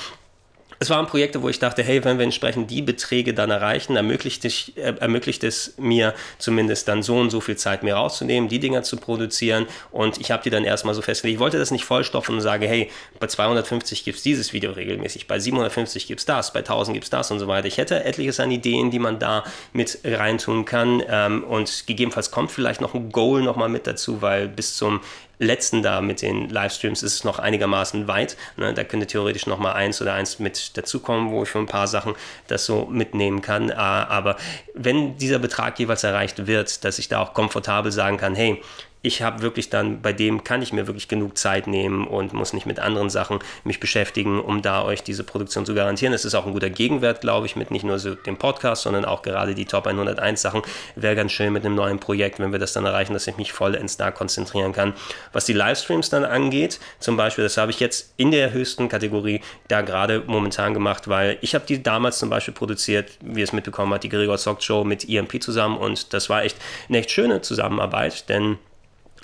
es 0.78 0.90
waren 0.90 1.06
Projekte, 1.06 1.42
wo 1.42 1.48
ich 1.48 1.58
dachte, 1.58 1.82
hey, 1.82 2.04
wenn 2.04 2.18
wir 2.18 2.24
entsprechend 2.24 2.70
die 2.70 2.82
Beträge 2.82 3.34
dann 3.34 3.50
erreichen, 3.50 3.96
ermöglicht 3.96 4.44
es, 4.44 4.72
äh, 4.76 4.94
ermöglicht 5.00 5.44
es 5.44 5.74
mir 5.78 6.14
zumindest 6.38 6.88
dann 6.88 7.02
so 7.02 7.16
und 7.16 7.30
so 7.30 7.40
viel 7.40 7.56
Zeit 7.56 7.82
mehr 7.82 7.96
rauszunehmen, 7.96 8.48
die 8.48 8.58
Dinger 8.58 8.82
zu 8.82 8.96
produzieren 8.96 9.66
und 9.90 10.20
ich 10.20 10.30
habe 10.30 10.42
die 10.42 10.50
dann 10.50 10.64
erstmal 10.64 10.94
so 10.94 11.02
festgelegt. 11.02 11.36
Ich 11.36 11.40
wollte 11.40 11.58
das 11.58 11.70
nicht 11.70 11.84
vollstopfen 11.84 12.34
und 12.34 12.40
sage, 12.40 12.66
hey, 12.66 12.90
bei 13.18 13.26
250 13.26 14.04
gibt 14.04 14.18
es 14.18 14.22
dieses 14.22 14.52
Video 14.52 14.72
regelmäßig, 14.72 15.26
bei 15.26 15.38
750 15.38 16.06
gibt 16.06 16.20
es 16.20 16.26
das, 16.26 16.52
bei 16.52 16.60
1000 16.60 16.94
gibt 16.94 17.04
es 17.04 17.10
das 17.10 17.30
und 17.30 17.38
so 17.38 17.48
weiter. 17.48 17.66
Ich 17.66 17.78
hätte 17.78 18.04
etliches 18.04 18.40
an 18.40 18.50
Ideen, 18.50 18.90
die 18.90 18.98
man 18.98 19.18
da 19.18 19.44
mit 19.72 19.98
reintun 20.04 20.64
kann 20.64 21.02
ähm, 21.08 21.44
und 21.44 21.86
gegebenenfalls 21.86 22.30
kommt 22.30 22.52
vielleicht 22.52 22.80
noch 22.80 22.94
ein 22.94 23.10
Goal 23.10 23.42
nochmal 23.42 23.68
mit 23.68 23.86
dazu, 23.86 24.20
weil 24.22 24.48
bis 24.48 24.76
zum 24.76 25.00
letzten 25.38 25.83
da 25.83 26.01
mit 26.01 26.22
den 26.22 26.49
Livestreams 26.49 27.03
ist 27.03 27.14
es 27.14 27.25
noch 27.25 27.38
einigermaßen 27.38 28.09
weit. 28.09 28.37
Ne? 28.57 28.72
Da 28.72 28.85
könnte 28.85 29.07
theoretisch 29.07 29.46
noch 29.46 29.59
mal 29.59 29.72
eins 29.72 30.01
oder 30.01 30.14
eins 30.14 30.38
mit 30.38 30.77
dazukommen, 30.77 31.31
wo 31.31 31.42
ich 31.42 31.49
für 31.49 31.59
ein 31.59 31.66
paar 31.66 31.87
Sachen 31.87 32.14
das 32.46 32.64
so 32.66 32.87
mitnehmen 32.87 33.42
kann. 33.42 33.70
Ah, 33.70 34.05
aber 34.09 34.37
wenn 34.75 35.18
dieser 35.18 35.38
Betrag 35.38 35.79
jeweils 35.79 36.05
erreicht 36.05 36.46
wird, 36.46 36.85
dass 36.85 36.99
ich 36.99 37.09
da 37.09 37.20
auch 37.20 37.35
komfortabel 37.35 37.92
sagen 37.92 38.16
kann, 38.16 38.35
hey, 38.35 38.62
ich 39.02 39.22
habe 39.22 39.40
wirklich 39.42 39.70
dann, 39.70 40.02
bei 40.02 40.12
dem 40.12 40.42
kann 40.42 40.62
ich 40.62 40.72
mir 40.72 40.87
wirklich 40.87 41.06
genug 41.06 41.38
Zeit 41.38 41.66
nehmen 41.66 42.06
und 42.06 42.32
muss 42.32 42.52
nicht 42.52 42.66
mit 42.66 42.80
anderen 42.80 43.09
Sachen 43.09 43.38
mich 43.62 43.78
beschäftigen, 43.78 44.40
um 44.40 44.62
da 44.62 44.85
euch 44.85 45.02
diese 45.02 45.22
Produktion 45.22 45.64
zu 45.64 45.74
garantieren. 45.74 46.12
Es 46.12 46.24
ist 46.24 46.35
auch 46.35 46.44
ein 46.44 46.52
guter 46.52 46.70
Gegenwert, 46.70 47.20
glaube 47.20 47.46
ich, 47.46 47.54
mit 47.54 47.70
nicht 47.70 47.85
nur 47.85 47.98
so 47.98 48.14
dem 48.14 48.37
Podcast, 48.37 48.82
sondern 48.82 49.04
auch 49.04 49.22
gerade 49.22 49.54
die 49.54 49.64
Top 49.64 49.87
101 49.87 50.42
Sachen. 50.42 50.62
Wäre 50.96 51.14
ganz 51.14 51.32
schön 51.32 51.52
mit 51.52 51.64
einem 51.64 51.76
neuen 51.76 52.00
Projekt, 52.00 52.40
wenn 52.40 52.50
wir 52.50 52.59
das 52.59 52.72
dann 52.72 52.85
erreichen, 52.85 53.12
dass 53.12 53.26
ich 53.26 53.37
mich 53.37 53.52
vollends 53.52 53.96
da 53.96 54.11
konzentrieren 54.11 54.72
kann. 54.72 54.94
Was 55.32 55.44
die 55.44 55.52
Livestreams 55.52 56.11
dann 56.11 56.24
angeht, 56.24 56.80
zum 56.98 57.16
Beispiel, 57.16 57.44
das 57.44 57.56
habe 57.56 57.70
ich 57.70 57.78
jetzt 57.78 58.12
in 58.16 58.32
der 58.32 58.52
höchsten 58.52 58.88
Kategorie 58.88 59.40
da 59.68 59.82
gerade 59.82 60.24
momentan 60.26 60.74
gemacht, 60.74 61.09
weil 61.09 61.38
ich 61.42 61.54
habe 61.54 61.64
die 61.64 61.82
damals 61.82 62.18
zum 62.18 62.28
Beispiel 62.28 62.54
produziert, 62.54 63.12
wie 63.20 63.42
es 63.42 63.52
mitbekommen 63.52 63.94
hat, 63.94 64.02
die 64.02 64.09
Gregor 64.09 64.38
Zock 64.38 64.62
Show 64.62 64.85
mit 64.85 65.09
EMP 65.09 65.42
zusammen 65.42 65.76
und 65.76 66.12
das 66.12 66.28
war 66.28 66.42
echt 66.42 66.56
eine 66.88 66.98
echt 66.98 67.11
schöne 67.11 67.40
Zusammenarbeit, 67.40 68.28
denn 68.28 68.59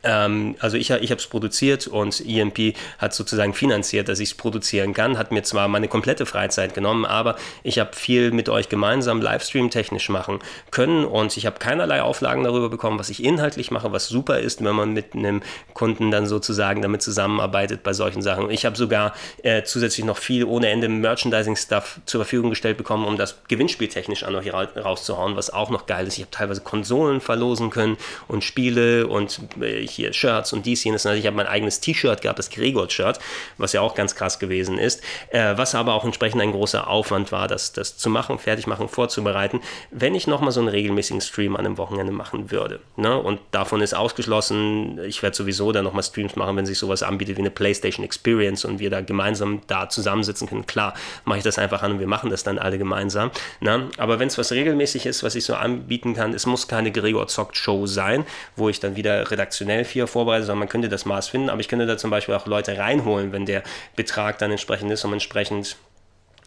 ähm, 0.02 0.56
also 0.60 0.76
ich, 0.76 0.90
ich 0.90 1.10
habe 1.10 1.20
es 1.20 1.26
produziert 1.26 1.86
und 1.86 2.24
EMP 2.26 2.74
hat 2.98 3.14
sozusagen 3.14 3.54
finanziert, 3.54 4.08
dass 4.08 4.20
ich 4.20 4.30
es 4.30 4.34
produzieren 4.34 4.94
kann, 4.94 5.18
hat 5.18 5.32
mir 5.32 5.42
zwar 5.42 5.68
meine 5.68 5.88
komplette 5.88 6.26
Freizeit 6.26 6.74
genommen, 6.74 7.04
aber 7.04 7.36
ich 7.62 7.78
habe 7.78 7.94
viel 7.94 8.32
mit 8.32 8.48
euch 8.48 8.68
gemeinsam 8.68 9.20
Livestream 9.20 9.70
technisch 9.70 10.08
machen 10.08 10.40
können 10.70 11.04
und 11.04 11.36
ich 11.36 11.46
habe 11.46 11.58
keinerlei 11.58 12.02
Auflagen 12.02 12.44
darüber 12.44 12.68
bekommen, 12.68 12.98
was 12.98 13.10
ich 13.10 13.22
inhaltlich 13.24 13.70
mache, 13.70 13.92
was 13.92 14.08
super 14.08 14.40
ist, 14.40 14.64
wenn 14.64 14.74
man 14.74 14.92
mit 14.92 15.14
einem 15.14 15.42
Kunden 15.74 16.10
dann 16.10 16.26
sozusagen 16.26 16.82
damit 16.82 17.02
zusammenarbeitet 17.02 17.82
bei 17.82 17.92
solchen 17.92 18.22
Sachen. 18.22 18.50
Ich 18.50 18.64
habe 18.64 18.76
sogar 18.76 19.14
äh, 19.42 19.62
zusätzlich 19.62 20.04
noch 20.04 20.18
viel 20.18 20.44
ohne 20.44 20.68
Ende 20.68 20.88
Merchandising-Stuff 20.88 22.00
zur 22.06 22.22
Verfügung 22.22 22.50
gestellt 22.50 22.76
bekommen, 22.76 23.06
um 23.06 23.16
das 23.16 23.36
Gewinnspiel 23.48 23.88
technisch 23.88 24.24
auch 24.24 24.30
noch 24.30 24.42
hier 24.42 24.54
rauszuhauen, 24.54 25.36
was 25.36 25.50
auch 25.50 25.70
noch 25.70 25.86
geil 25.86 26.06
ist. 26.06 26.16
Ich 26.16 26.22
habe 26.22 26.30
teilweise 26.30 26.60
Konsolen 26.60 27.20
verlosen 27.20 27.70
können 27.70 27.96
und 28.28 28.44
Spiele 28.44 29.06
und 29.06 29.40
äh, 29.60 29.80
hier 29.92 30.12
Shirts 30.12 30.52
und 30.52 30.66
dies, 30.66 30.84
jenes. 30.84 31.06
Also 31.06 31.18
ich 31.18 31.26
habe 31.26 31.36
mein 31.36 31.46
eigenes 31.46 31.80
T-Shirt 31.80 32.20
gehabt, 32.22 32.38
das 32.38 32.50
Gregor-Shirt, 32.50 33.18
was 33.58 33.72
ja 33.72 33.80
auch 33.80 33.94
ganz 33.94 34.14
krass 34.14 34.38
gewesen 34.38 34.78
ist, 34.78 35.02
äh, 35.30 35.56
was 35.56 35.74
aber 35.74 35.94
auch 35.94 36.04
entsprechend 36.04 36.40
ein 36.42 36.52
großer 36.52 36.88
Aufwand 36.88 37.32
war, 37.32 37.48
das, 37.48 37.72
das 37.72 37.96
zu 37.96 38.10
machen, 38.10 38.38
fertig 38.38 38.66
machen, 38.66 38.88
vorzubereiten, 38.88 39.60
wenn 39.90 40.14
ich 40.14 40.26
nochmal 40.26 40.52
so 40.52 40.60
einen 40.60 40.68
regelmäßigen 40.68 41.20
Stream 41.20 41.56
an 41.56 41.66
einem 41.66 41.78
Wochenende 41.78 42.12
machen 42.12 42.50
würde. 42.50 42.80
Ne? 42.96 43.16
Und 43.16 43.40
davon 43.50 43.80
ist 43.80 43.94
ausgeschlossen, 43.94 45.00
ich 45.04 45.22
werde 45.22 45.36
sowieso 45.36 45.72
dann 45.72 45.84
nochmal 45.84 46.02
Streams 46.02 46.36
machen, 46.36 46.56
wenn 46.56 46.66
sich 46.66 46.78
sowas 46.78 47.02
anbietet 47.02 47.36
wie 47.36 47.40
eine 47.40 47.50
PlayStation 47.50 48.04
Experience 48.04 48.64
und 48.64 48.78
wir 48.78 48.90
da 48.90 49.00
gemeinsam 49.00 49.60
da 49.66 49.88
zusammensitzen 49.88 50.48
können. 50.48 50.66
Klar, 50.66 50.94
mache 51.24 51.38
ich 51.38 51.44
das 51.44 51.58
einfach 51.58 51.82
an 51.82 51.92
und 51.92 52.00
wir 52.00 52.06
machen 52.06 52.30
das 52.30 52.42
dann 52.42 52.58
alle 52.58 52.78
gemeinsam. 52.78 53.30
Ne? 53.60 53.88
Aber 53.98 54.18
wenn 54.18 54.28
es 54.28 54.38
was 54.38 54.52
regelmäßig 54.52 55.06
ist, 55.06 55.22
was 55.22 55.34
ich 55.34 55.44
so 55.44 55.54
anbieten 55.54 56.14
kann, 56.14 56.34
es 56.34 56.46
muss 56.46 56.68
keine 56.68 56.92
Gregor 56.92 57.26
Zockt 57.28 57.56
Show 57.56 57.86
sein, 57.86 58.24
wo 58.56 58.68
ich 58.68 58.80
dann 58.80 58.96
wieder 58.96 59.30
redaktionell 59.30 59.81
vier 59.84 60.06
vorbereitet, 60.06 60.46
sondern 60.46 60.60
man 60.60 60.68
könnte 60.68 60.88
das 60.88 61.04
Maß 61.04 61.28
finden, 61.28 61.50
aber 61.50 61.60
ich 61.60 61.68
könnte 61.68 61.86
da 61.86 61.96
zum 61.96 62.10
Beispiel 62.10 62.34
auch 62.34 62.46
Leute 62.46 62.76
reinholen, 62.78 63.32
wenn 63.32 63.46
der 63.46 63.62
Betrag 63.96 64.38
dann 64.38 64.50
entsprechend 64.50 64.90
ist, 64.90 65.04
um 65.04 65.12
entsprechend 65.12 65.76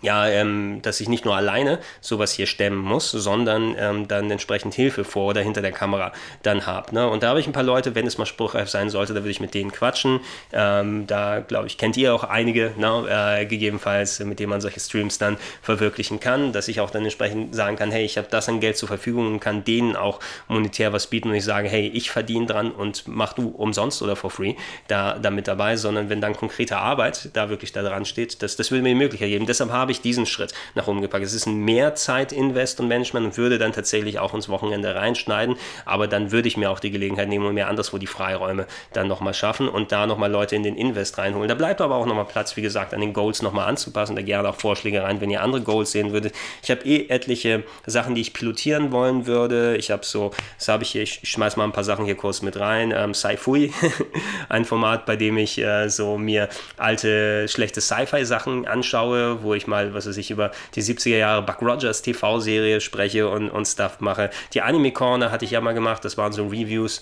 ja, 0.01 0.27
ähm, 0.27 0.81
dass 0.81 0.99
ich 1.01 1.09
nicht 1.09 1.25
nur 1.25 1.35
alleine 1.35 1.79
sowas 2.01 2.31
hier 2.31 2.45
stemmen 2.45 2.77
muss, 2.77 3.11
sondern 3.11 3.75
ähm, 3.77 4.07
dann 4.07 4.29
entsprechend 4.29 4.73
Hilfe 4.73 5.03
vor 5.03 5.29
oder 5.29 5.41
hinter 5.41 5.61
der 5.61 5.71
Kamera 5.71 6.11
dann 6.43 6.65
habe. 6.65 6.93
Ne? 6.93 7.07
Und 7.09 7.23
da 7.23 7.29
habe 7.29 7.39
ich 7.39 7.47
ein 7.47 7.53
paar 7.53 7.63
Leute, 7.63 7.95
wenn 7.95 8.05
es 8.05 8.17
mal 8.17 8.25
spruchreif 8.25 8.69
sein 8.69 8.89
sollte, 8.89 9.13
da 9.13 9.21
würde 9.21 9.31
ich 9.31 9.39
mit 9.39 9.53
denen 9.53 9.71
quatschen. 9.71 10.19
Ähm, 10.53 11.07
da, 11.07 11.39
glaube 11.39 11.67
ich, 11.67 11.77
kennt 11.77 11.97
ihr 11.97 12.13
auch 12.13 12.23
einige, 12.23 12.73
ne? 12.77 13.39
äh, 13.39 13.45
gegebenenfalls, 13.45 14.19
mit 14.19 14.39
denen 14.39 14.49
man 14.49 14.61
solche 14.61 14.79
Streams 14.79 15.17
dann 15.17 15.37
verwirklichen 15.61 16.19
kann, 16.19 16.51
dass 16.51 16.67
ich 16.67 16.79
auch 16.81 16.91
dann 16.91 17.03
entsprechend 17.03 17.55
sagen 17.55 17.75
kann, 17.77 17.91
hey, 17.91 18.05
ich 18.05 18.17
habe 18.17 18.27
das 18.29 18.47
an 18.49 18.59
Geld 18.59 18.77
zur 18.77 18.87
Verfügung 18.87 19.27
und 19.27 19.39
kann 19.39 19.63
denen 19.63 19.95
auch 19.95 20.19
monetär 20.47 20.93
was 20.93 21.07
bieten 21.07 21.29
und 21.29 21.35
ich 21.35 21.43
sage, 21.45 21.67
hey, 21.67 21.87
ich 21.87 22.11
verdiene 22.11 22.45
dran 22.45 22.71
und 22.71 23.07
mach 23.07 23.33
du 23.33 23.49
umsonst 23.49 24.01
oder 24.01 24.15
for 24.15 24.29
free 24.29 24.55
da, 24.87 25.17
da 25.17 25.31
mit 25.31 25.47
dabei, 25.47 25.77
sondern 25.77 26.09
wenn 26.09 26.21
dann 26.21 26.35
konkrete 26.35 26.77
Arbeit 26.77 27.29
da 27.33 27.49
wirklich 27.49 27.71
da 27.71 27.81
dran 27.81 28.05
steht, 28.05 28.41
das, 28.41 28.55
das 28.55 28.71
würde 28.71 28.83
mir 28.83 28.89
die 28.89 28.95
Möglichkeit 28.95 29.29
geben. 29.29 29.45
Deshalb 29.45 29.71
habe 29.71 29.91
ich 29.91 29.94
ich 29.95 30.01
diesen 30.01 30.25
Schritt 30.25 30.53
nach 30.75 30.87
oben 30.87 31.01
gepackt. 31.01 31.25
Es 31.25 31.33
ist 31.33 31.45
ein 31.45 31.57
Mehrzeit-Invest 31.57 32.79
und 32.79 32.87
Management 32.87 33.25
und 33.25 33.37
würde 33.37 33.57
dann 33.57 33.73
tatsächlich 33.73 34.19
auch 34.19 34.33
ins 34.33 34.49
Wochenende 34.49 34.95
reinschneiden, 34.95 35.57
aber 35.85 36.07
dann 36.07 36.31
würde 36.31 36.47
ich 36.47 36.57
mir 36.57 36.69
auch 36.69 36.79
die 36.79 36.91
Gelegenheit 36.91 37.29
nehmen 37.29 37.45
und 37.45 37.55
mir 37.55 37.67
anderswo 37.67 37.97
die 37.97 38.07
Freiräume 38.07 38.67
dann 38.93 39.07
nochmal 39.07 39.33
schaffen 39.33 39.67
und 39.67 39.91
da 39.91 40.05
nochmal 40.07 40.31
Leute 40.31 40.55
in 40.55 40.63
den 40.63 40.75
Invest 40.75 41.17
reinholen. 41.17 41.47
Da 41.47 41.55
bleibt 41.55 41.81
aber 41.81 41.95
auch 41.95 42.05
nochmal 42.05 42.25
Platz, 42.25 42.55
wie 42.57 42.61
gesagt, 42.61 42.93
an 42.93 43.01
den 43.01 43.13
Goals 43.13 43.41
nochmal 43.41 43.67
anzupassen, 43.67 44.15
da 44.15 44.21
gerne 44.21 44.49
auch 44.49 44.55
Vorschläge 44.55 45.03
rein, 45.03 45.21
wenn 45.21 45.29
ihr 45.29 45.41
andere 45.41 45.61
Goals 45.61 45.91
sehen 45.91 46.11
würdet. 46.11 46.33
Ich 46.61 46.71
habe 46.71 46.85
eh 46.85 47.07
etliche 47.07 47.63
Sachen, 47.85 48.15
die 48.15 48.21
ich 48.21 48.33
pilotieren 48.33 48.91
wollen 48.91 49.25
würde. 49.25 49.77
Ich 49.77 49.91
habe 49.91 50.05
so, 50.05 50.31
das 50.57 50.67
habe 50.67 50.83
ich 50.83 50.89
hier, 50.89 51.03
ich 51.03 51.21
schmeiß 51.23 51.57
mal 51.57 51.63
ein 51.63 51.71
paar 51.71 51.83
Sachen 51.83 52.05
hier 52.05 52.15
kurz 52.15 52.41
mit 52.41 52.59
rein. 52.59 52.93
Ähm, 52.95 53.13
Sci-Fi, 53.13 53.71
ein 54.49 54.65
Format, 54.65 55.05
bei 55.05 55.15
dem 55.15 55.37
ich 55.37 55.57
äh, 55.57 55.89
so 55.89 56.17
mir 56.17 56.49
alte, 56.77 57.47
schlechte 57.47 57.81
Sci-Fi-Sachen 57.81 58.67
anschaue, 58.67 59.43
wo 59.43 59.53
ich 59.53 59.67
mal 59.67 59.74
mal, 59.75 59.93
was 59.93 60.07
weiß 60.07 60.17
ich, 60.17 60.31
über 60.31 60.51
die 60.75 60.81
70er 60.81 61.17
Jahre 61.17 61.41
Buck 61.41 61.61
Rogers 61.61 62.01
TV-Serie 62.01 62.81
spreche 62.81 63.27
und, 63.27 63.49
und 63.49 63.65
Stuff 63.65 63.99
mache. 63.99 64.29
Die 64.53 64.61
Anime 64.61 64.91
Corner 64.91 65.31
hatte 65.31 65.45
ich 65.45 65.51
ja 65.51 65.61
mal 65.61 65.73
gemacht, 65.73 66.05
das 66.05 66.17
waren 66.17 66.31
so 66.31 66.47
Reviews 66.47 67.01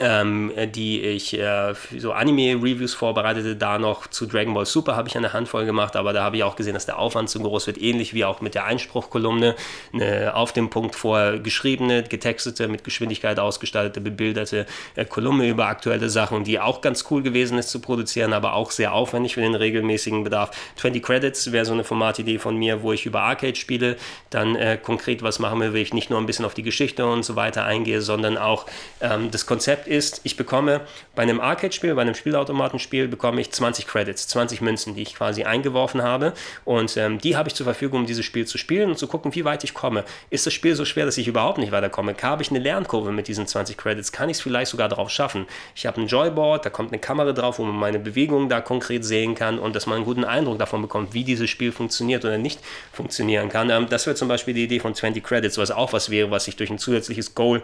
ähm, 0.00 0.52
die 0.74 1.00
ich 1.00 1.38
äh, 1.38 1.74
so 1.98 2.12
Anime-Reviews 2.12 2.94
vorbereitete. 2.94 3.56
Da 3.56 3.78
noch 3.78 4.06
zu 4.06 4.26
Dragon 4.26 4.54
Ball 4.54 4.66
Super 4.66 4.96
habe 4.96 5.08
ich 5.08 5.16
eine 5.16 5.32
Handvoll 5.32 5.64
gemacht, 5.64 5.96
aber 5.96 6.12
da 6.12 6.22
habe 6.22 6.36
ich 6.36 6.44
auch 6.44 6.56
gesehen, 6.56 6.74
dass 6.74 6.86
der 6.86 6.98
Aufwand 6.98 7.30
zu 7.30 7.40
groß 7.40 7.66
wird, 7.66 7.80
ähnlich 7.80 8.14
wie 8.14 8.24
auch 8.24 8.40
mit 8.40 8.54
der 8.54 8.64
Einspruchkolumne. 8.64 9.54
Eine 9.92 10.34
auf 10.34 10.52
dem 10.52 10.70
Punkt 10.70 10.94
vorher 10.94 11.38
geschriebene, 11.38 12.02
getextete, 12.02 12.68
mit 12.68 12.84
Geschwindigkeit 12.84 13.38
ausgestaltete, 13.38 14.00
bebilderte 14.00 14.66
äh, 14.96 15.04
Kolumne 15.04 15.48
über 15.48 15.66
aktuelle 15.66 16.10
Sachen, 16.10 16.44
die 16.44 16.58
auch 16.60 16.80
ganz 16.80 17.04
cool 17.10 17.22
gewesen 17.22 17.58
ist 17.58 17.70
zu 17.70 17.80
produzieren, 17.80 18.32
aber 18.32 18.54
auch 18.54 18.70
sehr 18.70 18.94
aufwendig 18.94 19.34
für 19.34 19.40
den 19.40 19.54
regelmäßigen 19.54 20.24
Bedarf. 20.24 20.50
20 20.76 21.02
Credits 21.02 21.52
wäre 21.52 21.64
so 21.64 21.72
eine 21.72 21.84
Formatidee 21.84 22.38
von 22.38 22.56
mir, 22.56 22.82
wo 22.82 22.92
ich 22.92 23.06
über 23.06 23.20
Arcade-Spiele 23.20 23.96
dann 24.30 24.56
äh, 24.56 24.78
konkret 24.82 25.22
was 25.22 25.38
machen 25.38 25.60
will, 25.60 25.72
will 25.72 25.82
ich 25.82 25.94
nicht 25.94 26.10
nur 26.10 26.18
ein 26.18 26.26
bisschen 26.26 26.44
auf 26.44 26.54
die 26.54 26.62
Geschichte 26.62 27.06
und 27.06 27.24
so 27.24 27.36
weiter 27.36 27.64
eingehe, 27.64 28.00
sondern 28.00 28.38
auch 28.38 28.66
ähm, 29.00 29.30
das 29.30 29.46
Konzept 29.46 29.81
Konzept 29.82 29.88
ist, 29.88 30.20
ich 30.24 30.36
bekomme 30.36 30.80
bei 31.14 31.22
einem 31.22 31.40
Arcade-Spiel, 31.40 31.94
bei 31.94 32.02
einem 32.02 32.14
Spielautomatenspiel, 32.14 33.08
bekomme 33.08 33.40
ich 33.40 33.50
20 33.50 33.86
Credits, 33.86 34.28
20 34.28 34.60
Münzen, 34.60 34.94
die 34.94 35.02
ich 35.02 35.14
quasi 35.14 35.44
eingeworfen 35.44 36.02
habe. 36.02 36.32
Und 36.64 36.96
ähm, 36.96 37.18
die 37.18 37.36
habe 37.36 37.48
ich 37.48 37.54
zur 37.54 37.64
Verfügung, 37.64 38.00
um 38.00 38.06
dieses 38.06 38.24
Spiel 38.24 38.46
zu 38.46 38.58
spielen 38.58 38.90
und 38.90 38.98
zu 38.98 39.06
gucken, 39.06 39.34
wie 39.34 39.44
weit 39.44 39.64
ich 39.64 39.74
komme. 39.74 40.04
Ist 40.30 40.46
das 40.46 40.52
Spiel 40.52 40.74
so 40.74 40.84
schwer, 40.84 41.04
dass 41.04 41.18
ich 41.18 41.28
überhaupt 41.28 41.58
nicht 41.58 41.72
weiterkomme? 41.72 42.14
Habe 42.22 42.42
ich 42.42 42.50
eine 42.50 42.60
Lernkurve 42.60 43.12
mit 43.12 43.28
diesen 43.28 43.46
20 43.46 43.76
Credits? 43.76 44.12
Kann 44.12 44.28
ich 44.28 44.36
es 44.36 44.40
vielleicht 44.40 44.70
sogar 44.70 44.88
drauf 44.88 45.10
schaffen? 45.10 45.46
Ich 45.74 45.86
habe 45.86 46.00
ein 46.00 46.06
Joyboard, 46.06 46.64
da 46.64 46.70
kommt 46.70 46.92
eine 46.92 47.00
Kamera 47.00 47.32
drauf, 47.32 47.58
wo 47.58 47.64
man 47.64 47.76
meine 47.76 47.98
Bewegungen 47.98 48.48
da 48.48 48.60
konkret 48.60 49.04
sehen 49.04 49.34
kann 49.34 49.58
und 49.58 49.74
dass 49.74 49.86
man 49.86 49.96
einen 49.96 50.04
guten 50.04 50.24
Eindruck 50.24 50.58
davon 50.58 50.82
bekommt, 50.82 51.14
wie 51.14 51.24
dieses 51.24 51.50
Spiel 51.50 51.72
funktioniert 51.72 52.24
oder 52.24 52.38
nicht 52.38 52.60
funktionieren 52.92 53.48
kann. 53.48 53.70
Ähm, 53.70 53.86
das 53.88 54.06
wäre 54.06 54.14
zum 54.14 54.28
Beispiel 54.28 54.54
die 54.54 54.64
Idee 54.64 54.80
von 54.80 54.94
20 54.94 55.24
Credits, 55.24 55.58
was 55.58 55.70
auch 55.70 55.92
was 55.92 56.10
wäre, 56.10 56.30
was 56.30 56.46
ich 56.48 56.56
durch 56.56 56.70
ein 56.70 56.78
zusätzliches 56.78 57.34
Goal 57.34 57.62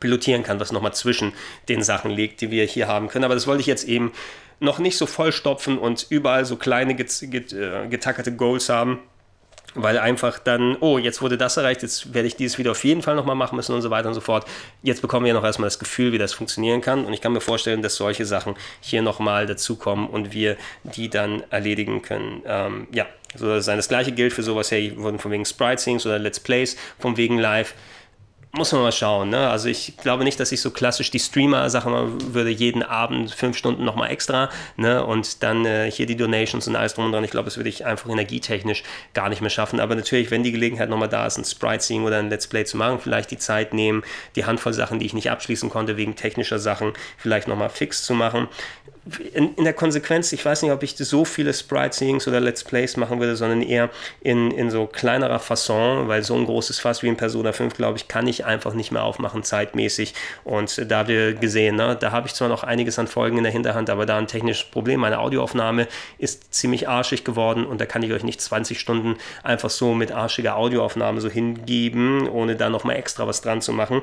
pilotieren 0.00 0.42
kann, 0.42 0.60
was 0.60 0.72
nochmal 0.72 0.94
zwischen 0.94 1.32
den 1.68 1.82
Sachen 1.82 2.10
liegt, 2.10 2.40
die 2.40 2.50
wir 2.50 2.64
hier 2.64 2.88
haben 2.88 3.08
können. 3.08 3.24
Aber 3.24 3.34
das 3.34 3.46
wollte 3.46 3.60
ich 3.60 3.66
jetzt 3.66 3.84
eben 3.84 4.12
noch 4.60 4.78
nicht 4.78 4.96
so 4.96 5.06
vollstopfen 5.06 5.78
und 5.78 6.06
überall 6.08 6.44
so 6.44 6.56
kleine 6.56 6.94
get, 6.94 7.12
get, 7.30 7.52
äh, 7.52 7.86
getackerte 7.88 8.34
Goals 8.34 8.68
haben, 8.68 9.00
weil 9.74 9.98
einfach 9.98 10.38
dann, 10.38 10.76
oh, 10.80 10.96
jetzt 10.98 11.20
wurde 11.20 11.36
das 11.36 11.58
erreicht, 11.58 11.82
jetzt 11.82 12.14
werde 12.14 12.26
ich 12.26 12.36
dieses 12.36 12.56
wieder 12.56 12.70
auf 12.70 12.82
jeden 12.82 13.02
Fall 13.02 13.14
nochmal 13.14 13.36
machen 13.36 13.56
müssen 13.56 13.74
und 13.74 13.82
so 13.82 13.90
weiter 13.90 14.08
und 14.08 14.14
so 14.14 14.22
fort. 14.22 14.46
Jetzt 14.82 15.02
bekommen 15.02 15.26
wir 15.26 15.34
noch 15.34 15.44
erstmal 15.44 15.66
das 15.66 15.78
Gefühl, 15.78 16.12
wie 16.12 16.18
das 16.18 16.32
funktionieren 16.32 16.80
kann 16.80 17.04
und 17.04 17.12
ich 17.12 17.20
kann 17.20 17.32
mir 17.32 17.42
vorstellen, 17.42 17.82
dass 17.82 17.96
solche 17.96 18.24
Sachen 18.24 18.54
hier 18.80 19.02
nochmal 19.02 19.44
dazukommen 19.44 20.08
und 20.08 20.32
wir 20.32 20.56
die 20.84 21.10
dann 21.10 21.42
erledigen 21.50 22.00
können. 22.00 22.42
Ähm, 22.46 22.88
ja, 22.92 23.06
so 23.34 23.48
das, 23.48 23.66
das 23.66 23.88
gleiche 23.88 24.12
gilt 24.12 24.32
für 24.32 24.42
sowas, 24.42 24.70
hey, 24.70 24.96
wurden 24.96 25.18
von 25.18 25.30
wegen 25.30 25.44
Sprite 25.44 25.82
Sings 25.82 26.06
oder 26.06 26.18
Let's 26.18 26.40
Plays, 26.40 26.76
von 26.98 27.18
wegen 27.18 27.38
Live 27.38 27.74
muss 28.56 28.72
man 28.72 28.82
mal 28.82 28.92
schauen. 28.92 29.28
Ne? 29.28 29.48
Also 29.48 29.68
ich 29.68 29.96
glaube 29.98 30.24
nicht, 30.24 30.40
dass 30.40 30.50
ich 30.50 30.60
so 30.60 30.70
klassisch 30.70 31.10
die 31.10 31.18
Streamer-Sache 31.18 31.88
machen 31.88 32.34
würde, 32.34 32.50
jeden 32.50 32.82
Abend 32.82 33.30
fünf 33.32 33.56
Stunden 33.56 33.84
nochmal 33.84 34.10
extra 34.10 34.48
ne? 34.76 35.04
und 35.04 35.42
dann 35.42 35.64
äh, 35.66 35.90
hier 35.90 36.06
die 36.06 36.16
Donations 36.16 36.66
und 36.66 36.76
alles 36.76 36.94
drum 36.94 37.06
und 37.06 37.12
dran. 37.12 37.24
Ich 37.24 37.30
glaube, 37.30 37.44
das 37.44 37.56
würde 37.56 37.68
ich 37.68 37.84
einfach 37.84 38.08
energietechnisch 38.08 38.82
gar 39.14 39.28
nicht 39.28 39.40
mehr 39.40 39.50
schaffen. 39.50 39.78
Aber 39.78 39.94
natürlich, 39.94 40.30
wenn 40.30 40.42
die 40.42 40.52
Gelegenheit 40.52 40.88
nochmal 40.88 41.08
da 41.08 41.26
ist, 41.26 41.38
ein 41.38 41.44
Sprite-Seeing 41.44 42.04
oder 42.04 42.18
ein 42.18 42.30
Let's 42.30 42.46
Play 42.46 42.64
zu 42.64 42.76
machen, 42.76 42.98
vielleicht 42.98 43.30
die 43.30 43.38
Zeit 43.38 43.74
nehmen, 43.74 44.02
die 44.34 44.46
Handvoll 44.46 44.72
Sachen, 44.72 44.98
die 44.98 45.06
ich 45.06 45.14
nicht 45.14 45.30
abschließen 45.30 45.68
konnte, 45.68 45.96
wegen 45.96 46.16
technischer 46.16 46.58
Sachen, 46.58 46.92
vielleicht 47.18 47.48
nochmal 47.48 47.70
fix 47.70 48.04
zu 48.04 48.14
machen 48.14 48.48
in, 49.34 49.54
in, 49.54 49.64
der 49.64 49.72
Konsequenz, 49.72 50.32
ich 50.32 50.44
weiß 50.44 50.62
nicht, 50.62 50.72
ob 50.72 50.82
ich 50.82 50.96
so 50.96 51.24
viele 51.24 51.54
Sprite-Seeings 51.54 52.26
oder 52.26 52.40
Let's 52.40 52.64
Plays 52.64 52.96
machen 52.96 53.20
würde, 53.20 53.36
sondern 53.36 53.62
eher 53.62 53.90
in, 54.20 54.50
in 54.50 54.70
so 54.70 54.86
kleinerer 54.86 55.38
Fasson, 55.38 56.08
weil 56.08 56.24
so 56.24 56.34
ein 56.34 56.44
großes 56.44 56.80
Fass 56.80 57.02
wie 57.02 57.08
in 57.08 57.16
Persona 57.16 57.52
5, 57.52 57.74
glaube 57.74 57.98
ich, 57.98 58.08
kann 58.08 58.26
ich 58.26 58.44
einfach 58.44 58.74
nicht 58.74 58.90
mehr 58.90 59.04
aufmachen, 59.04 59.44
zeitmäßig. 59.44 60.14
Und 60.42 60.90
da 60.90 61.06
wir 61.06 61.34
gesehen, 61.34 61.76
ne, 61.76 61.96
da 61.98 62.10
habe 62.10 62.26
ich 62.26 62.34
zwar 62.34 62.48
noch 62.48 62.64
einiges 62.64 62.98
an 62.98 63.06
Folgen 63.06 63.38
in 63.38 63.44
der 63.44 63.52
Hinterhand, 63.52 63.90
aber 63.90 64.06
da 64.06 64.18
ein 64.18 64.26
technisches 64.26 64.64
Problem. 64.64 65.00
Meine 65.00 65.20
Audioaufnahme 65.20 65.86
ist 66.18 66.52
ziemlich 66.52 66.88
arschig 66.88 67.24
geworden 67.24 67.64
und 67.64 67.80
da 67.80 67.86
kann 67.86 68.02
ich 68.02 68.12
euch 68.12 68.24
nicht 68.24 68.40
20 68.40 68.80
Stunden 68.80 69.16
einfach 69.44 69.70
so 69.70 69.94
mit 69.94 70.10
arschiger 70.10 70.56
Audioaufnahme 70.56 71.20
so 71.20 71.28
hingeben, 71.28 72.28
ohne 72.28 72.56
da 72.56 72.70
nochmal 72.70 72.96
extra 72.96 73.26
was 73.26 73.40
dran 73.40 73.60
zu 73.60 73.72
machen 73.72 74.02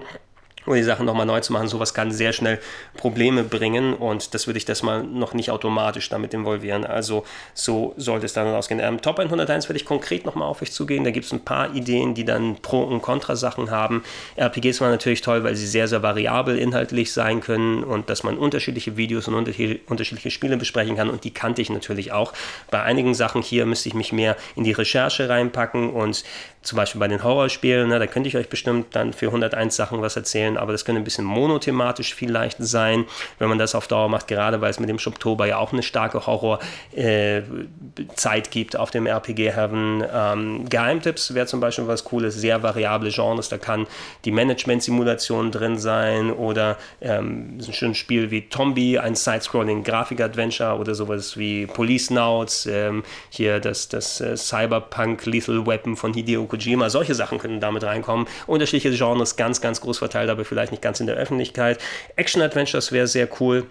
um 0.66 0.74
die 0.74 0.84
Sachen 0.84 1.06
nochmal 1.06 1.26
neu 1.26 1.40
zu 1.40 1.54
machen. 1.54 1.68
Sowas 1.68 1.94
kann 1.94 2.12
sehr 2.12 2.34
schnell 2.34 2.60
Probleme 2.98 3.44
bringen 3.44 3.94
und 3.94 4.34
das 4.34 4.48
würde 4.48 4.58
ich 4.58 4.66
das 4.66 4.84
mal 4.84 5.04
noch 5.04 5.34
nicht 5.34 5.52
automatisch 5.52 6.10
damit 6.10 6.34
involvieren. 6.34 6.86
Also 6.86 7.26
so 7.54 7.94
sollte 7.98 8.26
es 8.26 8.34
dann 8.34 8.48
ausgehen. 8.48 8.80
Ähm, 8.80 9.02
Top 9.02 9.20
101 9.20 9.70
werde 9.70 9.78
ich 9.78 9.86
konkret 9.86 10.26
nochmal 10.26 10.48
auf 10.48 10.62
euch 10.62 10.72
zugehen. 10.72 11.04
Da 11.04 11.12
gibt 11.12 11.26
es 11.26 11.32
ein 11.32 11.44
paar 11.44 11.74
Ideen, 11.74 12.14
die 12.14 12.26
dann 12.26 12.58
Pro- 12.62 12.84
und 12.84 13.02
Contra-Sachen 13.02 13.72
haben. 13.72 14.04
RPGs 14.38 14.82
waren 14.82 14.92
natürlich 14.92 15.22
toll, 15.22 15.44
weil 15.44 15.56
sie 15.56 15.68
sehr, 15.68 15.88
sehr 15.88 16.04
variabel 16.04 16.58
inhaltlich 16.58 17.12
sein 17.12 17.42
können 17.42 17.84
und 17.84 18.10
dass 18.10 18.24
man 18.24 18.38
unterschiedliche 18.38 18.98
Videos 18.98 19.28
und 19.28 19.36
unterschiedliche 19.36 20.32
Spiele 20.32 20.58
besprechen 20.58 20.96
kann 20.96 21.10
und 21.10 21.24
die 21.24 21.32
kannte 21.32 21.62
ich 21.62 21.70
natürlich 21.70 22.12
auch. 22.12 22.34
Bei 22.72 22.84
einigen 22.84 23.14
Sachen 23.14 23.42
hier 23.42 23.66
müsste 23.66 23.90
ich 23.90 23.96
mich 23.96 24.12
mehr 24.14 24.36
in 24.56 24.64
die 24.64 24.72
Recherche 24.72 25.30
reinpacken 25.30 25.90
und 25.92 26.24
zum 26.64 26.78
Beispiel 26.78 27.00
bei 27.00 27.08
den 27.08 27.24
Horrorspielen, 27.24 27.90
ne, 27.90 28.00
da 28.00 28.08
könnte 28.08 28.30
ich 28.30 28.38
euch 28.38 28.50
bestimmt 28.50 28.96
dann 28.96 29.12
für 29.14 29.28
101 29.28 29.76
Sachen 29.76 30.02
was 30.02 30.16
erzählen, 30.16 30.53
aber 30.58 30.72
das 30.72 30.86
könnte 30.86 31.02
ein 31.02 31.04
bisschen 31.04 31.26
monothematisch 31.26 32.14
vielleicht 32.14 32.58
sein, 32.60 33.06
wenn 33.40 33.50
man 33.50 33.58
das 33.58 33.76
auf 33.76 33.88
Dauer 33.88 34.10
macht, 34.10 34.28
gerade 34.28 34.62
weil 34.62 34.70
es 34.70 34.80
mit 34.80 34.90
dem 34.90 35.00
Shoptober 35.00 35.46
ja 35.46 35.58
auch 35.58 35.74
eine 35.74 35.84
starke 35.84 36.26
Horrorzeit 36.26 36.64
äh, 36.96 38.50
gibt 38.50 38.78
auf 38.78 38.92
dem 38.92 39.06
RPG 39.06 39.52
Heaven. 39.52 40.04
Ähm, 40.14 40.70
Geheimtipps 40.70 41.34
wäre 41.34 41.46
zum 41.48 41.60
Beispiel 41.60 41.88
was 41.88 42.04
Cooles, 42.04 42.36
sehr 42.36 42.64
variable 42.64 43.12
Genres, 43.12 43.50
da 43.50 43.58
kann 43.58 43.88
die 44.26 44.32
Management-Simulation 44.32 45.52
drin 45.52 45.78
sein 45.78 46.32
oder 46.32 46.78
ähm, 47.02 47.60
so 47.60 47.72
ein 47.72 47.74
schönes 47.74 47.98
Spiel 47.98 48.32
wie 48.32 48.50
Tombi, 48.50 49.00
ein 49.00 49.16
Side-Scrolling 49.16 49.84
Grafik-Adventure 49.84 50.78
oder 50.78 50.96
sowas 50.96 51.38
wie 51.38 51.66
Police 51.66 52.10
Nauts, 52.10 52.66
ähm, 52.66 53.04
hier 53.30 53.60
das, 53.60 53.90
das 53.90 54.22
äh, 54.22 54.38
Cyberpunk 54.38 55.26
Lethal 55.26 55.66
Weapon 55.66 55.96
von 55.96 56.14
Hideo 56.14 56.46
Kojima, 56.46 56.90
solche 56.90 57.16
Sachen 57.16 57.40
können 57.40 57.60
damit 57.60 57.84
reinkommen. 57.84 58.28
Unterschiedliche 58.48 58.98
Genres, 58.98 59.36
ganz, 59.36 59.62
ganz 59.62 59.82
groß 59.82 59.98
verteilt, 59.98 60.30
aber 60.30 60.43
vielleicht 60.46 60.72
nicht 60.72 60.82
ganz 60.82 61.00
in 61.00 61.08
der 61.08 61.16
Öffentlichkeit. 61.16 61.80
Action-Adventures 62.16 62.92
wäre 62.92 63.08
sehr 63.08 63.28
cool 63.40 63.66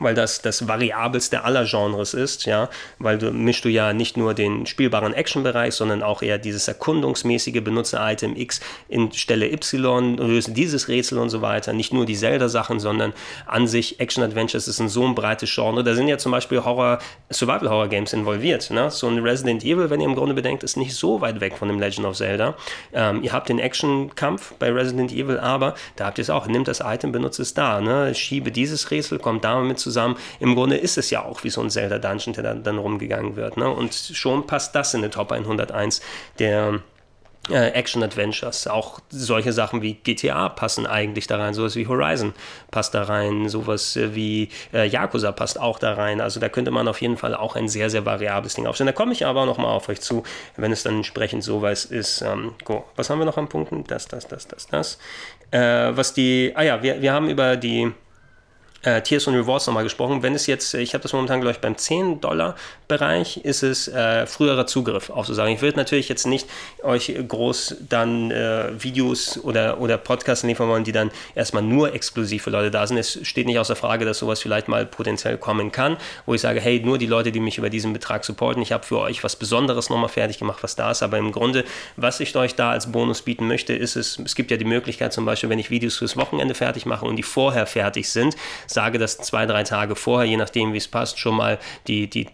weil 0.00 0.14
das 0.14 0.42
das 0.42 0.68
variabelste 0.68 1.44
aller 1.44 1.64
Genres 1.64 2.14
ist, 2.14 2.46
ja, 2.46 2.68
weil 2.98 3.18
du 3.18 3.30
mischst 3.30 3.64
du 3.64 3.68
ja 3.68 3.92
nicht 3.92 4.16
nur 4.16 4.34
den 4.34 4.66
spielbaren 4.66 5.14
Action-Bereich, 5.14 5.74
sondern 5.74 6.02
auch 6.02 6.22
eher 6.22 6.38
dieses 6.38 6.68
erkundungsmäßige 6.68 7.62
benutze 7.62 7.98
Item 8.00 8.36
X 8.36 8.60
in 8.88 9.12
Stelle 9.12 9.50
Y, 9.50 10.16
löse 10.16 10.52
dieses 10.52 10.88
Rätsel 10.88 11.18
und 11.18 11.30
so 11.30 11.42
weiter, 11.42 11.72
nicht 11.72 11.92
nur 11.92 12.06
die 12.06 12.16
Zelda-Sachen, 12.16 12.80
sondern 12.80 13.12
an 13.46 13.66
sich 13.66 14.00
Action-Adventures 14.00 14.68
ist 14.68 14.80
ein 14.80 14.88
so 14.88 15.06
ein 15.06 15.14
breites 15.14 15.52
Genre, 15.54 15.82
da 15.84 15.94
sind 15.94 16.08
ja 16.08 16.18
zum 16.18 16.32
Beispiel 16.32 16.64
Horror, 16.64 16.98
Survival-Horror-Games 17.30 18.12
involviert, 18.12 18.70
ne? 18.70 18.90
so 18.90 19.08
ein 19.08 19.18
Resident 19.18 19.64
Evil, 19.64 19.90
wenn 19.90 20.00
ihr 20.00 20.06
im 20.06 20.14
Grunde 20.14 20.34
bedenkt, 20.34 20.62
ist 20.62 20.76
nicht 20.76 20.94
so 20.94 21.20
weit 21.20 21.40
weg 21.40 21.56
von 21.56 21.68
dem 21.68 21.78
Legend 21.78 22.06
of 22.06 22.16
Zelda, 22.16 22.54
ähm, 22.92 23.22
ihr 23.22 23.32
habt 23.32 23.48
den 23.48 23.58
Action-Kampf 23.58 24.54
bei 24.58 24.70
Resident 24.72 25.12
Evil, 25.12 25.38
aber 25.38 25.74
da 25.96 26.06
habt 26.06 26.18
ihr 26.18 26.22
es 26.22 26.30
auch, 26.30 26.46
nimmt 26.46 26.68
das 26.68 26.80
Item, 26.84 27.12
benutzt 27.12 27.40
es 27.40 27.54
da, 27.54 27.80
ne? 27.80 28.14
schiebe 28.14 28.50
dieses 28.50 28.90
Rätsel, 28.90 29.18
kommt 29.18 29.44
damit 29.44 29.78
zu 29.78 29.87
zusammen. 29.88 30.16
Im 30.40 30.54
Grunde 30.54 30.76
ist 30.76 30.98
es 30.98 31.10
ja 31.10 31.24
auch 31.24 31.44
wie 31.44 31.50
so 31.50 31.62
ein 31.62 31.70
Zelda-Dungeon, 31.70 32.34
der 32.34 32.44
dann, 32.44 32.62
dann 32.62 32.78
rumgegangen 32.78 33.36
wird. 33.36 33.56
Ne? 33.56 33.68
Und 33.68 33.94
schon 33.94 34.46
passt 34.46 34.74
das 34.74 34.94
in 34.94 35.02
den 35.02 35.10
Top 35.10 35.32
101 35.32 36.00
der 36.38 36.80
äh, 37.50 37.68
Action-Adventures. 37.70 38.66
Auch 38.66 39.00
solche 39.08 39.52
Sachen 39.52 39.82
wie 39.82 39.94
GTA 39.94 40.48
passen 40.48 40.86
eigentlich 40.86 41.26
da 41.26 41.38
rein, 41.38 41.54
sowas 41.54 41.76
wie 41.76 41.86
Horizon 41.86 42.34
passt 42.70 42.94
da 42.94 43.04
rein, 43.04 43.48
sowas 43.48 43.96
äh, 43.96 44.14
wie 44.14 44.50
äh, 44.72 44.86
Yakuza 44.86 45.32
passt 45.32 45.58
auch 45.58 45.78
da 45.78 45.94
rein. 45.94 46.20
Also 46.20 46.40
da 46.40 46.48
könnte 46.48 46.70
man 46.70 46.88
auf 46.88 47.00
jeden 47.00 47.16
Fall 47.16 47.34
auch 47.34 47.56
ein 47.56 47.68
sehr, 47.68 47.90
sehr 47.90 48.04
variables 48.04 48.54
Ding 48.54 48.66
aufstellen. 48.66 48.88
Da 48.88 48.92
komme 48.92 49.12
ich 49.12 49.26
aber 49.26 49.46
nochmal 49.46 49.72
auf 49.72 49.88
euch 49.88 50.00
zu, 50.00 50.22
wenn 50.56 50.72
es 50.72 50.82
dann 50.82 50.96
entsprechend 50.96 51.42
sowas 51.44 51.84
ist. 51.84 52.22
Ähm, 52.22 52.54
go. 52.64 52.84
Was 52.96 53.10
haben 53.10 53.18
wir 53.18 53.26
noch 53.26 53.38
an 53.38 53.48
Punkten? 53.48 53.84
Das, 53.84 54.08
das, 54.08 54.28
das, 54.28 54.46
das, 54.48 54.66
das. 54.66 54.98
Äh, 55.50 55.96
was 55.96 56.12
die, 56.12 56.52
ah 56.54 56.62
ja, 56.62 56.82
wir, 56.82 57.00
wir 57.00 57.12
haben 57.12 57.28
über 57.30 57.56
die 57.56 57.92
äh, 58.82 59.02
Tiers 59.02 59.26
und 59.26 59.34
Rewards 59.34 59.66
nochmal 59.66 59.84
gesprochen. 59.84 60.22
Wenn 60.22 60.34
es 60.34 60.46
jetzt, 60.46 60.74
ich 60.74 60.94
habe 60.94 61.02
das 61.02 61.12
momentan, 61.12 61.40
glaube 61.40 61.52
ich, 61.52 61.60
beim 61.60 61.76
10-Dollar-Bereich, 62.88 63.38
ist 63.38 63.62
es 63.62 63.88
äh, 63.88 64.26
früherer 64.26 64.66
Zugriff 64.66 65.10
auch 65.10 65.18
aufzusagen. 65.18 65.54
Ich 65.54 65.62
würde 65.62 65.76
natürlich 65.76 66.08
jetzt 66.08 66.26
nicht 66.26 66.46
euch 66.82 67.14
groß 67.26 67.76
dann 67.88 68.30
äh, 68.30 68.70
Videos 68.82 69.38
oder, 69.42 69.80
oder 69.80 69.98
Podcasts 69.98 70.44
liefern 70.44 70.68
wollen, 70.68 70.84
die 70.84 70.92
dann 70.92 71.10
erstmal 71.34 71.62
nur 71.62 71.94
exklusiv 71.94 72.44
für 72.44 72.50
Leute 72.50 72.70
da 72.70 72.86
sind. 72.86 72.96
Es 72.96 73.18
steht 73.26 73.46
nicht 73.46 73.58
außer 73.58 73.76
Frage, 73.76 74.04
dass 74.04 74.18
sowas 74.18 74.40
vielleicht 74.40 74.68
mal 74.68 74.86
potenziell 74.86 75.36
kommen 75.38 75.72
kann, 75.72 75.96
wo 76.26 76.34
ich 76.34 76.40
sage, 76.40 76.60
hey, 76.60 76.80
nur 76.80 76.98
die 76.98 77.06
Leute, 77.06 77.32
die 77.32 77.40
mich 77.40 77.58
über 77.58 77.70
diesen 77.70 77.92
Betrag 77.92 78.24
supporten, 78.24 78.62
ich 78.62 78.72
habe 78.72 78.84
für 78.84 78.98
euch 78.98 79.22
was 79.24 79.36
Besonderes 79.36 79.90
nochmal 79.90 80.08
fertig 80.08 80.38
gemacht, 80.38 80.62
was 80.62 80.76
da 80.76 80.90
ist. 80.90 81.02
Aber 81.02 81.18
im 81.18 81.32
Grunde, 81.32 81.64
was 81.96 82.20
ich 82.20 82.34
euch 82.36 82.54
da 82.54 82.70
als 82.70 82.90
Bonus 82.90 83.22
bieten 83.22 83.46
möchte, 83.48 83.74
ist 83.74 83.96
es, 83.96 84.18
es 84.18 84.34
gibt 84.34 84.50
ja 84.50 84.56
die 84.56 84.64
Möglichkeit 84.64 85.12
zum 85.12 85.24
Beispiel, 85.24 85.50
wenn 85.50 85.58
ich 85.58 85.70
Videos 85.70 85.98
fürs 85.98 86.16
Wochenende 86.16 86.54
fertig 86.54 86.86
mache 86.86 87.04
und 87.04 87.16
die 87.16 87.22
vorher 87.22 87.66
fertig 87.66 88.08
sind, 88.08 88.36
sage, 88.66 88.98
dass 88.98 89.18
zwei, 89.18 89.46
drei 89.46 89.64
Tage 89.64 89.96
vorher, 89.96 90.28
je 90.28 90.36
nachdem, 90.36 90.72
wie 90.72 90.78
es 90.78 90.88
passt, 90.88 91.18
schon 91.18 91.34
mal 91.34 91.58
die, 91.86 92.08
die 92.08 92.28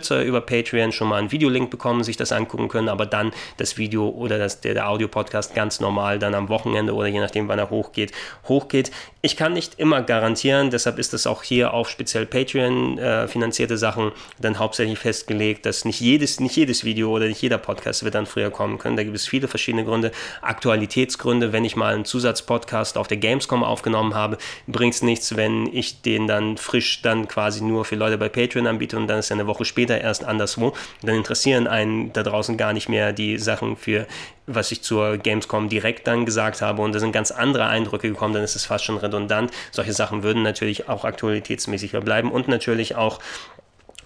Unterstützer 0.00 0.24
über 0.24 0.40
Patreon 0.40 0.92
schon 0.92 1.08
mal 1.08 1.16
einen 1.16 1.30
Videolink 1.30 1.70
bekommen, 1.70 2.02
sich 2.02 2.16
das 2.16 2.32
angucken 2.32 2.68
können, 2.68 2.88
aber 2.88 3.06
dann 3.06 3.32
das 3.58 3.76
Video 3.76 4.08
oder 4.08 4.38
das, 4.38 4.60
der, 4.60 4.74
der 4.74 4.88
Audio-Podcast 4.88 5.54
ganz 5.54 5.80
normal 5.80 6.18
dann 6.18 6.34
am 6.34 6.48
Wochenende 6.48 6.94
oder 6.94 7.08
je 7.08 7.20
nachdem, 7.20 7.48
wann 7.48 7.58
er 7.58 7.70
hochgeht, 7.70 8.12
hochgeht. 8.48 8.90
Ich 9.22 9.36
kann 9.36 9.52
nicht 9.52 9.78
immer 9.78 10.02
garantieren, 10.02 10.70
deshalb 10.70 10.98
ist 10.98 11.12
es 11.12 11.26
auch 11.26 11.42
hier 11.42 11.74
auf 11.74 11.90
speziell 11.90 12.24
Patreon 12.24 12.98
äh, 12.98 13.28
finanzierte 13.28 13.76
Sachen 13.76 14.12
dann 14.38 14.58
hauptsächlich 14.58 14.98
festgelegt, 14.98 15.66
dass 15.66 15.84
nicht 15.84 16.00
jedes, 16.00 16.40
nicht 16.40 16.56
jedes 16.56 16.84
Video 16.84 17.10
oder 17.10 17.26
nicht 17.26 17.42
jeder 17.42 17.58
Podcast 17.58 18.02
wird 18.02 18.14
dann 18.14 18.26
früher 18.26 18.50
kommen 18.50 18.78
können. 18.78 18.96
Da 18.96 19.04
gibt 19.04 19.16
es 19.16 19.28
viele 19.28 19.48
verschiedene 19.48 19.84
Gründe. 19.84 20.10
Aktualitätsgründe, 20.40 21.52
wenn 21.52 21.66
ich 21.66 21.76
mal 21.76 21.94
einen 21.94 22.06
Zusatzpodcast 22.06 22.96
auf 22.96 23.08
der 23.08 23.18
Gamescom 23.18 23.62
aufgenommen 23.62 24.14
habe, 24.14 24.38
bringt 24.66 24.94
es 24.94 25.02
nichts, 25.02 25.36
wenn 25.36 25.68
ich 25.72 25.80
ich 25.80 26.02
den 26.02 26.26
dann 26.26 26.56
frisch 26.56 27.02
dann 27.02 27.26
quasi 27.26 27.62
nur 27.62 27.84
für 27.84 27.96
Leute 27.96 28.18
bei 28.18 28.28
Patreon 28.28 28.66
anbiete 28.66 28.96
und 28.96 29.08
dann 29.08 29.18
ist 29.18 29.30
er 29.30 29.36
eine 29.36 29.46
Woche 29.46 29.64
später 29.64 29.89
erst 29.98 30.24
anderswo. 30.24 30.74
Dann 31.02 31.16
interessieren 31.16 31.66
einen 31.66 32.12
da 32.12 32.22
draußen 32.22 32.56
gar 32.56 32.72
nicht 32.72 32.88
mehr 32.88 33.12
die 33.12 33.38
Sachen 33.38 33.76
für 33.76 34.06
was 34.46 34.72
ich 34.72 34.82
zur 34.82 35.16
Gamescom 35.16 35.68
direkt 35.68 36.06
dann 36.06 36.26
gesagt 36.26 36.60
habe 36.60 36.82
und 36.82 36.92
da 36.92 36.98
sind 36.98 37.12
ganz 37.12 37.30
andere 37.30 37.66
Eindrücke 37.66 38.08
gekommen, 38.08 38.34
dann 38.34 38.42
ist 38.42 38.56
es 38.56 38.64
fast 38.64 38.84
schon 38.84 38.96
redundant. 38.96 39.52
Solche 39.70 39.92
Sachen 39.92 40.22
würden 40.22 40.42
natürlich 40.42 40.88
auch 40.88 41.04
aktualitätsmäßig 41.04 41.92
bleiben 41.92 42.32
und 42.32 42.48
natürlich 42.48 42.96
auch 42.96 43.20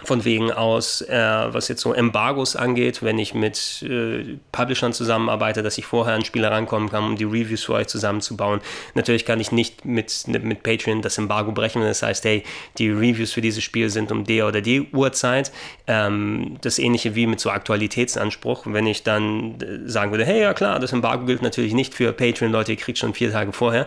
von 0.05 0.25
wegen 0.25 0.51
aus, 0.51 1.01
äh, 1.03 1.17
was 1.17 1.69
jetzt 1.69 1.81
so 1.81 1.93
Embargos 1.93 2.57
angeht, 2.57 3.03
wenn 3.03 3.19
ich 3.19 3.35
mit 3.35 3.83
äh, 3.83 4.37
Publishern 4.53 4.93
zusammenarbeite, 4.93 5.63
dass 5.63 5.79
ich 5.79 5.87
vorher 5.87 6.15
an 6.15 6.25
Spiele 6.25 6.51
rankommen 6.51 6.91
kann, 6.91 7.05
um 7.05 7.17
die 7.17 7.25
Reviews 7.25 7.65
für 7.65 7.75
euch 7.75 7.87
zusammenzubauen. 7.87 8.61
Natürlich 8.95 9.25
kann 9.25 9.41
ich 9.41 9.53
nicht 9.53 9.85
mit, 9.85 10.27
mit 10.27 10.63
Patreon 10.63 11.03
das 11.03 11.19
Embargo 11.19 11.53
brechen, 11.53 11.81
wenn 11.81 11.89
das 11.89 12.03
heißt, 12.03 12.25
hey, 12.25 12.43
die 12.79 12.91
Reviews 12.91 13.33
für 13.33 13.41
dieses 13.41 13.63
Spiel 13.63 13.91
sind 13.91 14.13
um 14.13 14.25
der 14.25 14.47
oder 14.47 14.61
die 14.61 14.89
Uhrzeit. 14.93 15.53
Ähm, 15.87 16.57
das 16.61 16.79
ähnliche 16.79 17.15
wie 17.15 17.27
mit 17.27 17.41
so 17.41 17.51
Aktualitätsanspruch. 17.51 18.65
Wenn 18.67 18.87
ich 18.87 19.03
dann 19.03 19.61
äh, 19.61 19.89
sagen 19.89 20.11
würde, 20.11 20.25
hey, 20.25 20.41
ja 20.41 20.55
klar, 20.55 20.79
das 20.79 20.93
Embargo 20.93 21.27
gilt 21.27 21.43
natürlich 21.43 21.75
nicht 21.75 21.95
für 21.95 22.13
Patreon-Leute, 22.13 22.73
ihr 22.73 22.79
kriegt 22.79 22.99
schon 22.99 23.15
vier 23.15 23.33
Tage 23.33 23.53
vorher, 23.53 23.87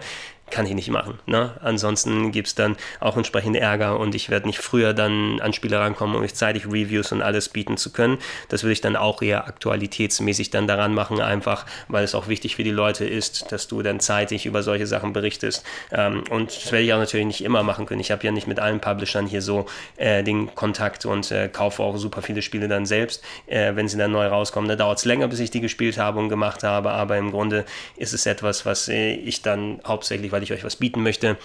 kann 0.49 0.65
ich 0.65 0.73
nicht 0.73 0.89
machen. 0.89 1.19
Ne? 1.25 1.51
Ansonsten 1.61 2.31
gibt 2.31 2.47
es 2.47 2.55
dann 2.55 2.77
auch 2.99 3.17
entsprechend 3.17 3.57
Ärger 3.57 3.99
und 3.99 4.15
ich 4.15 4.29
werde 4.29 4.47
nicht 4.47 4.59
früher 4.59 4.93
dann 4.93 5.41
an 5.41 5.53
Spiele 5.53 5.79
rankommen, 5.79 6.15
um 6.15 6.21
mich 6.21 6.35
zeitig 6.35 6.65
Reviews 6.65 7.11
und 7.11 7.21
alles 7.21 7.49
bieten 7.49 7.77
zu 7.77 7.91
können. 7.91 8.17
Das 8.49 8.63
würde 8.63 8.73
ich 8.73 8.81
dann 8.81 8.95
auch 8.95 9.21
eher 9.21 9.47
aktualitätsmäßig 9.47 10.49
dann 10.49 10.67
daran 10.67 10.93
machen, 10.93 11.19
einfach 11.19 11.65
weil 11.89 12.03
es 12.03 12.15
auch 12.15 12.27
wichtig 12.27 12.55
für 12.55 12.63
die 12.63 12.71
Leute 12.71 13.05
ist, 13.05 13.51
dass 13.51 13.67
du 13.67 13.81
dann 13.81 13.99
zeitig 13.99 14.45
über 14.45 14.63
solche 14.63 14.87
Sachen 14.87 15.11
berichtest. 15.11 15.65
Ähm, 15.91 16.23
und 16.29 16.55
das 16.55 16.71
werde 16.71 16.85
ich 16.85 16.93
auch 16.93 16.99
natürlich 16.99 17.25
nicht 17.25 17.43
immer 17.43 17.63
machen 17.63 17.85
können. 17.85 17.99
Ich 17.99 18.11
habe 18.11 18.23
ja 18.25 18.31
nicht 18.31 18.47
mit 18.47 18.59
allen 18.59 18.79
Publishern 18.79 19.27
hier 19.27 19.41
so 19.41 19.65
äh, 19.97 20.23
den 20.23 20.55
Kontakt 20.55 21.05
und 21.05 21.29
äh, 21.31 21.49
kaufe 21.49 21.83
auch 21.83 21.97
super 21.97 22.21
viele 22.21 22.41
Spiele 22.41 22.67
dann 22.69 22.85
selbst, 22.85 23.23
äh, 23.47 23.75
wenn 23.75 23.87
sie 23.89 23.97
dann 23.97 24.11
neu 24.11 24.27
rauskommen. 24.27 24.69
Da 24.69 24.77
dauert 24.77 24.99
es 24.99 25.05
länger, 25.05 25.27
bis 25.27 25.39
ich 25.39 25.51
die 25.51 25.61
gespielt 25.61 25.97
habe 25.97 26.19
und 26.19 26.29
gemacht 26.29 26.63
habe, 26.63 26.91
aber 26.91 27.17
im 27.17 27.31
Grunde 27.31 27.65
ist 27.97 28.13
es 28.13 28.25
etwas, 28.25 28.65
was 28.65 28.87
äh, 28.87 29.13
ich 29.13 29.41
dann 29.41 29.81
hauptsächlich 29.85 30.31
weil 30.37 30.43
ich 30.43 30.53
euch 30.53 30.63
was 30.63 30.75
bieten 30.75 31.01
möchte 31.01 31.35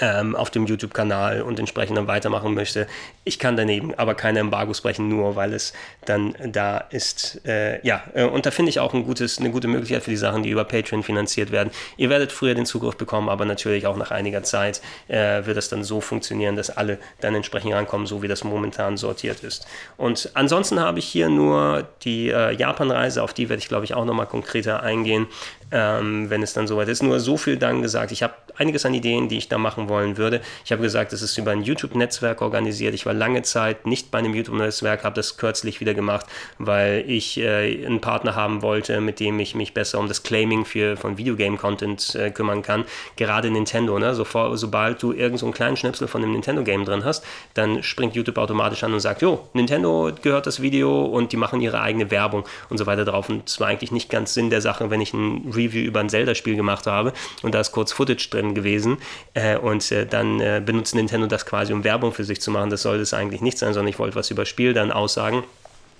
ähm, 0.00 0.36
auf 0.36 0.50
dem 0.50 0.66
YouTube-Kanal 0.66 1.42
und 1.42 1.58
entsprechend 1.58 1.96
dann 1.96 2.06
weitermachen 2.06 2.54
möchte. 2.54 2.86
Ich 3.24 3.38
kann 3.38 3.56
daneben 3.56 3.94
aber 3.94 4.14
keine 4.14 4.38
Embargos 4.38 4.80
brechen, 4.80 5.08
nur 5.08 5.36
weil 5.36 5.52
es 5.52 5.72
dann 6.04 6.34
da 6.46 6.78
ist. 6.78 7.40
Äh, 7.46 7.84
ja, 7.86 8.02
äh, 8.14 8.24
und 8.24 8.46
da 8.46 8.50
finde 8.50 8.70
ich 8.70 8.80
auch 8.80 8.94
ein 8.94 9.04
gutes, 9.04 9.38
eine 9.38 9.50
gute 9.50 9.68
Möglichkeit 9.68 10.02
für 10.02 10.10
die 10.10 10.16
Sachen, 10.16 10.42
die 10.42 10.50
über 10.50 10.64
Patreon 10.64 11.02
finanziert 11.02 11.50
werden. 11.50 11.70
Ihr 11.96 12.10
werdet 12.10 12.32
früher 12.32 12.54
den 12.54 12.66
Zugriff 12.66 12.96
bekommen, 12.96 13.28
aber 13.28 13.44
natürlich 13.44 13.86
auch 13.86 13.96
nach 13.96 14.10
einiger 14.10 14.42
Zeit 14.42 14.80
äh, 15.08 15.44
wird 15.44 15.56
das 15.56 15.68
dann 15.68 15.84
so 15.84 16.00
funktionieren, 16.00 16.56
dass 16.56 16.70
alle 16.70 16.98
dann 17.20 17.34
entsprechend 17.34 17.72
rankommen, 17.74 18.06
so 18.06 18.22
wie 18.22 18.28
das 18.28 18.44
momentan 18.44 18.96
sortiert 18.96 19.42
ist. 19.42 19.66
Und 19.96 20.30
ansonsten 20.34 20.80
habe 20.80 20.98
ich 20.98 21.06
hier 21.06 21.28
nur 21.28 21.86
die 22.02 22.30
äh, 22.30 22.52
Japan-Reise, 22.52 23.22
auf 23.22 23.34
die 23.34 23.48
werde 23.48 23.60
ich 23.60 23.68
glaube 23.68 23.84
ich 23.84 23.94
auch 23.94 24.04
nochmal 24.04 24.26
konkreter 24.26 24.82
eingehen. 24.82 25.26
Ähm, 25.72 26.30
wenn 26.30 26.42
es 26.42 26.52
dann 26.52 26.66
soweit 26.66 26.88
ist. 26.88 27.02
Nur 27.02 27.18
so 27.18 27.36
viel 27.36 27.56
dann 27.56 27.82
gesagt. 27.82 28.12
Ich 28.12 28.22
habe 28.22 28.34
einiges 28.56 28.84
an 28.84 28.94
Ideen, 28.94 29.28
die 29.28 29.38
ich 29.38 29.48
da 29.48 29.58
machen 29.58 29.88
wollen 29.88 30.16
würde. 30.16 30.40
Ich 30.64 30.72
habe 30.72 30.82
gesagt, 30.82 31.12
es 31.12 31.22
ist 31.22 31.36
über 31.38 31.50
ein 31.50 31.62
YouTube-Netzwerk 31.62 32.42
organisiert. 32.42 32.94
Ich 32.94 33.06
war 33.06 33.14
lange 33.14 33.42
Zeit 33.42 33.86
nicht 33.86 34.10
bei 34.10 34.18
einem 34.18 34.34
YouTube-Netzwerk, 34.34 35.04
habe 35.04 35.14
das 35.14 35.36
kürzlich 35.38 35.80
wieder 35.80 35.94
gemacht, 35.94 36.26
weil 36.58 37.04
ich 37.08 37.38
äh, 37.38 37.84
einen 37.86 38.00
Partner 38.00 38.34
haben 38.34 38.62
wollte, 38.62 39.00
mit 39.00 39.20
dem 39.20 39.40
ich 39.40 39.54
mich 39.54 39.74
besser 39.74 39.98
um 39.98 40.08
das 40.08 40.22
Claiming 40.22 40.64
für, 40.64 40.96
von 40.96 41.16
Videogame-Content 41.16 42.14
äh, 42.14 42.30
kümmern 42.30 42.62
kann. 42.62 42.84
Gerade 43.16 43.50
Nintendo, 43.50 43.98
ne? 43.98 44.14
So, 44.14 44.26
sobald 44.54 45.02
du 45.02 45.12
irgendeinen 45.12 45.38
so 45.38 45.50
kleinen 45.50 45.76
Schnipsel 45.76 46.08
von 46.08 46.22
einem 46.22 46.32
Nintendo-Game 46.32 46.84
drin 46.84 47.04
hast, 47.04 47.24
dann 47.54 47.82
springt 47.82 48.14
YouTube 48.14 48.38
automatisch 48.38 48.84
an 48.84 48.92
und 48.92 49.00
sagt, 49.00 49.22
jo, 49.22 49.48
Nintendo 49.54 50.12
gehört 50.20 50.46
das 50.46 50.60
Video 50.60 51.04
und 51.04 51.32
die 51.32 51.36
machen 51.36 51.60
ihre 51.60 51.80
eigene 51.80 52.10
Werbung 52.10 52.44
und 52.68 52.78
so 52.78 52.86
weiter 52.86 53.04
drauf. 53.04 53.28
Und 53.28 53.48
es 53.48 53.60
war 53.60 53.68
eigentlich 53.68 53.92
nicht 53.92 54.10
ganz 54.10 54.34
Sinn 54.34 54.50
der 54.50 54.60
Sache, 54.60 54.90
wenn 54.90 55.00
ich 55.00 55.12
ein 55.14 55.54
Review 55.66 55.82
über 55.82 56.00
ein 56.00 56.08
Zelda-Spiel 56.08 56.56
gemacht 56.56 56.86
habe 56.86 57.12
und 57.42 57.54
da 57.54 57.60
ist 57.60 57.72
kurz 57.72 57.92
Footage 57.92 58.28
drin 58.30 58.54
gewesen 58.54 58.98
äh, 59.34 59.56
und 59.56 59.90
äh, 59.92 60.06
dann 60.06 60.40
äh, 60.40 60.62
benutzt 60.64 60.94
Nintendo 60.94 61.26
das 61.26 61.46
quasi, 61.46 61.72
um 61.72 61.84
Werbung 61.84 62.12
für 62.12 62.24
sich 62.24 62.40
zu 62.40 62.50
machen. 62.50 62.70
Das 62.70 62.82
soll 62.82 63.00
es 63.00 63.14
eigentlich 63.14 63.40
nicht 63.40 63.58
sein, 63.58 63.74
sondern 63.74 63.88
ich 63.88 63.98
wollte 63.98 64.16
was 64.16 64.30
über 64.30 64.44
Spiel 64.44 64.74
dann 64.74 64.92
aussagen. 64.92 65.44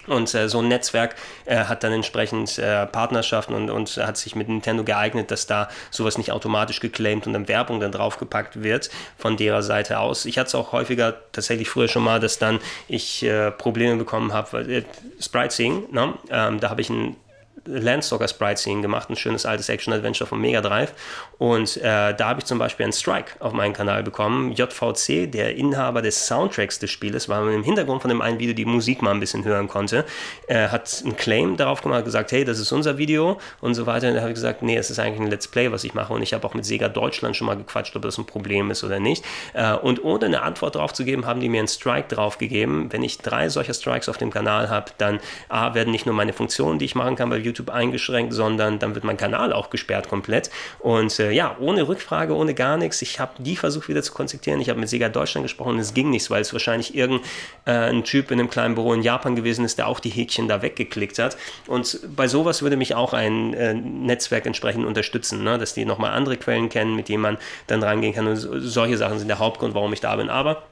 Und 0.06 0.34
äh, 0.34 0.48
so 0.48 0.58
ein 0.58 0.68
Netzwerk 0.68 1.14
äh, 1.44 1.56
hat 1.56 1.84
dann 1.84 1.92
entsprechend 1.92 2.58
äh, 2.58 2.86
Partnerschaften 2.86 3.54
und, 3.54 3.70
und 3.70 3.96
hat 3.98 4.16
sich 4.16 4.34
mit 4.34 4.48
Nintendo 4.48 4.82
geeignet, 4.82 5.30
dass 5.30 5.46
da 5.46 5.68
sowas 5.90 6.18
nicht 6.18 6.32
automatisch 6.32 6.80
geclaimed 6.80 7.26
und 7.26 7.34
dann 7.34 7.48
Werbung 7.48 7.78
dann 7.78 7.92
draufgepackt 7.92 8.62
wird 8.62 8.90
von 9.16 9.36
derer 9.36 9.62
Seite 9.62 10.00
aus. 10.00 10.24
Ich 10.24 10.38
hatte 10.38 10.48
es 10.48 10.54
auch 10.54 10.72
häufiger 10.72 11.14
tatsächlich 11.30 11.68
früher 11.68 11.88
schon 11.88 12.02
mal, 12.02 12.18
dass 12.18 12.38
dann 12.38 12.58
ich 12.88 13.22
äh, 13.22 13.52
Probleme 13.52 13.96
bekommen 13.96 14.32
habe, 14.32 14.60
äh, 14.62 14.82
Sprite 15.20 15.54
Seeing, 15.54 15.84
ne? 15.92 16.14
ähm, 16.30 16.58
da 16.58 16.70
habe 16.70 16.80
ich 16.80 16.90
ein 16.90 17.16
Landstalker 17.64 18.28
Sprite 18.28 18.60
Scene 18.60 18.82
gemacht, 18.82 19.10
ein 19.10 19.16
schönes 19.16 19.46
altes 19.46 19.68
Action-Adventure 19.68 20.26
vom 20.26 20.40
Mega 20.40 20.60
Drive. 20.60 20.92
Und 21.38 21.76
äh, 21.78 22.14
da 22.14 22.28
habe 22.28 22.40
ich 22.40 22.46
zum 22.46 22.58
Beispiel 22.58 22.84
einen 22.84 22.92
Strike 22.92 23.32
auf 23.40 23.52
meinen 23.52 23.72
Kanal 23.72 24.02
bekommen. 24.02 24.52
JVC, 24.52 25.30
der 25.30 25.56
Inhaber 25.56 26.02
des 26.02 26.26
Soundtracks 26.26 26.78
des 26.78 26.90
Spieles, 26.90 27.28
weil 27.28 27.44
man 27.44 27.54
im 27.54 27.62
Hintergrund 27.62 28.02
von 28.02 28.08
dem 28.08 28.20
einen 28.20 28.38
Video 28.38 28.54
die 28.54 28.64
Musik 28.64 29.02
mal 29.02 29.10
ein 29.10 29.20
bisschen 29.20 29.44
hören 29.44 29.68
konnte, 29.68 30.04
äh, 30.46 30.68
hat 30.68 31.02
einen 31.04 31.16
Claim 31.16 31.56
darauf 31.56 31.82
gemacht, 31.82 32.04
gesagt, 32.04 32.32
hey, 32.32 32.44
das 32.44 32.58
ist 32.58 32.72
unser 32.72 32.98
Video 32.98 33.38
und 33.60 33.74
so 33.74 33.86
weiter. 33.86 34.08
Und 34.08 34.14
da 34.14 34.20
habe 34.20 34.30
ich 34.30 34.36
gesagt, 34.36 34.62
nee, 34.62 34.76
es 34.76 34.90
ist 34.90 34.98
eigentlich 34.98 35.20
ein 35.20 35.30
Let's 35.30 35.48
Play, 35.48 35.70
was 35.72 35.84
ich 35.84 35.94
mache. 35.94 36.12
Und 36.12 36.22
ich 36.22 36.34
habe 36.34 36.46
auch 36.46 36.54
mit 36.54 36.64
Sega 36.64 36.88
Deutschland 36.88 37.36
schon 37.36 37.46
mal 37.46 37.56
gequatscht, 37.56 37.94
ob 37.96 38.02
das 38.02 38.18
ein 38.18 38.26
Problem 38.26 38.70
ist 38.70 38.84
oder 38.84 39.00
nicht. 39.00 39.24
Äh, 39.52 39.74
und 39.74 40.04
ohne 40.04 40.26
eine 40.26 40.42
Antwort 40.42 40.74
darauf 40.74 40.92
zu 40.92 41.04
geben, 41.04 41.26
haben 41.26 41.40
die 41.40 41.48
mir 41.48 41.58
einen 41.58 41.68
Strike 41.68 42.14
drauf 42.14 42.38
gegeben. 42.38 42.88
Wenn 42.90 43.02
ich 43.02 43.18
drei 43.18 43.48
solcher 43.48 43.74
Strikes 43.74 44.08
auf 44.08 44.18
dem 44.18 44.30
Kanal 44.30 44.68
habe, 44.70 44.92
dann 44.98 45.20
A, 45.48 45.74
werden 45.74 45.90
nicht 45.90 46.06
nur 46.06 46.14
meine 46.14 46.32
Funktionen, 46.32 46.78
die 46.78 46.84
ich 46.84 46.94
machen 46.94 47.16
kann 47.16 47.30
bei 47.30 47.36
YouTube, 47.36 47.51
YouTube 47.52 47.70
eingeschränkt, 47.70 48.32
sondern 48.32 48.78
dann 48.78 48.94
wird 48.94 49.04
mein 49.04 49.16
Kanal 49.16 49.52
auch 49.52 49.70
gesperrt 49.70 50.08
komplett. 50.08 50.50
Und 50.80 51.18
äh, 51.18 51.30
ja, 51.30 51.56
ohne 51.60 51.86
Rückfrage, 51.86 52.34
ohne 52.34 52.54
gar 52.54 52.76
nichts. 52.76 53.02
Ich 53.02 53.20
habe 53.20 53.32
die 53.38 53.56
versucht 53.56 53.88
wieder 53.88 54.02
zu 54.02 54.12
kontaktieren. 54.12 54.60
Ich 54.60 54.68
habe 54.68 54.80
mit 54.80 54.88
Sega 54.88 55.08
Deutschland 55.08 55.44
gesprochen 55.44 55.74
und 55.74 55.78
es 55.78 55.94
ging 55.94 56.10
nichts, 56.10 56.30
weil 56.30 56.42
es 56.42 56.52
wahrscheinlich 56.52 56.94
irgendein 56.94 58.00
äh, 58.00 58.02
Typ 58.02 58.30
in 58.30 58.40
einem 58.40 58.50
kleinen 58.50 58.74
Büro 58.74 58.92
in 58.92 59.02
Japan 59.02 59.36
gewesen 59.36 59.64
ist, 59.64 59.78
der 59.78 59.86
auch 59.86 60.00
die 60.00 60.10
Häkchen 60.10 60.48
da 60.48 60.62
weggeklickt 60.62 61.18
hat. 61.18 61.36
Und 61.66 62.00
bei 62.16 62.28
sowas 62.28 62.62
würde 62.62 62.76
mich 62.76 62.94
auch 62.94 63.12
ein 63.12 63.54
äh, 63.54 63.74
Netzwerk 63.74 64.46
entsprechend 64.46 64.86
unterstützen, 64.86 65.44
ne? 65.44 65.58
dass 65.58 65.74
die 65.74 65.84
nochmal 65.84 66.12
andere 66.12 66.36
Quellen 66.36 66.68
kennen, 66.68 66.96
mit 66.96 67.08
denen 67.08 67.22
man 67.22 67.38
dann 67.66 67.82
rangehen 67.82 68.14
kann. 68.14 68.26
Und 68.26 68.36
solche 68.36 68.96
Sachen 68.96 69.18
sind 69.18 69.28
der 69.28 69.38
Hauptgrund, 69.38 69.74
warum 69.74 69.92
ich 69.92 70.00
da 70.00 70.16
bin. 70.16 70.30
Aber 70.30 70.62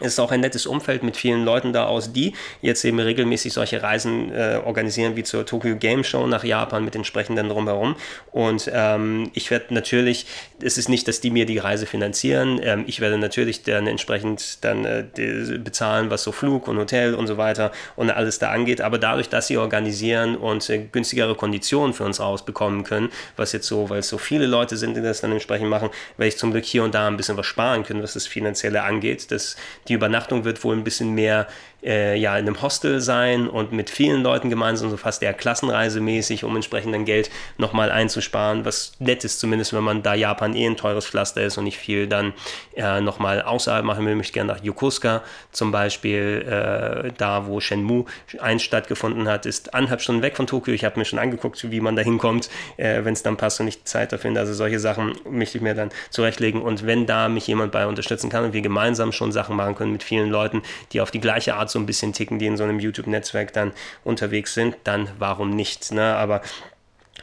es 0.00 0.08
ist 0.08 0.18
auch 0.20 0.30
ein 0.30 0.40
nettes 0.40 0.66
Umfeld 0.66 1.02
mit 1.02 1.16
vielen 1.16 1.44
Leuten 1.44 1.72
da 1.72 1.86
aus, 1.86 2.12
die 2.12 2.34
jetzt 2.62 2.84
eben 2.84 2.98
regelmäßig 2.98 3.52
solche 3.52 3.82
Reisen 3.82 4.32
äh, 4.32 4.60
organisieren, 4.64 5.16
wie 5.16 5.22
zur 5.22 5.46
Tokyo 5.46 5.76
Game 5.76 6.04
Show 6.04 6.26
nach 6.26 6.44
Japan 6.44 6.84
mit 6.84 6.94
entsprechenden 6.94 7.48
drumherum. 7.48 7.96
Und 8.32 8.70
ähm, 8.72 9.30
ich 9.34 9.50
werde 9.50 9.74
natürlich, 9.74 10.26
es 10.62 10.78
ist 10.78 10.88
nicht, 10.88 11.08
dass 11.08 11.20
die 11.20 11.30
mir 11.30 11.46
die 11.46 11.58
Reise 11.58 11.86
finanzieren, 11.86 12.60
ähm, 12.62 12.84
ich 12.86 13.00
werde 13.00 13.18
natürlich 13.18 13.62
dann 13.62 13.86
entsprechend 13.86 14.64
dann 14.64 14.84
äh, 14.84 15.04
bezahlen, 15.58 16.10
was 16.10 16.22
so 16.22 16.32
Flug 16.32 16.68
und 16.68 16.78
Hotel 16.78 17.14
und 17.14 17.26
so 17.26 17.36
weiter 17.36 17.72
und 17.96 18.10
alles 18.10 18.38
da 18.38 18.50
angeht. 18.50 18.80
Aber 18.80 18.98
dadurch, 18.98 19.28
dass 19.28 19.46
sie 19.46 19.56
organisieren 19.56 20.36
und 20.36 20.68
äh, 20.70 20.78
günstigere 20.78 21.34
Konditionen 21.34 21.94
für 21.94 22.04
uns 22.04 22.20
rausbekommen 22.20 22.84
können, 22.84 23.10
was 23.36 23.52
jetzt 23.52 23.66
so, 23.66 23.90
weil 23.90 24.00
es 24.00 24.08
so 24.08 24.18
viele 24.18 24.46
Leute 24.46 24.76
sind, 24.76 24.96
die 24.96 25.02
das 25.02 25.20
dann 25.20 25.32
entsprechend 25.32 25.68
machen, 25.68 25.90
werde 26.16 26.28
ich 26.28 26.38
zum 26.38 26.52
Glück 26.52 26.64
hier 26.64 26.84
und 26.84 26.94
da 26.94 27.06
ein 27.06 27.16
bisschen 27.16 27.36
was 27.36 27.46
sparen 27.46 27.84
können, 27.84 28.02
was 28.02 28.14
das 28.14 28.26
Finanzielle 28.26 28.82
angeht. 28.82 29.30
Das 29.30 29.56
die 29.88 29.94
Übernachtung 29.94 30.44
wird 30.44 30.62
wohl 30.64 30.76
ein 30.76 30.84
bisschen 30.84 31.14
mehr 31.14 31.46
äh, 31.82 32.16
ja, 32.16 32.38
in 32.38 32.46
einem 32.46 32.62
Hostel 32.62 33.00
sein 33.00 33.48
und 33.48 33.72
mit 33.72 33.90
vielen 33.90 34.22
Leuten 34.22 34.50
gemeinsam, 34.50 34.90
so 34.90 34.96
fast 34.96 35.22
eher 35.22 35.34
klassenreisemäßig, 35.34 36.44
um 36.44 36.54
entsprechend 36.54 36.94
dann 36.94 37.04
Geld 37.04 37.30
nochmal 37.56 37.90
einzusparen, 37.90 38.64
was 38.64 38.92
nett 38.98 39.24
ist, 39.24 39.40
zumindest 39.40 39.72
wenn 39.72 39.82
man 39.82 40.02
da 40.02 40.14
Japan 40.14 40.54
eh 40.54 40.66
ein 40.66 40.76
teures 40.76 41.06
Pflaster 41.06 41.42
ist 41.42 41.58
und 41.58 41.64
nicht 41.64 41.78
viel 41.78 42.06
dann 42.06 42.32
äh, 42.76 43.00
nochmal 43.00 43.42
außerhalb 43.42 43.84
machen 43.84 44.04
will. 44.04 44.12
Ich 44.12 44.16
möchte 44.16 44.32
gerne 44.34 44.52
nach 44.52 44.62
Yokosuka 44.62 45.22
zum 45.52 45.72
Beispiel, 45.72 46.46
äh, 46.46 47.12
da 47.16 47.46
wo 47.46 47.60
Shenmue 47.60 48.04
1 48.38 48.62
stattgefunden 48.62 49.28
hat, 49.28 49.46
ist 49.46 49.74
anderthalb 49.74 50.00
Stunden 50.00 50.22
weg 50.22 50.36
von 50.36 50.46
Tokio. 50.46 50.74
Ich 50.74 50.84
habe 50.84 50.98
mir 50.98 51.04
schon 51.04 51.18
angeguckt, 51.18 51.70
wie 51.70 51.80
man 51.80 51.96
da 51.96 52.02
hinkommt, 52.02 52.50
äh, 52.76 53.04
wenn 53.04 53.14
es 53.14 53.22
dann 53.22 53.36
passt 53.36 53.60
und 53.60 53.68
ich 53.68 53.84
Zeit 53.84 54.12
dafür 54.12 54.28
finde. 54.28 54.40
Also 54.40 54.52
solche 54.52 54.78
Sachen 54.78 55.14
möchte 55.28 55.58
ich 55.58 55.62
mir 55.62 55.74
dann 55.74 55.90
zurechtlegen 56.10 56.60
und 56.60 56.86
wenn 56.86 57.06
da 57.06 57.28
mich 57.28 57.46
jemand 57.46 57.72
bei 57.72 57.86
unterstützen 57.86 58.28
kann 58.28 58.44
und 58.44 58.52
wir 58.52 58.60
gemeinsam 58.60 59.12
schon 59.12 59.32
Sachen 59.32 59.56
machen 59.56 59.74
können 59.74 59.92
mit 59.92 60.02
vielen 60.02 60.28
Leuten, 60.28 60.62
die 60.92 61.00
auf 61.00 61.10
die 61.10 61.20
gleiche 61.20 61.54
Art 61.54 61.67
so 61.70 61.78
ein 61.78 61.86
bisschen 61.86 62.12
ticken, 62.12 62.38
die 62.38 62.46
in 62.46 62.56
so 62.56 62.64
einem 62.64 62.80
YouTube-Netzwerk 62.80 63.52
dann 63.52 63.72
unterwegs 64.04 64.54
sind, 64.54 64.76
dann 64.84 65.08
warum 65.18 65.50
nicht? 65.50 65.92
Ne? 65.92 66.14
Aber 66.16 66.42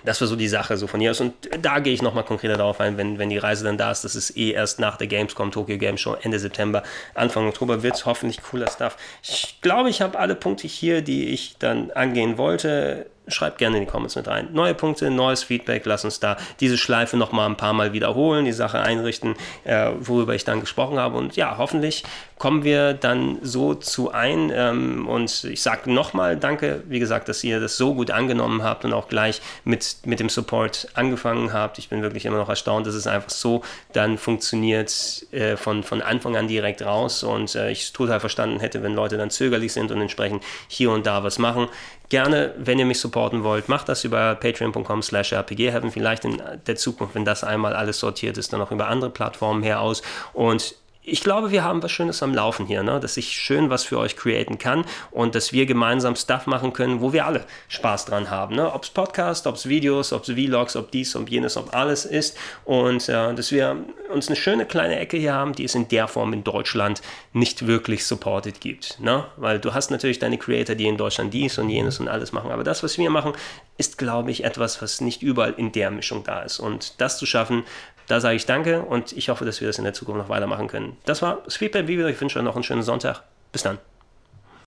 das 0.03 0.21
war 0.21 0.27
so 0.27 0.35
die 0.35 0.47
Sache 0.47 0.77
so 0.77 0.87
von 0.87 0.99
hier 0.99 1.11
aus. 1.11 1.19
Und 1.19 1.33
da 1.61 1.79
gehe 1.79 1.93
ich 1.93 2.01
nochmal 2.01 2.23
konkreter 2.23 2.57
darauf 2.57 2.79
ein, 2.79 2.97
wenn, 2.97 3.17
wenn 3.17 3.29
die 3.29 3.37
Reise 3.37 3.63
dann 3.63 3.77
da 3.77 3.91
ist. 3.91 4.03
Das 4.03 4.15
ist 4.15 4.37
eh 4.37 4.51
erst 4.51 4.79
nach 4.79 4.97
der 4.97 5.07
Gamescom, 5.07 5.51
Tokyo 5.51 5.77
Game 5.77 5.97
Show, 5.97 6.15
Ende 6.21 6.39
September, 6.39 6.83
Anfang 7.13 7.47
Oktober 7.47 7.83
wird 7.83 7.95
es 7.95 8.05
hoffentlich 8.05 8.41
cooler 8.41 8.69
Stuff. 8.69 8.97
Ich 9.23 9.59
glaube, 9.61 9.89
ich 9.89 10.01
habe 10.01 10.19
alle 10.19 10.35
Punkte 10.35 10.67
hier, 10.67 11.01
die 11.01 11.29
ich 11.29 11.57
dann 11.57 11.91
angehen 11.91 12.37
wollte 12.37 13.07
schreibt 13.28 13.57
gerne 13.57 13.78
in 13.78 13.86
die 13.86 13.89
Comments 13.89 14.15
mit 14.15 14.28
rein. 14.28 14.49
Neue 14.53 14.73
Punkte, 14.73 15.09
neues 15.09 15.43
Feedback, 15.43 15.86
lass 15.86 16.05
uns 16.05 16.19
da 16.19 16.38
diese 16.59 16.78
Schleife 16.78 17.17
nochmal 17.17 17.49
ein 17.49 17.57
paar 17.57 17.73
Mal 17.73 17.93
wiederholen, 17.93 18.45
die 18.45 18.51
Sache 18.51 18.80
einrichten, 18.80 19.36
äh, 19.63 19.91
worüber 19.99 20.36
ich 20.36 20.43
dann 20.43 20.59
gesprochen 20.59 20.99
habe. 20.99 21.17
Und 21.17 21.36
ja, 21.36 21.57
hoffentlich 21.57 22.03
kommen 22.38 22.63
wir 22.63 22.93
dann 22.93 23.38
so 23.41 23.73
zu 23.73 24.11
ein. 24.11 24.51
Ähm, 24.53 25.07
und 25.07 25.43
ich 25.45 25.61
sage 25.61 25.91
nochmal 25.91 26.38
Danke, 26.38 26.84
wie 26.88 26.99
gesagt, 26.99 27.30
dass 27.30 27.43
ihr 27.43 27.59
das 27.59 27.78
so 27.78 27.93
gut 27.93 28.11
angenommen 28.11 28.63
habt 28.63 28.86
und 28.86 28.93
auch 28.93 29.07
gleich 29.07 29.41
mit, 29.63 29.97
mit 30.05 30.19
dem 30.19 30.30
Support 30.30 30.89
angefangen 30.93 31.53
habt. 31.53 31.80
Ich 31.80 31.89
bin 31.89 32.01
wirklich 32.01 32.26
immer 32.26 32.38
noch 32.38 32.49
erstaunt, 32.49 32.88
dass 32.88 32.95
es 32.95 33.07
einfach 33.07 33.30
so 33.30 33.61
dann 33.93 34.17
funktioniert 34.17 35.26
äh, 35.32 35.55
von, 35.57 35.84
von 35.84 36.01
Anfang 36.01 36.36
an 36.36 36.47
direkt 36.47 36.84
raus. 36.84 37.23
Und 37.23 37.55
äh, 37.55 37.71
ich 37.71 37.93
total 37.93 38.19
verstanden 38.19 38.59
hätte, 38.59 38.84
wenn 38.84 38.93
Leute 38.93 39.17
dann 39.17 39.30
zögerlich 39.30 39.73
sind 39.73 39.91
und 39.91 40.01
entsprechend 40.01 40.43
hier 40.67 40.91
und 40.91 41.05
da 41.05 41.23
was 41.23 41.39
machen 41.39 41.67
gerne, 42.10 42.53
wenn 42.58 42.80
ihr 42.80 42.86
mich 42.86 42.99
supporten 42.99 43.43
wollt, 43.43 43.70
macht 43.70 43.89
das 43.89 44.03
über 44.03 44.36
patreon.com 44.36 45.01
slash 45.01 45.34
rpgheaven. 45.34 45.91
Vielleicht 45.91 46.26
in 46.26 46.41
der 46.68 46.76
Zukunft, 46.76 47.16
wenn 47.16 47.26
das 47.26 47.43
einmal 47.43 47.74
alles 47.76 47.99
sortiert 47.99 48.38
ist, 48.38 48.53
dann 48.53 48.62
auch 48.62 48.72
über 48.72 48.88
andere 48.88 49.10
Plattformen 49.10 49.64
her 49.64 49.82
aus. 49.82 50.01
Und 50.34 50.76
ich 51.08 51.22
glaube, 51.22 51.51
wir 51.51 51.64
haben 51.64 51.84
was 51.84 51.91
Schönes 51.91 52.24
am 52.24 52.34
Laufen 52.34 52.66
hier, 52.66 52.82
ne? 52.82 52.99
dass 52.99 53.16
ich 53.18 53.30
schön 53.32 53.70
was 53.70 53.84
für 53.84 53.99
euch 53.99 54.16
createn 54.16 54.58
kann 54.58 54.86
und 55.12 55.36
dass 55.36 55.53
wir 55.53 55.66
gemeinsam 55.66 56.16
Stuff 56.16 56.47
machen 56.47 56.74
können, 56.74 56.99
wo 56.99 57.14
wir 57.14 57.26
alle 57.26 57.45
Spaß 57.68 58.06
dran 58.06 58.32
haben. 58.32 58.56
Ne? 58.56 58.74
Ob 58.74 58.84
es 58.84 58.89
Podcast, 58.89 59.45
ob 59.45 59.56
es 59.56 59.70
Videos, 59.70 60.12
ob 60.12 60.28
es 60.28 60.34
Vlogs, 60.34 60.76
ob 60.76 60.89
dies, 60.91 61.16
ob 61.16 61.30
jenes, 61.30 61.58
ob 61.58 61.76
alles 61.76 62.06
ist. 62.06 62.38
Und 62.66 63.08
äh, 63.08 63.34
dass 63.36 63.51
wir 63.51 63.78
uns 64.12 64.28
eine 64.28 64.36
schöne 64.36 64.66
kleine 64.66 64.97
Ecke 64.99 65.18
hier 65.18 65.34
haben, 65.34 65.53
die 65.53 65.66
es 65.66 65.76
in 65.76 65.88
der 65.88 66.08
Form 66.08 66.34
in 66.34 66.43
Deutschland 66.43 67.01
nicht 67.34 67.68
wirklich 67.68 68.06
supported 68.06 68.60
gibt. 68.60 68.99
Ne? 68.99 69.26
Weil 69.38 69.60
du 69.60 69.74
hast 69.74 69.91
natürlich 69.91 70.18
deine 70.18 70.39
Creator, 70.39 70.76
die 70.76 70.88
in 70.88 70.97
Deutschland 70.97 71.34
dies 71.34 71.60
und 71.60 71.70
jenes 71.70 71.99
und 71.99 72.08
alles 72.08 72.32
machen. 72.32 72.49
Aber 72.49 72.64
das, 72.64 72.82
was 72.82 72.97
wir 72.97 73.10
machen, 73.12 73.34
ist, 73.78 73.97
glaube 73.97 74.32
ich, 74.32 74.43
etwas, 74.43 74.82
was 74.82 75.01
nicht 75.01 75.22
überall 75.22 75.53
in 75.58 75.72
der 75.72 75.91
Mischung 75.91 76.24
da 76.24 76.41
ist. 76.41 76.60
Und 76.60 76.99
das 76.99 77.18
zu 77.18 77.26
schaffen, 77.26 77.64
da 78.08 78.20
sage 78.20 78.36
ich 78.36 78.45
danke 78.45 78.82
und 78.82 79.14
ich 79.14 79.30
hoffe, 79.30 79.45
dass 79.45 79.62
wir 79.62 79.68
das 79.68 79.78
in 79.78 79.84
der 79.84 79.93
Zukunft 79.93 80.22
noch 80.22 80.30
weitermachen 80.30 80.68
können. 80.68 80.97
Das 81.06 81.22
war 81.22 81.41
das 81.45 81.58
Feedback-Video. 81.58 82.08
Ich 82.08 82.20
wünsche 82.20 82.39
euch 82.39 82.45
noch 82.45 82.56
einen 82.56 82.64
schönen 82.64 82.84
Sonntag. 82.84 83.24
Bis 83.51 83.64
dann. 83.64 83.80